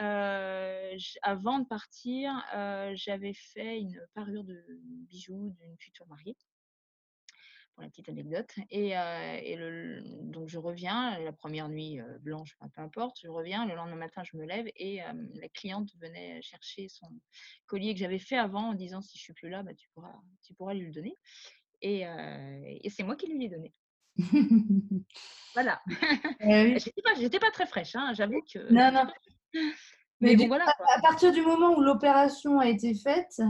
euh, 0.00 0.96
avant 1.22 1.58
de 1.58 1.66
partir, 1.66 2.32
euh, 2.54 2.92
j'avais 2.94 3.34
fait 3.34 3.78
une 3.78 4.00
parure 4.14 4.44
de 4.44 4.62
bijoux 5.08 5.54
d'une 5.60 5.76
future 5.78 6.06
mariée 6.06 6.36
pour 7.74 7.82
la 7.82 7.88
petite 7.88 8.08
anecdote. 8.08 8.50
Et, 8.70 8.94
donc 10.22 10.48
je 10.48 10.58
reviens, 10.58 11.18
la 11.18 11.32
première 11.32 11.68
nuit 11.68 12.00
blanche, 12.20 12.56
peu 12.74 12.80
importe, 12.80 13.18
je 13.22 13.28
reviens, 13.28 13.66
le 13.66 13.74
lendemain 13.74 13.96
matin 13.96 14.22
je 14.24 14.36
me 14.36 14.44
lève 14.44 14.66
et 14.76 15.00
la 15.34 15.48
cliente 15.50 15.90
venait 16.00 16.40
chercher 16.42 16.88
son 16.88 17.06
collier 17.66 17.92
que 17.94 18.00
j'avais 18.00 18.18
fait 18.18 18.38
avant 18.38 18.70
en 18.70 18.74
disant 18.74 19.02
si 19.02 19.18
je 19.18 19.22
suis 19.22 19.34
plus 19.34 19.50
là, 19.50 19.62
bah, 19.62 19.74
tu, 19.74 19.88
pourras, 19.90 20.20
tu 20.42 20.54
pourras 20.54 20.74
lui 20.74 20.86
le 20.86 20.92
donner. 20.92 21.14
Et, 21.82 22.02
et 22.02 22.90
c'est 22.90 23.02
moi 23.02 23.16
qui 23.16 23.26
lui 23.26 23.38
l'ai 23.38 23.48
donné. 23.48 23.72
Voilà. 25.54 25.80
Eh 26.40 26.78
j'étais 26.78 27.38
pas, 27.38 27.46
pas, 27.46 27.52
très 27.52 27.66
fraîche, 27.66 27.94
hein, 27.94 28.12
j'avoue 28.14 28.42
que. 28.52 28.72
Non, 28.72 28.90
non. 28.92 29.06
Mais, 30.20 30.36
bon, 30.36 30.48
voilà. 30.48 30.66
À, 30.96 31.00
partir 31.00 31.32
du 31.32 31.42
moment 31.42 31.76
où 31.76 31.80
l'opération 31.80 32.58
a 32.60 32.68
été 32.68 32.94
faite, 32.94 33.40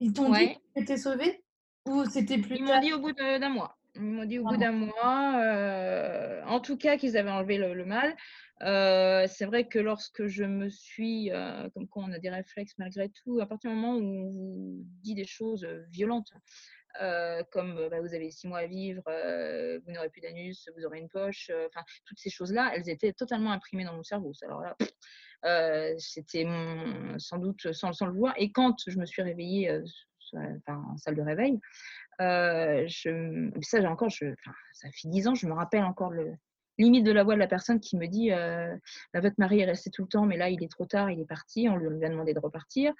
ils 0.00 0.12
t'ont 0.12 0.32
dit 0.32 0.54
que 0.54 0.58
tu 0.76 0.82
étais 0.82 0.96
sauvée 0.96 1.44
Ou 1.86 2.04
c'était 2.06 2.38
plus 2.38 2.56
Ils 2.56 2.64
m'ont 2.64 2.80
dit 2.80 2.92
au 2.92 2.98
bout 2.98 3.12
d'un 3.12 3.48
mois. 3.48 3.78
Ils 3.96 4.02
m'ont 4.02 4.24
dit 4.24 4.38
au 4.38 4.44
bout 4.44 4.56
d'un 4.56 4.72
mois, 4.72 5.40
euh, 5.42 6.42
en 6.46 6.60
tout 6.60 6.76
cas, 6.76 6.96
qu'ils 6.96 7.16
avaient 7.16 7.30
enlevé 7.30 7.58
le, 7.58 7.84
mal. 7.84 8.16
Euh, 8.62 9.26
c'est 9.28 9.44
vrai 9.44 9.66
que 9.66 9.78
lorsque 9.78 10.26
je 10.26 10.44
me 10.44 10.68
suis, 10.68 11.30
euh, 11.32 11.68
comme 11.70 11.88
quoi 11.88 12.04
on 12.04 12.12
a 12.12 12.18
des 12.18 12.30
réflexes 12.30 12.74
malgré 12.78 13.08
tout, 13.08 13.40
à 13.40 13.46
partir 13.46 13.70
du 13.70 13.76
moment 13.76 13.96
où 13.96 14.02
on 14.02 14.30
vous 14.30 14.84
dit 15.02 15.14
des 15.14 15.26
choses 15.26 15.66
violentes, 15.90 16.32
comme 17.50 17.88
bah, 17.90 18.00
vous 18.00 18.14
avez 18.14 18.30
six 18.30 18.46
mois 18.46 18.58
à 18.58 18.66
vivre, 18.66 19.02
vous 19.84 19.92
n'aurez 19.92 20.10
plus 20.10 20.20
d'anus, 20.20 20.68
vous 20.76 20.84
aurez 20.84 20.98
une 20.98 21.08
poche, 21.08 21.50
enfin 21.68 21.84
toutes 22.04 22.18
ces 22.18 22.30
choses-là, 22.30 22.72
elles 22.74 22.88
étaient 22.88 23.12
totalement 23.12 23.52
imprimées 23.52 23.84
dans 23.84 23.94
mon 23.94 24.02
cerveau. 24.02 24.32
Alors 24.42 24.62
là, 24.62 24.76
c'était 25.98 26.46
sans 27.18 27.38
doute 27.38 27.72
sans, 27.72 28.06
le 28.06 28.12
voir. 28.12 28.34
Et 28.36 28.50
quand 28.52 28.76
je 28.86 28.98
me 28.98 29.06
suis 29.06 29.22
réveillée 29.22 29.80
en 30.66 30.96
salle 30.96 31.16
de 31.16 31.22
réveil, 31.22 31.60
ça, 32.18 32.86
j'ai 32.86 33.86
encore, 33.86 34.10
ça 34.10 34.88
fait 34.90 35.08
dix 35.08 35.28
ans, 35.28 35.34
je 35.34 35.46
me 35.46 35.54
rappelle 35.54 35.84
encore 35.84 36.10
le 36.10 36.34
limite 36.78 37.04
de 37.04 37.12
la 37.12 37.24
voix 37.24 37.34
de 37.34 37.38
la 37.38 37.46
personne 37.46 37.80
qui 37.80 37.96
me 37.96 38.06
dit 38.06 38.32
euh, 38.32 38.74
bah, 39.12 39.20
Votre 39.20 39.36
mari 39.38 39.60
est 39.60 39.64
resté 39.64 39.90
tout 39.90 40.02
le 40.02 40.08
temps, 40.08 40.26
mais 40.26 40.36
là, 40.36 40.48
il 40.48 40.62
est 40.62 40.70
trop 40.70 40.86
tard, 40.86 41.10
il 41.10 41.20
est 41.20 41.26
parti, 41.26 41.68
on 41.68 41.76
lui 41.76 42.04
a 42.04 42.08
demandé 42.08 42.34
de 42.34 42.38
repartir. 42.38 42.92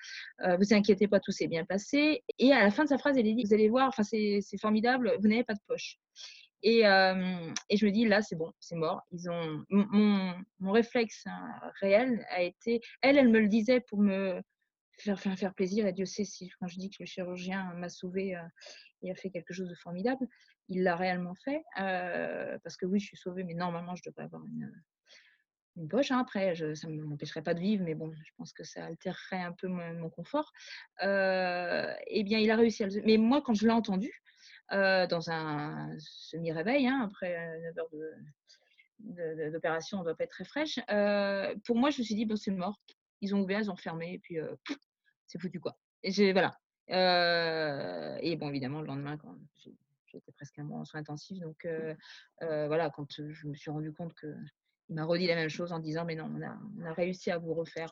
vous 0.58 0.74
inquiétez 0.74 1.08
pas, 1.08 1.20
tout 1.20 1.32
s'est 1.32 1.48
bien 1.48 1.64
passé. 1.64 2.22
Et 2.38 2.52
à 2.52 2.62
la 2.62 2.70
fin 2.70 2.84
de 2.84 2.88
sa 2.88 2.98
phrase, 2.98 3.16
elle 3.16 3.24
dit 3.24 3.44
Vous 3.44 3.54
allez 3.54 3.68
voir, 3.68 3.92
c'est 4.02 4.42
formidable, 4.60 5.16
vous 5.20 5.28
n'avez 5.28 5.44
pas 5.44 5.54
de 5.54 5.60
poche. 5.66 5.98
Et, 6.62 6.80
et, 6.80 7.76
je 7.76 7.86
me 7.86 7.90
dis, 7.90 8.04
là, 8.04 8.20
c'est 8.22 8.36
bon, 8.36 8.52
c'est 8.60 8.74
mort. 8.74 9.02
Mon 9.70 10.72
réflexe 10.72 11.24
hein, 11.26 11.48
réel 11.80 12.26
a 12.30 12.42
été, 12.42 12.80
elle, 13.00 13.16
elle 13.16 13.28
me 13.28 13.40
le 13.40 13.48
disait 13.48 13.80
pour 13.80 14.00
me 14.00 14.42
faire, 14.98 15.18
faire, 15.18 15.54
plaisir. 15.54 15.86
Et 15.86 15.92
Dieu 15.92 16.04
sait 16.04 16.24
si, 16.24 16.50
quand 16.60 16.66
je 16.66 16.78
dis 16.78 16.90
que 16.90 16.96
le 17.00 17.06
chirurgien 17.06 17.72
m'a 17.74 17.88
sauvé 17.88 18.38
et 19.02 19.10
a 19.10 19.14
fait 19.14 19.30
quelque 19.30 19.52
chose 19.52 19.68
de 19.68 19.74
formidable, 19.74 20.26
il 20.68 20.82
l'a 20.82 20.96
réellement 20.96 21.34
fait. 21.34 21.62
parce 21.74 22.76
que 22.76 22.86
oui, 22.86 23.00
je 23.00 23.06
suis 23.06 23.16
sauvée, 23.16 23.44
mais 23.44 23.54
normalement, 23.54 23.94
je 23.94 24.02
devrais 24.04 24.24
avoir 24.24 24.42
une, 24.44 24.72
poche. 25.88 26.10
Hein. 26.10 26.18
Après, 26.18 26.54
ça 26.74 26.88
ne 26.88 27.02
m'empêcherait 27.02 27.42
pas 27.42 27.54
de 27.54 27.60
vivre, 27.60 27.84
mais 27.84 27.94
bon, 27.94 28.12
je 28.12 28.32
pense 28.36 28.52
que 28.52 28.64
ça 28.64 28.84
altérerait 28.86 29.42
un 29.42 29.52
peu 29.52 29.68
mon, 29.68 30.10
confort. 30.10 30.52
eh 31.00 32.22
bien, 32.24 32.38
il 32.38 32.50
a 32.50 32.56
réussi 32.56 32.82
à 32.82 32.86
le. 32.86 33.02
Mais 33.04 33.16
moi, 33.16 33.42
quand 33.42 33.54
je 33.54 33.66
l'ai 33.66 33.72
entendu, 33.72 34.12
dans 34.70 35.30
un 35.30 35.96
semi-réveil, 35.98 36.86
hein, 36.88 37.02
après 37.04 37.60
9 37.60 37.78
heures 37.78 39.52
d'opération, 39.52 39.98
on 39.98 40.00
ne 40.00 40.06
doit 40.06 40.16
pas 40.16 40.24
être 40.24 40.30
très 40.30 40.44
fraîche. 40.44 40.78
pour 41.64 41.76
moi, 41.76 41.90
je 41.90 42.00
me 42.00 42.04
suis 42.04 42.14
dit, 42.14 42.26
bon, 42.26 42.36
c'est 42.36 42.50
mort. 42.50 42.80
Ils 43.20 43.34
ont 43.34 43.40
ouvert, 43.40 43.60
ils 43.60 43.70
ont 43.70 43.76
fermé, 43.76 44.14
et 44.14 44.18
puis 44.18 44.38
c'est 45.28 45.40
foutu 45.40 45.60
quoi. 45.60 45.78
Et 46.02 46.10
j'ai, 46.10 46.32
voilà. 46.32 46.58
et 46.88 48.36
bon, 48.36 48.48
évidemment, 48.48 48.80
le 48.80 48.86
lendemain, 48.86 49.16
quand 49.16 49.36
j'étais 50.06 50.32
presque 50.32 50.58
un 50.58 50.64
mois 50.64 50.80
en 50.80 50.84
soins 50.84 51.00
intensifs, 51.00 51.38
donc 51.38 51.66
voilà, 52.40 52.90
quand 52.90 53.10
je 53.18 53.46
me 53.46 53.54
suis 53.54 53.70
rendu 53.70 53.92
compte 53.92 54.14
que 54.14 54.34
il 54.88 54.94
m'a 54.94 55.04
redit 55.04 55.26
la 55.26 55.34
même 55.34 55.50
chose 55.50 55.72
en 55.72 55.80
disant, 55.80 56.04
mais 56.04 56.14
non, 56.14 56.30
on 56.34 56.42
a, 56.42 56.58
on 56.78 56.86
a 56.86 56.92
réussi 56.94 57.30
à 57.30 57.38
vous 57.38 57.52
refaire 57.54 57.90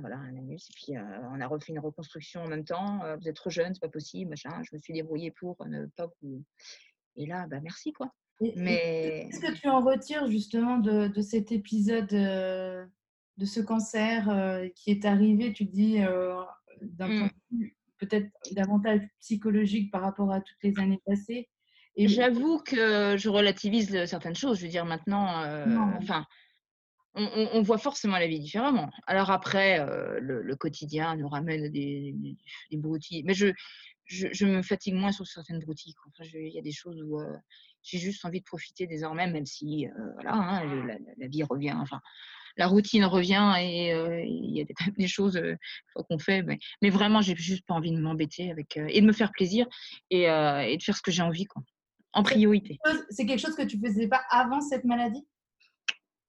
voilà, 0.00 0.16
un 0.16 0.36
anus. 0.36 0.68
Et 0.68 0.72
puis, 0.74 0.98
on 1.32 1.40
a 1.40 1.46
refait 1.46 1.72
une 1.72 1.78
reconstruction 1.78 2.42
en 2.42 2.48
même 2.48 2.64
temps. 2.64 3.00
vous 3.18 3.28
êtes 3.28 3.36
trop 3.36 3.50
jeune, 3.50 3.74
c'est 3.74 3.80
pas 3.80 3.88
possible, 3.88 4.30
machin. 4.30 4.50
Je 4.62 4.74
me 4.74 4.78
suis 4.78 4.92
débrouillée 4.92 5.30
pour 5.30 5.56
ne 5.66 5.86
pas 5.86 6.08
vous. 6.20 6.44
Et 7.16 7.26
là, 7.26 7.46
bah, 7.46 7.60
merci, 7.60 7.92
quoi. 7.92 8.12
Mais. 8.40 9.28
Qu'est-ce 9.30 9.40
que 9.40 9.58
tu 9.58 9.68
en 9.68 9.80
retires 9.80 10.30
justement 10.30 10.78
de, 10.78 11.08
de 11.08 11.20
cet 11.22 11.52
épisode, 11.52 12.12
de 13.38 13.46
ce 13.46 13.60
cancer 13.60 14.28
qui 14.74 14.90
est 14.90 15.04
arrivé 15.04 15.52
Tu 15.52 15.64
dis, 15.64 15.98
d'un 15.98 17.08
mmh. 17.08 17.18
point 17.18 17.30
de 17.50 17.58
vue 17.58 17.76
peut-être 17.98 18.30
davantage 18.52 19.00
psychologique 19.20 19.90
par 19.90 20.02
rapport 20.02 20.32
à 20.32 20.40
toutes 20.40 20.62
les 20.62 20.78
années 20.78 21.00
passées. 21.06 21.48
Et 21.96 22.06
j'avoue 22.06 22.58
que 22.58 23.16
je 23.16 23.28
relativise 23.28 24.04
certaines 24.04 24.36
choses. 24.36 24.58
Je 24.58 24.64
veux 24.64 24.70
dire, 24.70 24.84
maintenant, 24.84 25.42
enfin, 25.98 26.24
on, 27.18 27.62
voit 27.62 27.78
forcément 27.78 28.18
la 28.18 28.26
vie 28.26 28.40
différemment. 28.40 28.90
Alors 29.06 29.30
après, 29.30 29.80
euh, 29.80 30.18
le, 30.20 30.56
quotidien 30.56 31.16
nous 31.16 31.28
ramène 31.28 31.68
des, 31.70 32.14
des, 32.70 32.76
broutilles. 32.76 33.22
Mais 33.24 33.34
je, 33.34 33.48
je, 34.06 34.46
me 34.46 34.62
fatigue 34.62 34.94
moins 34.94 35.12
sur 35.12 35.26
certaines 35.26 35.58
broutilles. 35.60 35.94
Enfin, 36.06 36.28
il 36.34 36.52
y 36.52 36.58
a 36.58 36.62
des 36.62 36.72
choses 36.72 37.02
où 37.02 37.18
euh, 37.18 37.36
j'ai 37.82 37.98
juste 37.98 38.24
envie 38.24 38.40
de 38.40 38.44
profiter 38.44 38.86
désormais, 38.86 39.30
même 39.30 39.46
si 39.46 39.86
euh, 39.86 40.12
voilà, 40.14 40.34
hein, 40.34 40.86
la, 41.18 41.26
vie 41.26 41.42
revient. 41.42 41.76
Enfin, 41.76 42.00
la 42.56 42.66
routine 42.66 43.04
revient 43.04 43.54
et 43.58 43.90
il 44.26 44.56
y 44.56 44.60
a 44.60 44.64
des, 44.64 44.74
des 44.98 45.08
choses 45.08 45.40
qu'on 45.94 46.18
fait. 46.18 46.42
Mais, 46.42 46.58
mais 46.82 46.90
vraiment, 46.90 47.20
j'ai 47.20 47.36
juste 47.36 47.66
pas 47.66 47.74
envie 47.74 47.92
de 47.92 48.00
m'embêter 48.00 48.50
avec 48.50 48.76
et 48.76 49.00
de 49.00 49.06
me 49.06 49.12
faire 49.12 49.32
plaisir 49.32 49.66
et, 50.10 50.22
et 50.22 50.76
de 50.76 50.82
faire 50.82 50.96
ce 50.96 51.02
que 51.02 51.10
j'ai 51.10 51.22
envie, 51.22 51.44
quoi, 51.44 51.62
en 52.12 52.22
priorité. 52.22 52.78
C'est 53.10 53.26
quelque 53.26 53.40
chose 53.40 53.56
que 53.56 53.62
tu 53.62 53.78
faisais 53.78 54.08
pas 54.08 54.22
avant 54.30 54.60
cette 54.60 54.84
maladie? 54.84 55.26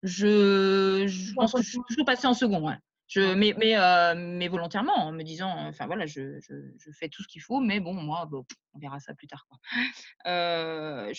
Je, 0.03 1.05
je 1.07 1.33
pense 1.33 1.51
que 1.51 1.61
je 1.61 1.69
suis 1.69 1.79
toujours 1.87 2.05
passée 2.05 2.27
en 2.27 2.33
second. 2.33 2.65
Ouais. 2.65 2.77
Je, 3.09 3.33
mais, 3.33 3.55
mais, 3.57 3.75
euh, 3.75 4.13
mais, 4.15 4.47
volontairement, 4.47 4.95
en 4.95 5.11
me 5.11 5.23
disant, 5.23 5.51
enfin 5.67 5.87
voilà, 5.87 6.05
je, 6.05 6.39
je, 6.41 6.53
je 6.77 6.91
fais 6.91 7.09
tout 7.09 7.23
ce 7.23 7.27
qu'il 7.27 7.41
faut, 7.41 7.59
mais 7.59 7.79
bon, 7.79 7.95
moi, 7.95 8.27
bon, 8.27 8.45
on 8.75 8.79
verra 8.79 8.99
ça 8.99 9.13
plus 9.13 9.27
tard. 9.27 9.47
Euh, 10.25 11.09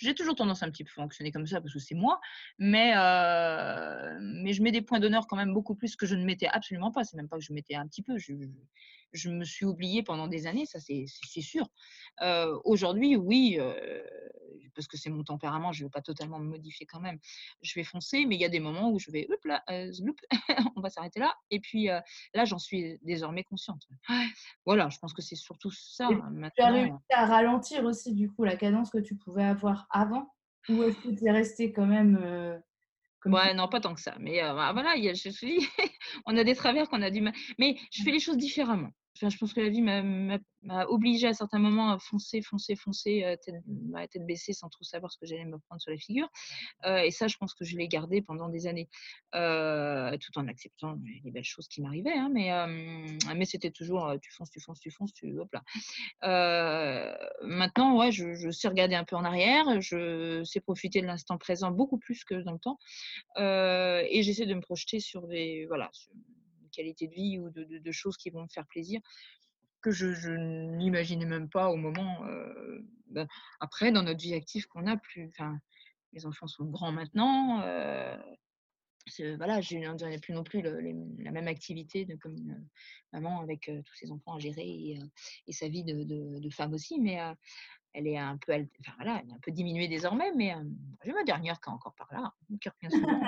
j'ai 0.00 0.14
toujours 0.14 0.34
tendance 0.34 0.62
à 0.62 0.66
un 0.66 0.70
petit 0.70 0.82
peu 0.82 0.90
fonctionner 0.90 1.30
comme 1.30 1.46
ça 1.46 1.60
parce 1.60 1.72
que 1.72 1.78
c'est 1.78 1.94
moi, 1.94 2.20
mais, 2.58 2.94
euh, 2.96 4.18
mais 4.20 4.54
je 4.54 4.62
mets 4.62 4.72
des 4.72 4.80
points 4.80 4.98
d'honneur 4.98 5.26
quand 5.26 5.36
même 5.36 5.52
beaucoup 5.52 5.74
plus 5.74 5.94
que 5.94 6.06
je 6.06 6.14
ne 6.16 6.24
mettais 6.24 6.48
absolument 6.48 6.90
pas. 6.90 7.04
C'est 7.04 7.16
même 7.16 7.28
pas 7.28 7.36
que 7.36 7.44
je 7.44 7.52
mettais 7.52 7.74
un 7.74 7.86
petit 7.86 8.02
peu, 8.02 8.18
je, 8.18 8.32
je 9.12 9.30
me 9.30 9.44
suis 9.44 9.64
oubliée 9.64 10.02
pendant 10.02 10.28
des 10.28 10.46
années, 10.46 10.66
ça 10.66 10.78
c'est 10.80 11.06
sûr. 11.40 11.66
Aujourd'hui, 12.64 13.16
oui, 13.16 13.58
parce 14.74 14.86
que 14.86 14.96
c'est 14.96 15.10
mon 15.10 15.24
tempérament, 15.24 15.72
je 15.72 15.82
ne 15.82 15.86
vais 15.86 15.90
pas 15.90 16.02
totalement 16.02 16.38
me 16.38 16.48
modifier 16.48 16.86
quand 16.86 17.00
même. 17.00 17.18
Je 17.62 17.74
vais 17.74 17.84
foncer, 17.84 18.26
mais 18.26 18.36
il 18.36 18.40
y 18.40 18.44
a 18.44 18.48
des 18.48 18.60
moments 18.60 18.90
où 18.90 18.98
je 18.98 19.10
vais, 19.10 19.26
hop 19.30 19.44
là, 19.44 19.64
on 20.76 20.80
va 20.80 20.90
s'arrêter 20.90 21.20
là. 21.20 21.34
Et 21.50 21.60
puis 21.60 21.86
là, 21.86 22.44
j'en 22.44 22.58
suis 22.58 22.98
désormais 23.02 23.44
consciente. 23.44 23.86
Voilà, 24.66 24.88
je 24.88 24.98
pense 24.98 25.12
que 25.12 25.22
c'est 25.22 25.36
surtout 25.36 25.70
ça. 25.70 26.08
Maintenant. 26.10 26.50
Tu 26.56 26.62
as 26.62 26.70
réussi 26.70 26.92
à 27.10 27.26
ralentir 27.26 27.84
aussi, 27.84 28.14
du 28.14 28.30
coup, 28.30 28.44
la 28.44 28.56
cadence 28.56 28.90
que 28.90 28.98
tu 28.98 29.16
pouvais 29.16 29.44
avoir 29.44 29.86
avant? 29.90 30.34
Ou 30.68 30.82
est-ce 30.82 30.98
que 30.98 31.16
tu 31.16 31.24
es 31.24 31.30
resté 31.30 31.72
quand 31.72 31.86
même 31.86 32.60
Ouais, 33.26 33.54
non, 33.54 33.68
pas 33.68 33.80
tant 33.80 33.94
que 33.94 34.00
ça. 34.00 34.14
Mais 34.20 34.40
bah, 34.40 34.72
voilà, 34.72 34.94
je 34.96 35.28
suis... 35.30 35.68
on 36.26 36.36
a 36.36 36.44
des 36.44 36.54
travers 36.54 36.88
qu'on 36.88 37.02
a 37.02 37.10
du 37.10 37.20
mal. 37.20 37.34
Mais 37.58 37.76
je 37.90 38.02
fais 38.02 38.12
les 38.12 38.20
choses 38.20 38.38
différemment 38.38 38.90
je 39.20 39.36
pense 39.38 39.52
que 39.52 39.60
la 39.60 39.68
vie 39.68 39.82
m'a 39.82 40.86
obligée 40.88 41.28
à 41.28 41.34
certains 41.34 41.58
moments 41.58 41.90
à 41.90 41.98
foncer, 41.98 42.42
foncer, 42.42 42.76
foncer, 42.76 43.24
euh, 43.24 43.36
tête, 43.36 43.54
tête 44.10 44.26
baissée, 44.26 44.52
sans 44.52 44.68
trop 44.68 44.84
savoir 44.84 45.12
ce 45.12 45.18
que 45.18 45.26
j'allais 45.26 45.44
me 45.44 45.58
prendre 45.58 45.80
sur 45.80 45.90
la 45.90 45.96
figure. 45.96 46.28
Euh, 46.84 46.98
et 46.98 47.10
ça, 47.10 47.28
je 47.28 47.36
pense 47.36 47.54
que 47.54 47.64
je 47.64 47.76
l'ai 47.76 47.88
gardé 47.88 48.22
pendant 48.22 48.48
des 48.48 48.66
années, 48.66 48.88
euh, 49.34 50.16
tout 50.18 50.38
en 50.38 50.48
acceptant 50.48 50.98
les 51.24 51.30
belles 51.30 51.44
choses 51.44 51.68
qui 51.68 51.82
m'arrivaient. 51.82 52.16
Hein, 52.16 52.30
mais 52.32 52.50
mais 53.34 53.44
c'était 53.44 53.70
toujours 53.70 54.14
tu 54.20 54.32
fonces, 54.32 54.50
tu 54.50 54.60
fonces, 54.60 54.80
tu 54.80 54.90
fonces, 54.90 55.12
tu 55.12 55.38
hop 55.38 55.52
là. 55.52 57.18
maintenant, 57.42 57.96
ouais, 57.98 58.12
je, 58.12 58.50
sais 58.50 58.68
regarder 58.68 58.94
un 58.94 59.04
peu 59.04 59.16
en 59.16 59.24
arrière, 59.24 59.80
je 59.80 60.42
sais 60.44 60.60
profiter 60.60 61.00
de 61.00 61.06
l'instant 61.06 61.38
présent 61.38 61.70
beaucoup 61.70 61.98
plus 61.98 62.24
que 62.24 62.34
dans 62.34 62.52
le 62.52 62.58
temps, 62.58 62.78
et 63.36 64.22
j'essaie 64.22 64.46
de 64.46 64.54
me 64.54 64.60
projeter 64.60 65.00
sur 65.00 65.26
des 65.26 65.66
voilà. 65.66 65.90
Sur, 65.92 66.12
qualité 66.76 67.08
de 67.08 67.14
vie 67.14 67.38
ou 67.38 67.50
de, 67.50 67.92
choses 67.92 68.16
qui 68.16 68.30
vont 68.30 68.42
me 68.42 68.48
faire 68.48 68.66
plaisir 68.66 69.00
que 69.82 69.90
je, 69.92 70.30
n'imaginais 70.76 71.26
même 71.26 71.48
pas 71.48 71.68
au 71.70 71.76
moment. 71.76 72.24
Euh, 72.26 72.80
ben, 73.06 73.28
après, 73.60 73.92
dans 73.92 74.02
notre 74.02 74.20
vie 74.20 74.34
active 74.34 74.66
qu'on 74.66 74.86
a, 74.86 74.96
plus, 74.96 75.30
les 76.12 76.26
enfants 76.26 76.48
sont 76.48 76.64
grands 76.64 76.92
maintenant. 76.92 77.60
Euh, 77.62 78.16
voilà, 79.36 79.60
je 79.60 79.76
n'ai 79.76 80.18
plus 80.18 80.34
non 80.34 80.42
plus 80.42 80.62
la 80.62 81.30
même 81.30 81.46
activité 81.46 82.04
de, 82.04 82.16
comme 82.16 82.36
une 82.36 82.68
maman 83.12 83.40
avec 83.40 83.68
euh, 83.68 83.80
tous 83.82 83.94
ses 83.94 84.10
enfants 84.10 84.34
à 84.34 84.38
gérer 84.40 84.98
et, 85.46 85.52
sa 85.52 85.68
vie 85.68 85.84
de, 85.84 86.50
femme 86.50 86.74
aussi. 86.74 86.98
Mais 87.00 87.18
elle 87.96 88.06
est 88.06 88.18
un 88.18 88.36
peu, 88.36 88.52
enfin, 88.52 88.92
voilà, 88.98 89.20
elle 89.22 89.30
est 89.30 89.32
un 89.32 89.38
peu 89.40 89.50
diminuée 89.50 89.88
désormais, 89.88 90.30
mais 90.36 90.54
j'ai 91.02 91.12
ma 91.12 91.24
dernière 91.24 91.58
qui 91.60 91.70
est 91.70 91.72
encore 91.72 91.94
par 91.94 92.08
là, 92.12 92.30
qui 92.60 92.68
revient 92.68 92.94
souvent. 92.94 93.20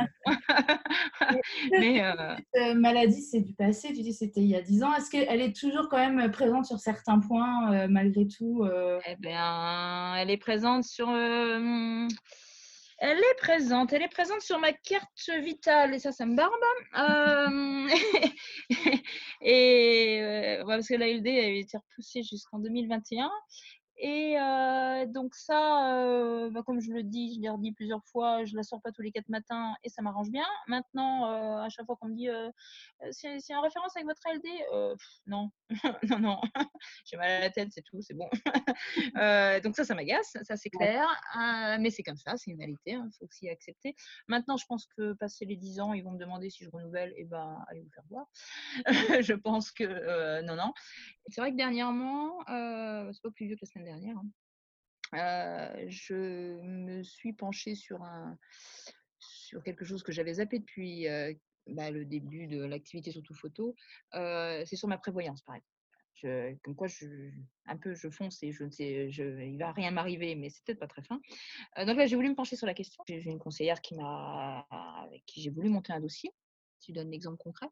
mais 1.70 2.02
Cette 2.52 2.76
maladie, 2.76 3.22
c'est 3.22 3.40
du 3.40 3.54
passé? 3.54 3.88
Tu 3.88 4.02
dis 4.02 4.12
c'était 4.12 4.42
il 4.42 4.48
y 4.48 4.56
a 4.56 4.60
10 4.60 4.84
ans. 4.84 4.94
Est-ce 4.94 5.10
qu'elle 5.10 5.40
est 5.40 5.56
toujours 5.56 5.88
quand 5.88 5.96
même 5.96 6.30
présente 6.30 6.66
sur 6.66 6.78
certains 6.78 7.18
points 7.18 7.88
malgré 7.88 8.28
tout 8.28 8.62
Eh 9.06 9.16
bien, 9.16 10.14
elle 10.16 10.28
est 10.30 10.36
présente 10.36 10.84
sur. 10.84 11.08
Elle 13.00 13.18
est 13.18 13.38
présente, 13.38 13.92
elle 13.92 14.02
est 14.02 14.08
présente 14.08 14.40
sur 14.40 14.58
ma 14.58 14.72
carte 14.72 15.30
vitale 15.40 15.94
et 15.94 16.00
ça, 16.00 16.10
ça 16.10 16.26
me 16.26 16.34
barbe. 16.34 16.52
et 19.40 20.58
parce 20.66 20.88
que 20.88 20.94
la 20.94 21.06
LD 21.06 21.28
a 21.28 21.46
été 21.46 21.76
repoussée 21.76 22.24
jusqu'en 22.24 22.58
2021 22.58 23.30
Et 24.00 24.36
donc 25.08 25.34
ça, 25.34 26.48
bah, 26.52 26.62
comme 26.64 26.80
je 26.80 26.92
le 26.92 27.02
dis, 27.02 27.34
je 27.34 27.40
l'ai 27.40 27.48
redit 27.48 27.72
plusieurs 27.72 28.04
fois, 28.04 28.44
je 28.44 28.54
la 28.56 28.62
sors 28.62 28.80
pas 28.80 28.92
tous 28.92 29.02
les 29.02 29.10
quatre 29.10 29.28
matins 29.28 29.74
et 29.82 29.88
ça 29.88 30.02
m'arrange 30.02 30.30
bien. 30.30 30.46
Maintenant, 30.68 31.24
à 31.60 31.68
chaque 31.68 31.86
fois 31.86 31.96
qu'on 31.96 32.08
me 32.08 32.14
dit 32.14 32.28
c'est 33.10 33.54
en 33.54 33.60
référence 33.60 33.96
avec 33.96 34.06
votre 34.06 34.22
LD, 34.32 34.98
non, 35.26 35.50
non, 36.08 36.18
non, 36.20 36.40
j'ai 37.04 37.16
mal 37.16 37.30
à 37.30 37.40
la 37.40 37.50
tête, 37.50 37.68
c'est 37.72 37.82
tout, 37.82 38.00
c'est 38.00 38.14
bon. 38.14 38.28
donc 39.64 39.76
ça, 39.76 39.84
ça 39.84 39.94
m'agace, 39.94 40.36
ça 40.42 40.56
c'est 40.56 40.70
clair. 40.70 41.06
mais 41.80 41.90
c'est 41.90 42.02
comme 42.02 42.16
ça, 42.16 42.36
c'est 42.36 42.50
une 42.50 42.58
réalité, 42.58 42.92
il 42.92 42.94
hein, 42.94 43.08
faut 43.18 43.26
aussi 43.26 43.48
accepter. 43.48 43.96
Maintenant, 44.28 44.56
je 44.56 44.66
pense 44.66 44.86
que 44.96 45.14
passer 45.14 45.44
les 45.44 45.56
10 45.56 45.80
ans, 45.80 45.92
ils 45.92 46.02
vont 46.02 46.12
me 46.12 46.18
demander 46.18 46.50
si 46.50 46.64
je 46.64 46.70
renouvelle, 46.70 47.12
et 47.16 47.24
ben 47.24 47.64
allez 47.68 47.80
vous 47.80 47.90
faire 47.90 48.04
voir. 48.08 48.26
je 49.22 49.34
pense 49.34 49.70
que 49.72 50.42
non, 50.42 50.54
non. 50.54 50.72
C'est 51.28 51.40
vrai 51.40 51.52
que 51.52 51.56
dernièrement, 51.56 52.38
c'est 52.46 53.22
pas 53.22 53.30
plus 53.34 53.46
vieux 53.46 53.56
que 53.56 53.62
la 53.62 53.68
semaine 53.68 53.87
dernière. 53.88 54.16
Hein. 55.12 55.88
je 55.88 56.60
me 56.62 57.02
suis 57.02 57.32
penchée 57.32 57.74
sur, 57.74 58.02
un, 58.02 58.38
sur 59.18 59.62
quelque 59.62 59.84
chose 59.84 60.02
que 60.02 60.12
j'avais 60.12 60.34
zappé 60.34 60.58
depuis 60.58 61.06
bah, 61.66 61.90
le 61.90 62.04
début 62.04 62.46
de 62.46 62.64
l'activité 62.64 63.10
surtout 63.10 63.34
photo. 63.34 63.74
c'est 64.12 64.76
sur 64.76 64.88
ma 64.88 64.98
prévoyance, 64.98 65.42
par 65.42 65.56
exemple. 65.56 66.58
comme 66.62 66.74
quoi, 66.74 66.88
je, 66.88 67.30
un 67.66 67.76
peu, 67.76 67.94
je 67.94 68.08
fonce 68.08 68.42
et 68.42 68.52
je 68.52 68.64
ne 68.64 68.70
sais, 68.70 69.10
je, 69.10 69.40
il 69.40 69.58
va 69.58 69.72
rien 69.72 69.90
m'arriver, 69.90 70.34
mais 70.34 70.50
c'est 70.50 70.62
peut-être 70.64 70.80
pas 70.80 70.88
très 70.88 71.02
fin. 71.02 71.20
donc 71.84 71.96
là, 71.96 72.06
j'ai 72.06 72.16
voulu 72.16 72.28
me 72.28 72.34
pencher 72.34 72.56
sur 72.56 72.66
la 72.66 72.74
question. 72.74 73.02
J'ai 73.08 73.30
une 73.30 73.38
conseillère 73.38 73.80
qui 73.80 73.94
m'a, 73.94 74.66
avec 74.70 75.24
qui 75.26 75.40
j'ai 75.40 75.50
voulu 75.50 75.70
monter 75.70 75.92
un 75.92 76.00
dossier 76.00 76.30
tu 76.80 76.92
donnes 76.92 77.10
l'exemple 77.10 77.36
concret, 77.36 77.68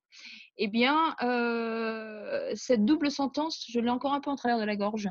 eh 0.56 0.68
bien, 0.68 1.14
euh, 1.22 2.50
cette 2.54 2.84
double 2.84 3.10
sentence, 3.10 3.64
je 3.68 3.80
l'ai 3.80 3.90
encore 3.90 4.14
un 4.14 4.20
peu 4.20 4.30
en 4.30 4.36
travers 4.36 4.58
de 4.58 4.64
la 4.64 4.76
gorge. 4.76 5.08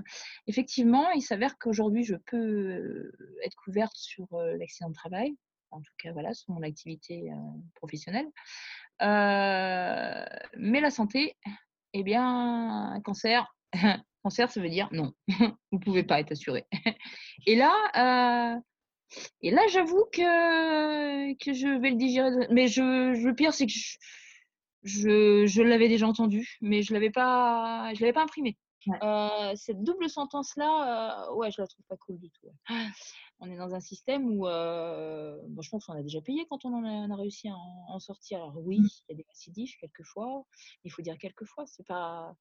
Effectivement, 0.48 1.10
il 1.12 1.22
s'avère 1.22 1.58
qu'aujourd'hui, 1.58 2.04
je 2.04 2.16
peux 2.16 2.38
euh, 2.38 3.12
être 3.44 3.56
couverte 3.56 3.96
sur 3.96 4.28
euh, 4.34 4.58
l'accident 4.58 4.90
de 4.90 4.96
travail, 4.96 5.36
en 5.72 5.82
tout 5.82 5.94
cas, 5.98 6.12
voilà, 6.12 6.34
sur 6.34 6.54
mon 6.54 6.62
activité 6.64 7.32
professionnelle. 7.76 8.28
mais 9.02 10.82
la 10.82 10.92
santé, 10.92 11.36
eh 11.94 12.04
bien, 12.04 13.02
cancer, 13.04 13.56
cancer, 14.24 14.50
ça 14.52 14.62
veut 14.62 14.70
dire 14.70 14.88
non, 14.92 15.14
vous 15.28 15.78
ne 15.78 15.80
pouvez 15.80 16.04
pas 16.04 16.20
être 16.20 16.32
assuré. 16.32 16.66
Et 17.46 17.56
là, 17.56 18.62
et 19.42 19.52
là, 19.52 19.62
j'avoue 19.72 20.06
que, 20.12 21.34
que 21.44 21.54
je 21.54 21.80
vais 21.80 21.92
le 21.92 21.98
digérer. 21.98 22.48
Mais 22.50 22.68
je, 22.68 22.82
le 22.82 23.34
pire, 23.34 23.54
c'est 23.54 23.68
que 23.68 23.74
je, 24.84 25.46
je, 25.46 25.62
l'avais 25.62 25.88
déjà 25.88 26.08
entendu, 26.08 26.58
mais 26.62 26.82
je 26.82 26.94
ne 26.94 27.00
l'avais 27.00 27.12
pas, 27.12 27.92
je 27.94 28.02
l'avais 28.02 28.14
pas 28.14 28.24
imprimé. 28.24 28.58
Euh, 29.02 29.54
cette 29.56 29.84
double 29.84 30.10
sentence-là, 30.10 31.28
euh, 31.28 31.34
ouais, 31.36 31.52
je 31.52 31.62
la 31.62 31.68
trouve 31.68 31.86
pas 31.88 31.98
cool 31.98 32.20
du 32.20 32.30
tout. 32.30 32.48
On 33.40 33.52
est 33.52 33.58
dans 33.58 33.74
un 33.74 33.80
système 33.80 34.30
où, 34.30 34.48
euh, 34.48 35.38
je 35.60 35.70
pense 35.70 35.86
qu'on 35.86 35.94
a 35.94 36.02
déjà 36.02 36.22
payé 36.22 36.46
quand 36.50 36.64
on 36.64 36.74
en 36.74 37.12
a, 37.12 37.16
réussi 37.18 37.50
à 37.50 37.56
en, 37.90 38.00
sortir. 38.00 38.38
Alors 38.38 38.58
oui, 38.60 38.80
mmh. 38.80 38.86
il 38.86 39.12
y 39.12 39.14
a 39.14 39.18
des 39.18 39.26
récidives 39.28 39.74
quelquefois. 39.82 40.46
Il 40.86 40.92
faut 40.92 41.02
dire 41.02 41.18
quelquefois, 41.18 41.66
c'est 41.66 41.86
pas, 41.86 42.34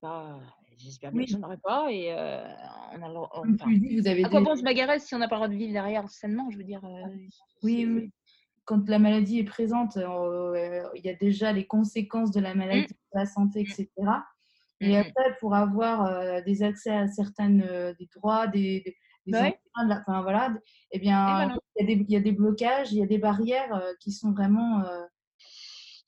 pas, 0.00 0.38
j'espère 0.78 1.12
bien 1.12 1.24
que 1.24 1.30
je 1.30 1.36
n'aurai 1.36 1.58
pas. 1.58 1.90
Et 1.90 2.12
on 2.12 3.02
a, 3.02 3.28
enfin, 3.32 3.70
vous 3.92 4.08
avez 4.08 4.24
à 4.24 4.28
quoi 4.28 4.40
bon 4.40 4.56
se 4.56 4.62
bagarrer 4.62 4.98
si 4.98 5.14
on 5.14 5.18
n'a 5.18 5.28
pas 5.28 5.36
le 5.36 5.40
droit 5.40 5.48
de 5.48 5.56
vivre 5.56 5.72
derrière 5.72 6.08
sainement 6.08 6.50
Je 6.50 6.58
veux 6.58 6.64
dire. 6.64 6.82
oui, 7.62 7.86
oui. 7.86 8.12
Quand 8.64 8.88
la 8.88 8.98
maladie 8.98 9.38
est 9.38 9.44
présente, 9.44 9.96
il 9.96 11.04
y 11.04 11.08
a 11.08 11.14
déjà 11.14 11.52
les 11.52 11.66
conséquences 11.66 12.32
de 12.32 12.40
la 12.40 12.54
mmh. 12.54 12.58
maladie, 12.58 12.94
de 12.94 13.18
la 13.18 13.26
santé, 13.26 13.60
etc. 13.60 13.88
Mmh. 13.96 14.84
Et 14.84 14.98
après, 14.98 15.36
pour 15.38 15.54
avoir 15.54 16.42
des 16.42 16.62
accès 16.64 16.90
à 16.90 17.06
certaines 17.06 17.94
des 17.98 18.08
droits, 18.14 18.48
des, 18.48 18.96
des 19.26 19.32
bah 19.32 19.50
enfin 19.78 20.22
voilà, 20.22 20.52
eh 20.90 20.98
bien, 20.98 21.48
ben 21.48 21.58
il, 21.76 21.80
y 21.80 21.84
a 21.84 21.86
des, 21.86 22.02
il 22.02 22.10
y, 22.10 22.16
a 22.16 22.20
des 22.20 22.32
blocages, 22.32 22.92
il 22.92 22.98
y 22.98 23.02
a 23.02 23.06
des 23.06 23.18
barrières 23.18 23.80
qui 24.00 24.10
sont 24.10 24.32
vraiment 24.32 24.82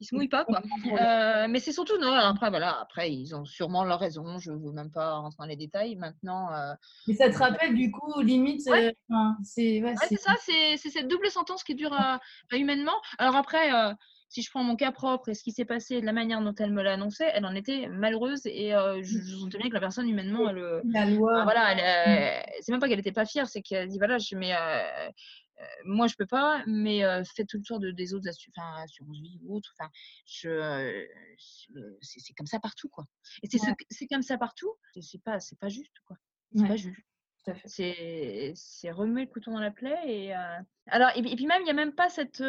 ils 0.01 0.07
se 0.07 0.15
mouillent 0.15 0.29
pas 0.29 0.45
quoi. 0.45 0.63
Euh, 0.87 1.47
mais 1.49 1.59
c'est 1.59 1.73
surtout 1.73 1.99
non. 1.99 2.13
Après 2.13 2.51
voilà, 2.51 2.81
après 2.81 3.13
ils 3.13 3.35
ont 3.35 3.45
sûrement 3.45 3.85
leur 3.85 3.99
raison. 3.99 4.39
Je 4.39 4.53
ne 4.53 4.59
veux 4.59 4.73
même 4.73 4.91
pas 4.91 5.17
rentrer 5.17 5.37
dans 5.39 5.47
les 5.47 5.57
détails. 5.57 5.97
Maintenant. 5.97 6.53
Euh, 6.53 6.75
mais 7.07 7.15
ça 7.15 7.31
te 7.31 7.39
rappelle 7.39 7.75
du 7.75 7.91
coup 7.91 8.21
limite. 8.21 8.67
Euh, 8.69 8.93
c'est 9.43 9.83
ça. 10.19 10.35
C'est 10.45 10.77
cette 10.77 11.09
double 11.09 11.31
sentence 11.31 11.65
qui 11.65 11.75
dure 11.75 11.97
humainement. 12.53 13.01
Alors 13.19 13.37
après. 13.37 13.71
si 14.31 14.43
je 14.43 14.51
prends 14.51 14.63
mon 14.63 14.77
cas 14.77 14.93
propre 14.93 15.31
et 15.31 15.35
ce 15.35 15.43
qui 15.43 15.53
s'est 15.53 15.65
passé 15.65 16.03
de 16.03 16.07
la 16.07 16.13
manière 16.13 16.43
dont 16.43 16.55
elle 16.59 16.71
me 16.71 16.83
l'a 16.83 16.93
annoncé, 16.93 17.25
elle 17.33 17.47
en 17.47 17.55
était 17.55 17.89
malheureuse 17.89 18.45
et 18.45 18.73
je, 18.73 19.03
je 19.03 19.37
sentais 19.37 19.57
bien 19.57 19.71
que 19.71 19.75
la 19.75 19.81
personne 19.81 20.07
humainement, 20.07 20.51
elle, 20.51 20.83
la 20.85 21.07
loi. 21.07 21.45
voilà, 21.45 21.75
mmh. 21.75 22.43
c'est 22.61 22.73
même 22.73 22.79
pas 22.79 22.89
qu'elle 22.89 22.99
n'était 22.99 23.11
pas 23.11 23.25
fière, 23.25 23.49
c'est 23.49 23.63
qu'elle 23.63 23.89
dit 23.89 23.97
voilà, 23.97 24.19
je 24.19 24.37
mets 24.37 24.53
moi, 25.85 26.07
je 26.07 26.15
peux 26.17 26.27
pas, 26.27 26.63
mais 26.67 27.03
faites 27.25 27.49
tout 27.49 27.59
le 27.59 27.63
tour 27.63 27.79
de, 27.79 27.91
des 27.91 28.15
autres 28.15 28.29
assurances 28.29 28.91
vie 29.11 29.39
ou 29.43 29.57
autres. 29.57 29.75
Enfin, 29.79 29.91
je, 30.27 31.07
c'est 32.01 32.35
comme 32.35 32.47
ça 32.47 32.61
partout, 32.61 32.89
quoi. 32.89 33.07
Et 33.43 33.49
c'est 33.49 34.07
comme 34.07 34.23
ça 34.23 34.39
partout. 34.39 34.73
C'est 35.01 35.23
pas, 35.23 35.41
c'est 35.41 35.59
pas 35.59 35.69
juste, 35.69 35.97
quoi. 36.07 36.17
C'est 36.55 36.69
pas 36.69 36.77
juste. 36.77 37.01
C'est 37.65 38.91
remuer 38.91 39.23
le 39.23 39.31
couteau 39.31 39.53
dans 39.53 39.61
la 39.61 39.71
plaie 39.71 39.99
et 40.07 40.35
alors 40.87 41.11
et, 41.17 41.23
puis 41.23 41.47
même 41.47 41.63
il 41.63 41.67
y 41.67 41.71
a 41.71 41.75
même 41.75 41.95
pas 41.95 42.09
cette 42.09 42.43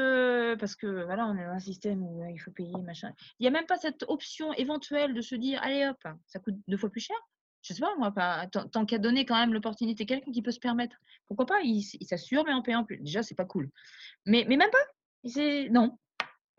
parce 0.60 0.76
que 0.76 1.03
voilà 1.05 1.26
on 1.28 1.38
est 1.38 1.45
dans 1.45 1.51
un 1.51 1.60
système 1.60 2.03
où 2.03 2.24
il 2.30 2.39
faut 2.39 2.51
payer 2.51 2.82
machin 2.82 3.14
il 3.39 3.45
y 3.45 3.47
a 3.47 3.51
même 3.51 3.66
pas 3.66 3.78
cette 3.78 4.03
option 4.07 4.53
éventuelle 4.53 5.14
de 5.14 5.22
se 5.22 5.36
dire 5.36 5.62
allez 5.62 5.88
hop 5.88 6.07
ça 6.28 6.39
coûte 6.39 6.55
deux 6.68 6.78
fois 6.78 6.89
plus 6.89 7.01
cher 7.01 7.18
je 7.62 7.74
sais 7.74 7.82
pas, 7.82 7.95
moi, 7.97 8.12
pas, 8.12 8.47
tant, 8.47 8.86
qu'à 8.86 8.97
donner 8.97 9.26
quand 9.26 9.36
même 9.36 9.53
l'opportunité 9.53 10.03
à 10.03 10.05
quelqu'un 10.05 10.32
qui 10.32 10.41
peut 10.41 10.51
se 10.51 10.60
permettre. 10.60 10.95
Pourquoi 11.28 11.45
pas 11.45 11.62
Il, 11.62 11.84
s'assure, 11.84 12.43
mais 12.45 12.53
en 12.53 12.62
payant 12.62 12.84
plus. 12.84 12.97
Déjà, 12.97 13.24
c'est 13.24 13.36
pas 13.36 13.45
cool. 13.45 13.70
Mais, 14.26 14.45
mais 14.47 14.57
même 14.57 14.70
pas. 14.72 15.70
Non. 15.70 15.97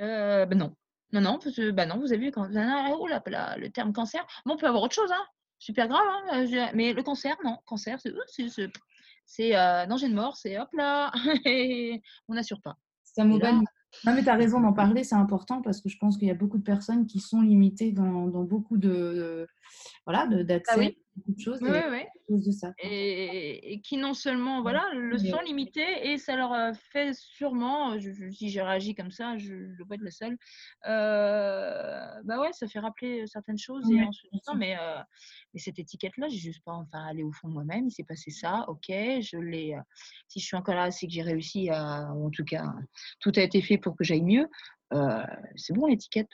Euh, 0.01 0.46
ben 0.46 0.59
non. 0.59 0.76
Non, 1.12 1.20
non, 1.20 1.38
parce 1.38 1.57
que, 1.57 1.70
ben 1.70 1.86
non, 1.86 1.98
vous 1.98 2.12
avez 2.12 2.26
vu, 2.26 2.30
quand, 2.30 2.48
oh 2.48 3.07
là, 3.09 3.22
là, 3.26 3.57
le 3.57 3.70
terme 3.70 3.92
cancer, 3.92 4.24
bon, 4.46 4.55
on 4.55 4.57
peut 4.57 4.66
avoir 4.66 4.82
autre 4.82 4.94
chose, 4.94 5.11
hein. 5.11 5.26
super 5.59 5.88
grave, 5.88 6.07
hein, 6.07 6.46
euh, 6.46 6.66
mais 6.72 6.92
le 6.92 7.03
cancer, 7.03 7.36
non, 7.44 7.59
cancer, 7.66 7.98
c'est 8.01 8.12
c'est 9.26 9.57
euh, 9.57 9.86
danger 9.86 10.09
de 10.09 10.14
mort, 10.14 10.36
c'est 10.36 10.59
hop 10.59 10.68
là, 10.72 11.11
on 12.28 12.34
n'assure 12.34 12.61
pas. 12.61 12.76
C'est 13.03 13.22
un 13.22 13.24
mot 13.24 13.40
non, 14.05 14.14
mais 14.14 14.22
tu 14.22 14.28
as 14.28 14.34
raison 14.34 14.61
d'en 14.61 14.72
parler, 14.72 15.05
c'est 15.05 15.16
important 15.16 15.62
parce 15.62 15.80
que 15.80 15.88
je 15.88 15.99
pense 15.99 16.16
qu'il 16.16 16.28
y 16.28 16.30
a 16.30 16.34
beaucoup 16.34 16.59
de 16.59 16.62
personnes 16.62 17.07
qui 17.07 17.20
sont 17.20 17.41
limitées 17.41 17.93
dans, 17.93 18.26
dans 18.28 18.45
beaucoup 18.45 18.76
de, 18.76 19.47
voilà, 20.07 20.28
ah 20.68 20.76
beaucoup 21.20 21.32
de 21.32 21.40
choses. 21.40 21.60
de 21.60 22.50
ça. 22.52 22.72
Et, 22.82 23.80
qui 23.82 23.96
non 23.96 24.14
seulement 24.14 24.62
voilà, 24.62 24.86
le 24.94 25.18
sont 25.18 25.40
limités 25.40 26.10
et 26.10 26.18
ça 26.18 26.36
leur 26.36 26.52
euh, 26.52 26.72
fait 26.92 27.14
sûrement, 27.14 27.96
si 28.30 28.50
j'ai 28.50 28.62
réagi 28.62 28.94
comme 28.94 29.10
ça, 29.10 29.36
je 29.36 29.54
ne 29.54 29.76
dois 29.76 29.86
pas 29.86 29.94
être 29.96 30.02
le 30.02 30.10
seul, 30.10 30.36
euh, 30.86 32.22
bah 32.24 32.40
ouais, 32.40 32.52
ça 32.52 32.66
fait 32.66 32.78
rappeler 32.78 33.26
certaines 33.26 33.58
choses 33.58 33.90
et 33.90 34.02
en 34.02 34.12
se 34.12 34.26
disant, 34.32 34.54
mais, 34.54 34.76
euh, 34.78 35.00
mais 35.54 35.60
cette 35.60 35.78
étiquette-là, 35.78 36.28
j'ai 36.28 36.38
juste 36.38 36.64
pas 36.64 36.72
enfin 36.72 37.06
aller 37.06 37.22
au 37.22 37.32
fond 37.32 37.48
de 37.48 37.54
moi-même, 37.54 37.86
il 37.86 37.90
s'est 37.90 38.04
passé 38.04 38.30
ça, 38.30 38.64
ok, 38.68 38.86
je 38.88 39.38
l'ai, 39.38 39.76
si 40.28 40.40
je 40.40 40.44
suis 40.44 40.56
encore 40.56 40.74
là, 40.74 40.90
c'est 40.90 41.06
que 41.06 41.12
j'ai 41.12 41.22
réussi 41.22 41.70
à, 41.70 42.12
en 42.12 42.30
tout 42.30 42.44
cas, 42.44 42.64
tout 43.20 43.32
a 43.36 43.40
été 43.40 43.62
fait 43.62 43.78
pour 43.78 43.96
que 43.96 44.04
j'aille 44.04 44.22
mieux. 44.22 44.46
c'est 45.56 45.74
bon 45.74 45.86
l'étiquette 45.86 46.30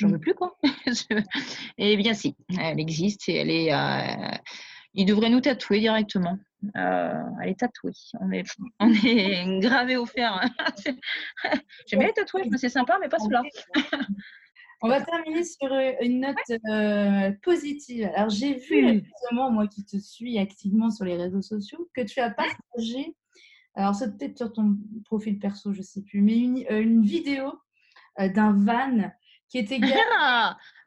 j'en 0.00 0.08
veux 0.08 0.16
mmh. 0.16 0.20
plus 0.20 0.34
quoi. 0.34 0.58
et 0.64 1.92
eh 1.92 1.96
bien 1.96 2.14
si, 2.14 2.36
elle 2.58 2.80
existe 2.80 3.28
et 3.28 3.36
elle 3.36 3.50
est. 3.50 3.72
Euh, 3.72 4.36
il 4.94 5.06
devrait 5.06 5.30
nous 5.30 5.40
tatouer 5.40 5.78
directement. 5.78 6.36
Euh, 6.76 7.22
elle 7.42 7.50
est 7.50 7.60
tatouée. 7.60 7.92
On 8.20 8.32
est, 8.32 8.44
on 8.80 8.92
est 8.92 9.60
gravé 9.60 9.96
au 9.96 10.06
fer. 10.06 10.40
J'aime 11.86 12.00
bien 12.00 12.08
les 12.08 12.14
tatouages, 12.14 12.46
mais 12.50 12.58
c'est 12.58 12.68
sympa, 12.70 12.98
mais 13.00 13.08
pas 13.08 13.18
cela. 13.18 13.42
On 14.82 14.88
va 14.88 15.02
terminer 15.02 15.44
sur 15.44 15.70
euh, 15.70 15.92
une 16.00 16.20
note 16.20 17.38
positive. 17.42 18.10
Alors, 18.14 18.30
j'ai 18.30 18.54
vu, 18.54 19.04
justement, 19.04 19.50
moi 19.50 19.68
qui 19.68 19.84
te 19.84 19.98
suis 19.98 20.38
activement 20.38 20.90
sur 20.90 21.04
les 21.04 21.16
réseaux 21.16 21.42
sociaux, 21.42 21.88
que 21.94 22.00
tu 22.00 22.18
as 22.20 22.30
partagé, 22.30 23.14
alors 23.74 23.94
c'est 23.94 24.16
peut-être 24.16 24.38
sur 24.38 24.52
ton 24.52 24.76
profil 25.04 25.38
perso, 25.38 25.72
je 25.72 25.78
ne 25.78 25.84
sais 25.84 26.02
plus, 26.02 26.22
mais 26.22 26.38
une, 26.38 26.64
une 26.70 27.02
vidéo 27.02 27.52
d'un 28.18 28.52
van 28.52 29.12
qui 29.50 29.58
était 29.58 29.78
garé, 29.80 30.00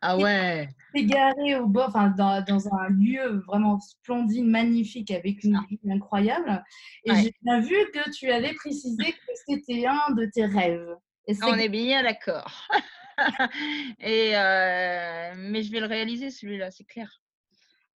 ah 0.02 0.18
ouais. 0.18 0.70
garé 0.96 1.56
au 1.56 1.68
bord, 1.68 1.90
enfin, 1.90 2.10
dans, 2.10 2.44
dans, 2.44 2.74
un 2.74 2.90
lieu 2.90 3.44
vraiment 3.46 3.80
splendide, 3.80 4.46
magnifique, 4.46 5.12
avec 5.12 5.44
une 5.44 5.60
vue 5.70 5.92
incroyable. 5.92 6.64
Et 7.04 7.14
j'ai 7.16 7.34
bien 7.44 7.60
vu 7.60 7.76
que 7.94 8.10
tu 8.12 8.32
avais 8.32 8.54
précisé 8.54 9.12
que 9.12 9.34
c'était 9.48 9.86
un 9.86 10.14
de 10.14 10.26
tes 10.34 10.46
rêves. 10.46 10.96
On 11.44 11.54
est 11.54 11.70
bien 11.70 12.04
d'accord. 12.04 12.68
et 14.00 14.36
euh, 14.36 15.34
mais 15.38 15.62
je 15.62 15.72
vais 15.72 15.80
le 15.80 15.86
réaliser 15.86 16.32
celui-là, 16.32 16.72
c'est 16.72 16.86
clair. 16.86 17.23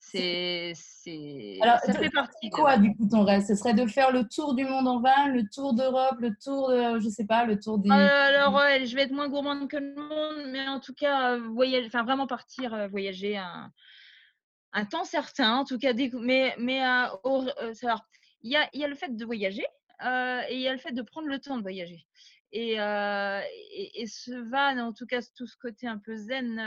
C'est, 0.08 0.74
ça 0.76 1.94
fait 1.94 2.10
partie. 2.10 2.50
Quoi, 2.50 2.78
du 2.78 2.96
coup, 2.96 3.08
ton 3.10 3.24
rêve? 3.26 3.44
Ce 3.46 3.56
serait 3.56 3.74
de 3.74 3.86
faire 3.86 4.12
le 4.12 4.28
tour 4.28 4.54
du 4.54 4.64
monde 4.64 4.88
en 4.88 5.02
van, 5.02 5.28
le 5.28 5.44
tour 5.50 5.74
d'Europe, 5.74 6.18
le 6.20 6.34
tour 6.42 6.70
de, 6.70 7.00
je 7.00 7.10
sais 7.10 7.26
pas, 7.26 7.44
le 7.46 7.60
tour 7.60 7.80
des. 7.80 7.90
Euh, 7.90 7.94
alors, 7.94 8.58
je 8.86 8.96
vais 8.96 9.02
être 9.02 9.12
moins 9.12 9.28
gourmande 9.28 9.68
que 9.68 9.78
le 9.78 9.96
monde, 9.96 10.52
mais 10.52 10.68
en 10.68 10.80
tout 10.80 10.94
cas, 10.94 11.38
voyager, 11.38 11.88
enfin, 11.88 12.04
vraiment 12.04 12.28
partir, 12.28 12.74
euh, 12.74 12.88
voyager 12.88 13.36
un, 13.36 13.72
un 14.74 14.86
temps 14.86 15.04
certain, 15.04 15.58
en 15.58 15.66
tout 15.66 15.80
cas, 15.80 15.92
mais, 15.94 16.56
mais 16.60 16.82
il 18.42 18.52
y 18.52 18.56
a, 18.56 18.70
y 18.74 18.84
a 18.84 18.88
le 18.88 18.96
fait 18.96 19.16
de 19.16 19.26
voyager 19.26 19.66
et 20.02 20.54
il 20.56 20.60
y 20.60 20.68
a 20.68 20.72
le 20.72 20.80
fait 20.80 20.92
de 20.92 21.02
prendre 21.02 21.28
le 21.28 21.40
temps 21.40 21.58
de 21.58 21.62
voyager. 21.62 22.06
Et, 22.58 22.76
et, 24.02 24.08
ce 24.08 24.50
van, 24.50 24.78
en 24.80 24.94
tout 24.94 25.06
cas, 25.06 25.20
tout 25.36 25.46
ce 25.46 25.58
côté 25.58 25.88
un 25.88 25.98
peu 25.98 26.16
zen, 26.16 26.58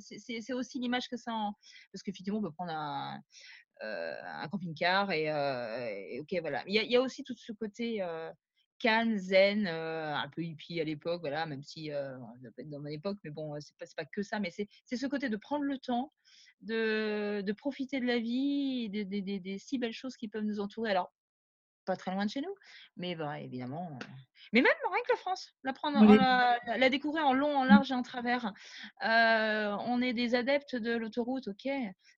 c'est 0.00 0.52
aussi 0.54 0.78
l'image 0.78 1.08
que 1.08 1.18
ça 1.18 1.32
en... 1.32 1.52
Parce 1.92 2.02
qu'effectivement, 2.02 2.38
on 2.38 2.42
peut 2.42 2.52
prendre 2.52 2.72
un, 2.72 3.20
un 3.82 4.48
camping-car 4.48 5.12
et, 5.12 6.20
ok, 6.20 6.40
voilà. 6.40 6.64
Il 6.66 6.74
y, 6.74 6.96
a, 6.96 7.02
aussi 7.02 7.22
tout 7.22 7.34
ce 7.36 7.52
côté 7.52 8.02
calme, 8.78 9.18
zen, 9.18 9.66
un 9.66 10.28
peu 10.34 10.42
hippie 10.42 10.80
à 10.80 10.84
l'époque, 10.84 11.20
voilà, 11.20 11.44
même 11.44 11.62
si 11.62 11.88
ça 11.90 12.50
peut 12.56 12.62
être 12.62 12.70
dans 12.70 12.80
mon 12.80 12.86
époque, 12.86 13.18
mais 13.22 13.30
bon, 13.30 13.54
c'est 13.60 13.76
pas, 13.76 13.84
pas 13.94 14.04
que 14.06 14.22
ça, 14.22 14.40
mais 14.40 14.50
c'est 14.50 14.96
ce 14.96 15.06
côté 15.06 15.28
de 15.28 15.36
prendre 15.36 15.64
le 15.64 15.76
temps, 15.76 16.14
de, 16.62 17.52
profiter 17.52 18.00
de 18.00 18.06
la 18.06 18.18
vie, 18.18 18.88
des, 18.88 19.58
si 19.58 19.78
belles 19.78 19.92
choses 19.92 20.16
qui 20.16 20.28
peuvent 20.28 20.44
nous 20.44 20.60
entourer. 20.60 20.90
Alors, 20.90 21.12
pas 21.84 21.96
très 21.96 22.12
loin 22.12 22.26
de 22.26 22.30
chez 22.30 22.40
nous. 22.40 22.54
Mais 22.96 23.14
bah, 23.14 23.40
évidemment. 23.40 23.98
Euh, 24.46 24.50
mais 24.52 24.62
même 24.62 24.72
rien 24.90 25.02
que 25.06 25.12
la 25.12 25.18
France, 25.18 25.54
la, 25.64 25.72
prendre, 25.72 25.98
la, 26.78 26.90
découvrir 26.90 27.26
en 27.26 27.34
long, 27.34 27.56
en 27.56 27.64
mmh. 27.64 27.68
large 27.68 27.90
et 27.90 27.94
en 27.94 28.02
travers. 28.02 28.52
Euh, 29.04 29.76
on 29.86 30.00
est 30.02 30.12
des 30.12 30.34
adeptes 30.34 30.76
de 30.76 30.96
l'autoroute, 30.96 31.48
ok. 31.48 31.68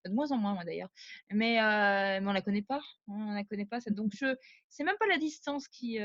De 0.04 0.12
moins 0.12 0.30
en 0.32 0.38
moins, 0.38 0.54
moi 0.54 0.64
d'ailleurs. 0.64 0.90
Mais, 1.32 1.60
euh, 1.60 2.20
mais 2.20 2.26
on 2.26 2.32
la 2.32 2.42
connaît 2.42 2.62
pas. 2.62 2.80
Hein, 3.08 3.26
on 3.28 3.32
la 3.32 3.44
connaît 3.44 3.66
pas. 3.66 3.78
Donc 3.90 4.12
je, 4.14 4.26
c'est 4.68 4.84
même 4.84 4.96
pas 4.98 5.06
la 5.06 5.18
distance 5.18 5.68
qui, 5.68 5.98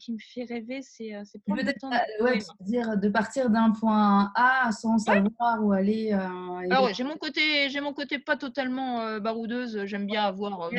qui 0.00 0.12
me 0.12 0.18
fait 0.18 0.44
rêver, 0.44 0.80
c'est 0.82 1.12
prendre 1.46 1.62
le 1.62 1.72
temps. 1.74 1.90
De, 1.90 2.24
ouais, 2.24 2.38
dire 2.60 2.96
de 2.96 3.08
partir 3.08 3.50
d'un 3.50 3.70
point 3.70 4.32
A 4.34 4.70
sans 4.72 4.98
savoir 4.98 5.62
où 5.62 5.72
aller. 5.72 6.12
ah 6.12 6.82
ouais, 6.82 6.94
j'ai 6.94 7.04
mon 7.04 7.16
côté, 7.16 7.68
j'ai 7.70 7.80
mon 7.80 7.92
côté 7.92 8.18
pas 8.18 8.36
totalement 8.36 9.18
baroudeuse. 9.20 9.84
J'aime 9.84 10.06
bien 10.06 10.24
avoir 10.24 10.70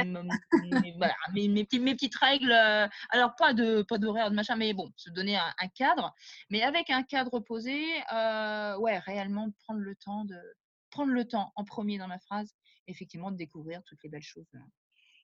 mes, 1.34 1.48
mes, 1.48 1.64
petits, 1.64 1.80
mes 1.80 1.94
petites 1.94 2.16
règles. 2.16 2.52
Euh, 2.52 2.88
alors, 3.10 3.36
pas 3.36 3.54
de 3.54 3.82
pas 3.82 3.98
d'horaire, 3.98 4.30
de 4.30 4.36
machin, 4.36 4.56
mais 4.56 4.74
bon, 4.80 4.92
se 4.96 5.10
donner 5.10 5.36
un, 5.38 5.68
cadre. 5.76 6.14
Mais 6.50 6.62
avec 6.62 6.90
un 6.90 7.04
cadre 7.04 7.40
posé, 7.40 7.84
euh, 8.14 8.78
ouais, 8.78 8.98
réellement 9.00 9.52
prendre 9.66 9.80
le 9.80 9.96
temps 9.96 10.26
de 10.26 10.38
prendre 10.92 11.12
le 11.12 11.26
temps 11.26 11.52
en 11.56 11.66
premier 11.66 11.98
dans 12.00 12.08
ma 12.08 12.20
phrase, 12.20 12.56
effectivement, 12.88 13.32
de 13.32 13.38
découvrir 13.38 13.84
toutes 13.84 14.02
les 14.04 14.10
belles 14.10 14.24
choses 14.24 14.50
euh, 14.56 14.60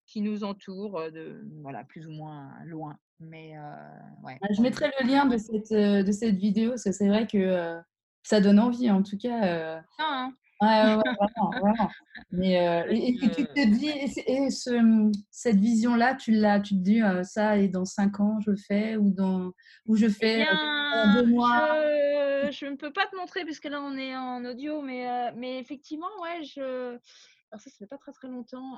qui 0.06 0.22
nous 0.22 0.44
entourent, 0.44 1.12
de 1.12 1.44
voilà, 1.62 1.84
plus 1.84 2.06
ou 2.06 2.12
moins 2.12 2.54
loin. 2.66 2.98
Mais 3.20 3.54
ouais. 4.24 4.38
Ah, 4.42 4.48
je 4.52 4.62
mettrai 4.62 4.92
le 5.00 5.08
lien 5.08 5.26
de 5.26 5.38
cette 5.38 5.72
de 5.72 6.12
cette 6.12 6.36
vidéo, 6.36 6.72
parce 6.72 6.84
que 6.84 6.92
c'est 6.92 7.08
vrai 7.08 7.26
que 7.26 7.82
ça 8.22 8.42
donne 8.42 8.60
envie, 8.60 8.92
en 8.92 9.02
tout 9.02 9.18
cas. 9.18 9.82
Hein. 9.98 10.36
Ouais, 10.62 10.96
ouais, 10.96 10.96
vraiment, 10.96 11.50
vraiment. 11.52 11.92
Mais, 12.32 12.68
euh, 12.68 12.86
et, 12.90 13.16
tu 13.18 13.46
te 13.46 13.68
dis, 13.68 13.90
et, 14.26 14.50
ce, 14.50 15.12
cette 15.30 15.58
vision-là, 15.58 16.16
tu, 16.16 16.32
l'as, 16.32 16.62
tu 16.62 16.76
te 16.76 16.80
dis, 16.80 17.02
euh, 17.02 17.24
ça, 17.24 17.58
et 17.58 17.68
dans 17.68 17.84
cinq 17.84 18.22
ans, 18.22 18.40
je 18.40 18.56
fais, 18.56 18.96
ou, 18.96 19.12
dans, 19.12 19.52
ou 19.86 19.98
je 19.98 20.08
fais 20.08 20.42
eh 20.42 20.48
euh, 20.48 21.14
deux 21.22 21.28
mois? 21.28 21.76
Je 22.52 22.68
ne 22.68 22.76
peux 22.76 22.94
pas 22.94 23.06
te 23.08 23.18
montrer, 23.18 23.44
puisque 23.44 23.66
là, 23.66 23.82
on 23.82 23.98
est 23.98 24.16
en 24.16 24.46
audio, 24.46 24.82
mais, 24.82 25.34
mais 25.34 25.60
effectivement, 25.60 26.08
ouais, 26.22 26.44
je. 26.44 26.98
Alors 27.52 27.62
ça, 27.62 27.70
ça 27.70 27.78
fait 27.78 27.88
pas 27.88 27.98
très 27.98 28.12
très 28.12 28.28
longtemps, 28.28 28.78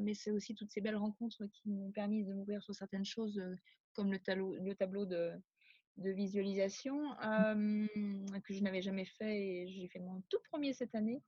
mais 0.00 0.14
c'est 0.14 0.30
aussi 0.30 0.54
toutes 0.54 0.70
ces 0.70 0.80
belles 0.80 0.96
rencontres 0.96 1.44
qui 1.52 1.68
m'ont 1.68 1.90
permis 1.90 2.24
de 2.24 2.32
m'ouvrir 2.32 2.62
sur 2.62 2.74
certaines 2.74 3.04
choses, 3.04 3.40
comme 3.94 4.10
le, 4.10 4.18
le 4.64 4.74
tableau 4.74 5.06
de, 5.06 5.32
de 5.96 6.10
visualisation 6.10 7.14
que 7.20 8.54
je 8.54 8.62
n'avais 8.62 8.82
jamais 8.82 9.04
fait 9.04 9.40
et 9.40 9.68
j'ai 9.68 9.88
fait 9.88 10.00
mon 10.00 10.22
tout 10.28 10.40
premier 10.50 10.72
cette 10.72 10.94
année, 10.94 11.22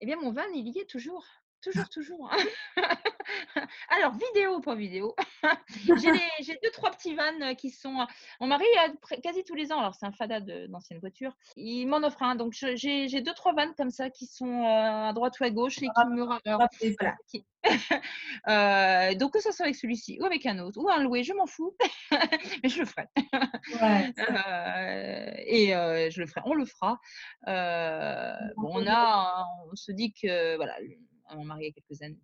eh 0.00 0.06
bien 0.06 0.16
mon 0.16 0.32
van, 0.32 0.46
il 0.54 0.68
y 0.68 0.78
est 0.78 0.88
toujours. 0.88 1.26
Toujours, 1.62 1.88
toujours. 1.88 2.30
Alors, 3.88 4.12
vidéo, 4.12 4.60
pas 4.60 4.74
vidéo. 4.74 5.14
j'ai 6.40 6.58
deux, 6.62 6.70
trois 6.72 6.90
petits 6.90 7.14
vannes 7.14 7.56
qui 7.56 7.70
sont. 7.70 8.06
Mon 8.40 8.46
mari 8.46 8.64
a 8.78 9.16
quasi 9.16 9.44
tous 9.44 9.54
les 9.54 9.72
ans, 9.72 9.78
alors 9.78 9.94
c'est 9.94 10.06
un 10.06 10.12
fada 10.12 10.40
d'ancienne 10.40 11.00
voiture, 11.00 11.36
il 11.56 11.86
m'en 11.86 11.98
offre 11.98 12.22
un. 12.22 12.36
Donc, 12.36 12.52
j'ai 12.52 13.20
deux, 13.20 13.34
trois 13.34 13.54
vannes 13.54 13.74
comme 13.76 13.90
ça 13.90 14.08
qui 14.10 14.26
sont 14.26 14.64
à 14.64 15.12
droite 15.12 15.38
ou 15.40 15.44
à 15.44 15.50
gauche 15.50 15.78
et 15.78 15.86
qui 15.86 16.06
me 16.10 16.24
voilà, 16.24 17.16
euh, 18.48 19.14
donc, 19.14 19.32
que 19.32 19.40
ce 19.40 19.50
soit 19.50 19.64
avec 19.64 19.76
celui-ci 19.76 20.18
ou 20.20 20.24
avec 20.24 20.46
un 20.46 20.58
autre 20.60 20.80
ou 20.80 20.88
un 20.88 21.02
loué, 21.02 21.22
je 21.22 21.32
m'en 21.32 21.46
fous, 21.46 21.76
mais 22.62 22.68
je 22.68 22.80
le 22.80 22.86
ferai. 22.86 23.06
Euh, 23.82 25.32
et 25.44 25.74
euh, 25.74 26.08
je 26.10 26.20
le 26.20 26.26
ferai, 26.26 26.42
on 26.44 26.54
le 26.54 26.64
fera. 26.64 26.98
bon, 28.56 28.70
on 28.74 28.86
a, 28.86 29.44
on 29.70 29.76
se 29.76 29.92
dit 29.92 30.12
que 30.12 30.56
voilà, 30.56 30.76
mon 31.36 31.44
mari 31.44 31.66
a 31.66 31.70
quelques 31.72 32.02
années, 32.02 32.18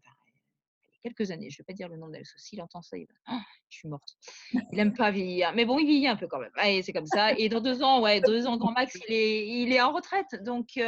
quelques 1.04 1.30
années, 1.30 1.50
je 1.50 1.56
ne 1.56 1.58
vais 1.58 1.64
pas 1.64 1.72
dire 1.74 1.88
le 1.88 1.96
nom 1.96 2.08
d'elle, 2.08 2.24
s'il 2.36 2.62
entend 2.62 2.80
ça, 2.82 2.96
il 2.96 3.06
va, 3.06 3.12
oh, 3.32 3.40
je 3.68 3.78
suis 3.78 3.88
morte. 3.88 4.16
Il 4.52 4.76
n'aime 4.76 4.94
pas 4.94 5.10
vieillir, 5.10 5.52
mais 5.54 5.66
bon, 5.66 5.78
il 5.78 5.86
vieillit 5.86 6.08
un 6.08 6.16
peu 6.16 6.26
quand 6.26 6.40
même. 6.40 6.82
C'est 6.82 6.92
comme 6.92 7.06
ça. 7.06 7.32
Et 7.32 7.48
dans 7.48 7.60
deux 7.60 7.82
ans, 7.82 8.00
ouais, 8.00 8.20
deux 8.20 8.46
ans 8.46 8.56
grand 8.56 8.72
max, 8.72 8.96
il 9.08 9.14
est, 9.14 9.46
il 9.46 9.72
est 9.72 9.80
en 9.80 9.92
retraite. 9.92 10.42
Donc, 10.42 10.80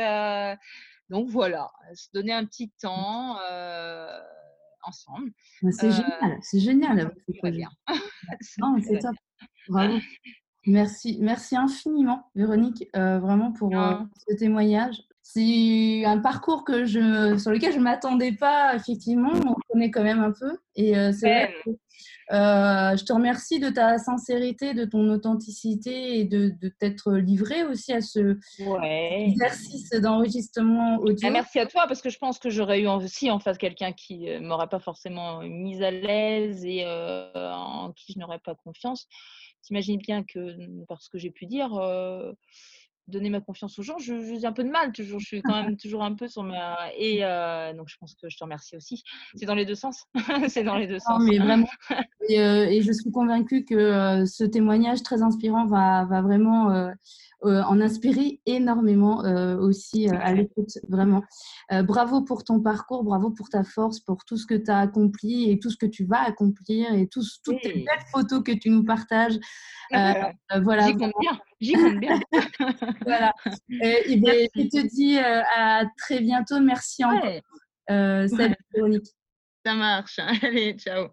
donc 1.11 1.29
voilà, 1.29 1.71
se 1.95 2.09
donner 2.15 2.33
un 2.33 2.47
petit 2.47 2.71
temps 2.81 3.39
ensemble. 4.83 5.33
C'est 5.71 5.91
génial, 5.91 6.39
c'est 6.41 6.61
génial. 6.61 7.15
c'est 8.41 8.99
top. 8.99 9.17
Bravo. 9.69 9.99
Merci, 10.69 11.19
merci 11.21 11.55
infiniment, 11.55 12.29
Véronique, 12.35 12.89
vraiment 12.93 13.53
pour 13.53 13.71
ce 13.71 14.35
témoignage. 14.35 15.01
C'est 15.29 16.05
un 16.05 16.19
parcours 16.19 16.65
que 16.65 16.85
je, 16.85 17.37
sur 17.39 17.51
lequel 17.51 17.73
je 17.73 17.79
ne 17.79 17.85
m'attendais 17.85 18.33
pas, 18.33 18.75
effectivement. 18.75 19.33
On 19.33 19.55
connaît 19.69 19.91
quand 19.91 20.05
même 20.05 20.21
un 20.21 20.33
peu. 20.33 20.59
Et 20.77 20.95
c'est 21.13 21.29
vrai 21.29 21.55
que 21.65 21.71
euh, 22.33 22.97
je 22.97 23.05
te 23.05 23.13
remercie 23.13 23.61
de 23.61 23.69
ta 23.69 23.99
sincérité, 23.99 24.75
de 24.75 24.85
ton 24.85 25.09
authenticité 25.11 26.19
et 26.19 26.25
de, 26.25 26.53
de 26.61 26.69
t'être 26.69 27.13
livré 27.13 27.63
aussi 27.63 27.93
à 27.93 28.01
ce 28.01 28.37
exercice 28.83 29.91
d'enregistrement 29.91 30.97
audio. 30.97 31.29
Ah, 31.29 31.31
merci 31.31 31.61
à 31.61 31.67
toi 31.67 31.87
parce 31.87 32.03
que 32.03 32.11
je 32.11 32.19
pense 32.19 32.41
que 32.41 32.51
j'aurais 32.51 32.81
eu 32.81 32.89
aussi 32.89 33.31
en 33.31 33.39
face 33.39 33.59
quelqu'un 33.59 33.93
qui 33.93 34.25
ne 34.25 34.31
euh, 34.31 34.41
m'aurait 34.41 34.69
pas 34.69 34.81
forcément 34.81 35.41
mise 35.43 35.83
à 35.83 35.93
l'aise 35.93 36.65
et 36.65 36.83
euh, 36.85 37.31
en 37.35 37.93
qui 37.93 38.15
je 38.15 38.19
n'aurais 38.19 38.41
pas 38.41 38.57
confiance. 38.57 39.07
T'imagines 39.63 39.99
bien 39.99 40.25
que, 40.25 40.85
par 40.87 41.03
ce 41.03 41.09
que 41.09 41.19
j'ai 41.19 41.31
pu 41.31 41.47
dire, 41.47 41.71
donner 43.09 43.31
ma 43.31 43.41
confiance 43.41 43.79
aux 43.79 43.83
gens, 43.83 43.99
j'ai 43.99 44.45
un 44.45 44.53
peu 44.53 44.65
de 44.65 44.71
mal 44.71 44.93
toujours. 44.93 45.21
Je 45.21 45.27
suis 45.27 45.43
quand 45.43 45.63
même 45.63 45.77
toujours 45.77 46.03
un 46.03 46.15
peu 46.15 46.29
sur 46.29 46.43
ma. 46.43 46.77
Et 46.97 47.19
euh, 47.25 47.73
donc, 47.75 47.89
je 47.89 47.97
pense 47.99 48.15
que 48.15 48.29
je 48.29 48.37
te 48.37 48.45
remercie 48.45 48.77
aussi. 48.77 49.03
C'est 49.35 49.47
dans 49.47 49.55
les 49.55 49.65
deux 49.65 49.75
sens. 49.75 50.05
c'est 50.49 50.65
dans 50.65 50.77
les 50.77 50.87
deux 50.87 50.99
sens. 50.99 51.23
mais 51.23 51.39
vraiment. 51.39 51.69
Euh, 52.33 52.65
et, 52.65 52.83
je 52.83 52.91
suis 52.91 53.13
convaincue 53.13 53.65
que 53.65 53.77
euh, 53.77 54.27
ce 54.27 54.43
témoignage 54.43 55.05
très 55.05 55.23
inspirant 55.23 55.65
va, 55.65 56.07
va 56.07 56.23
vraiment 56.23 56.91
en 57.45 57.81
inspirer 57.81 58.41
énormément 58.47 59.19
aussi 59.61 60.09
à 60.09 60.35
l'écoute. 60.35 60.73
Vraiment. 60.89 61.23
bravo 61.85 62.23
pour 62.23 62.43
ton 62.43 62.61
parcours, 62.61 63.05
bravo 63.05 63.31
pour 63.31 63.49
ta 63.49 63.63
force, 63.63 64.01
pour 64.01 64.25
tout 64.25 64.37
ce 64.37 64.45
que 64.45 64.55
tu 64.55 64.69
as 64.73 64.81
accompli 64.81 65.53
et 65.53 65.61
tout 65.61 65.71
ce 65.71 65.77
que 65.77 65.87
tu 65.87 66.05
vas 66.05 66.21
accomplir 66.21 66.93
et 66.95 67.07
tout, 67.07 67.23
toutes 67.45 67.63
les 67.63 67.85
belles 67.85 68.07
photos 68.11 68.43
que 68.43 68.51
tu 68.51 68.71
nous 68.71 68.83
partages. 68.83 69.39
voilà. 69.93 70.89
J'y 70.89 70.97
compte 70.97 71.13
bien. 71.21 71.39
J'y 71.61 71.73
compte 71.73 71.99
bien. 71.99 72.21
voilà. 73.05 73.33
Et, 73.71 74.17
ben, 74.17 74.49
je 74.55 74.63
te 74.63 74.87
dis 74.87 75.19
à 75.19 75.85
très 75.97 76.21
bientôt. 76.21 76.61
Merci 76.61 77.05
encore. 77.05 77.41
salut 77.89 78.55
Véronique. 78.75 79.07
Ça 79.67 79.75
marche. 79.75 80.21
Allez, 80.43 80.75
ciao. 80.79 81.09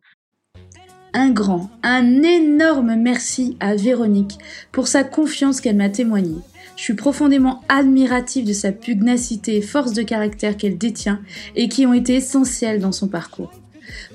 Un 1.15 1.31
grand, 1.31 1.71
un 1.81 2.21
énorme 2.21 2.95
merci 2.95 3.57
à 3.59 3.75
Véronique 3.75 4.37
pour 4.71 4.87
sa 4.87 5.03
confiance 5.03 5.59
qu'elle 5.59 5.75
m'a 5.75 5.89
témoignée. 5.89 6.41
Je 6.75 6.83
suis 6.83 6.93
profondément 6.93 7.63
admirative 7.67 8.47
de 8.47 8.53
sa 8.53 8.71
pugnacité 8.71 9.57
et 9.57 9.61
force 9.61 9.93
de 9.93 10.03
caractère 10.03 10.55
qu'elle 10.55 10.77
détient 10.77 11.19
et 11.55 11.67
qui 11.67 11.87
ont 11.87 11.93
été 11.93 12.15
essentielles 12.15 12.79
dans 12.79 12.91
son 12.91 13.07
parcours. 13.07 13.51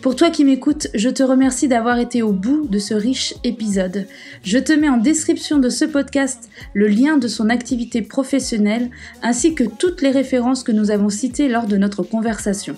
Pour 0.00 0.16
toi 0.16 0.30
qui 0.30 0.44
m'écoutes, 0.44 0.88
je 0.94 1.08
te 1.08 1.22
remercie 1.22 1.68
d'avoir 1.68 1.98
été 1.98 2.22
au 2.22 2.32
bout 2.32 2.66
de 2.68 2.78
ce 2.78 2.94
riche 2.94 3.34
épisode. 3.44 4.06
Je 4.42 4.58
te 4.58 4.72
mets 4.72 4.88
en 4.88 4.96
description 4.96 5.58
de 5.58 5.68
ce 5.68 5.84
podcast 5.84 6.48
le 6.74 6.88
lien 6.88 7.16
de 7.16 7.28
son 7.28 7.50
activité 7.50 8.02
professionnelle 8.02 8.90
ainsi 9.22 9.54
que 9.54 9.64
toutes 9.64 10.02
les 10.02 10.10
références 10.10 10.62
que 10.62 10.72
nous 10.72 10.90
avons 10.90 11.10
citées 11.10 11.48
lors 11.48 11.66
de 11.66 11.76
notre 11.76 12.02
conversation. 12.02 12.76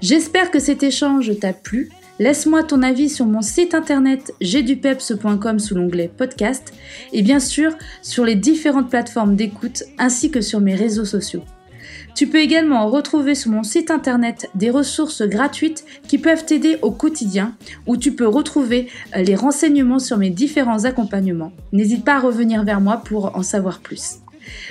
J'espère 0.00 0.50
que 0.50 0.58
cet 0.58 0.82
échange 0.82 1.38
t'a 1.38 1.52
plu 1.52 1.90
Laisse-moi 2.18 2.62
ton 2.62 2.82
avis 2.82 3.10
sur 3.10 3.26
mon 3.26 3.42
site 3.42 3.74
internet 3.74 4.32
jdupeps.com 4.40 5.58
sous 5.58 5.74
l'onglet 5.74 6.10
podcast 6.16 6.72
et 7.12 7.20
bien 7.20 7.40
sûr 7.40 7.72
sur 8.00 8.24
les 8.24 8.36
différentes 8.36 8.88
plateformes 8.88 9.36
d'écoute 9.36 9.84
ainsi 9.98 10.30
que 10.30 10.40
sur 10.40 10.60
mes 10.60 10.74
réseaux 10.74 11.04
sociaux. 11.04 11.42
Tu 12.16 12.26
peux 12.26 12.38
également 12.38 12.88
retrouver 12.88 13.34
sur 13.34 13.50
mon 13.50 13.62
site 13.62 13.90
internet 13.90 14.48
des 14.54 14.70
ressources 14.70 15.20
gratuites 15.20 15.84
qui 16.08 16.16
peuvent 16.16 16.46
t'aider 16.46 16.78
au 16.80 16.90
quotidien 16.90 17.54
où 17.86 17.98
tu 17.98 18.12
peux 18.12 18.26
retrouver 18.26 18.88
euh, 19.14 19.22
les 19.22 19.34
renseignements 19.34 19.98
sur 19.98 20.16
mes 20.16 20.30
différents 20.30 20.86
accompagnements. 20.86 21.52
N'hésite 21.72 22.06
pas 22.06 22.14
à 22.14 22.20
revenir 22.20 22.64
vers 22.64 22.80
moi 22.80 23.02
pour 23.04 23.36
en 23.36 23.42
savoir 23.42 23.80
plus. 23.80 24.20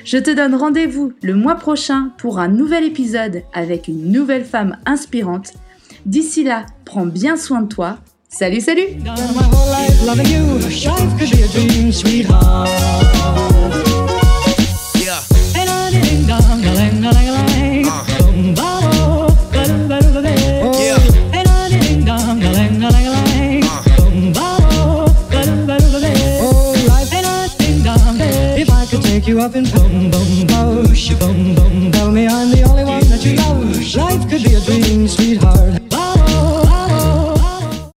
Je 0.03 0.17
te 0.17 0.31
donne 0.31 0.55
rendez-vous 0.55 1.13
le 1.21 1.35
mois 1.35 1.53
prochain 1.53 2.09
pour 2.17 2.39
un 2.39 2.47
nouvel 2.47 2.83
épisode 2.83 3.43
avec 3.53 3.87
une 3.87 4.11
nouvelle 4.11 4.45
femme 4.45 4.77
inspirante. 4.87 5.53
D'ici 6.07 6.43
là, 6.43 6.65
prends 6.83 7.05
bien 7.05 7.37
soin 7.37 7.61
de 7.61 7.67
toi. 7.67 7.99
Salut, 8.27 8.61
salut 8.61 8.87
you 29.35 29.41
up 29.41 29.55
in 29.55 29.65
boom, 29.65 30.11
boom, 30.11 30.47
boom, 30.47 30.83
boom, 31.19 31.55
boom. 31.55 31.91
Tell 31.91 32.11
me 32.11 32.25
I'm 32.25 32.51
the 32.51 32.63
only 32.69 32.85
one 32.85 33.03
that 33.09 33.25
you 33.25 33.35
love. 33.35 33.95
Life 33.95 34.29
could 34.29 34.43
be 34.43 34.53
a 34.53 34.61
dream, 34.61 35.07
sweetheart. 35.07 35.64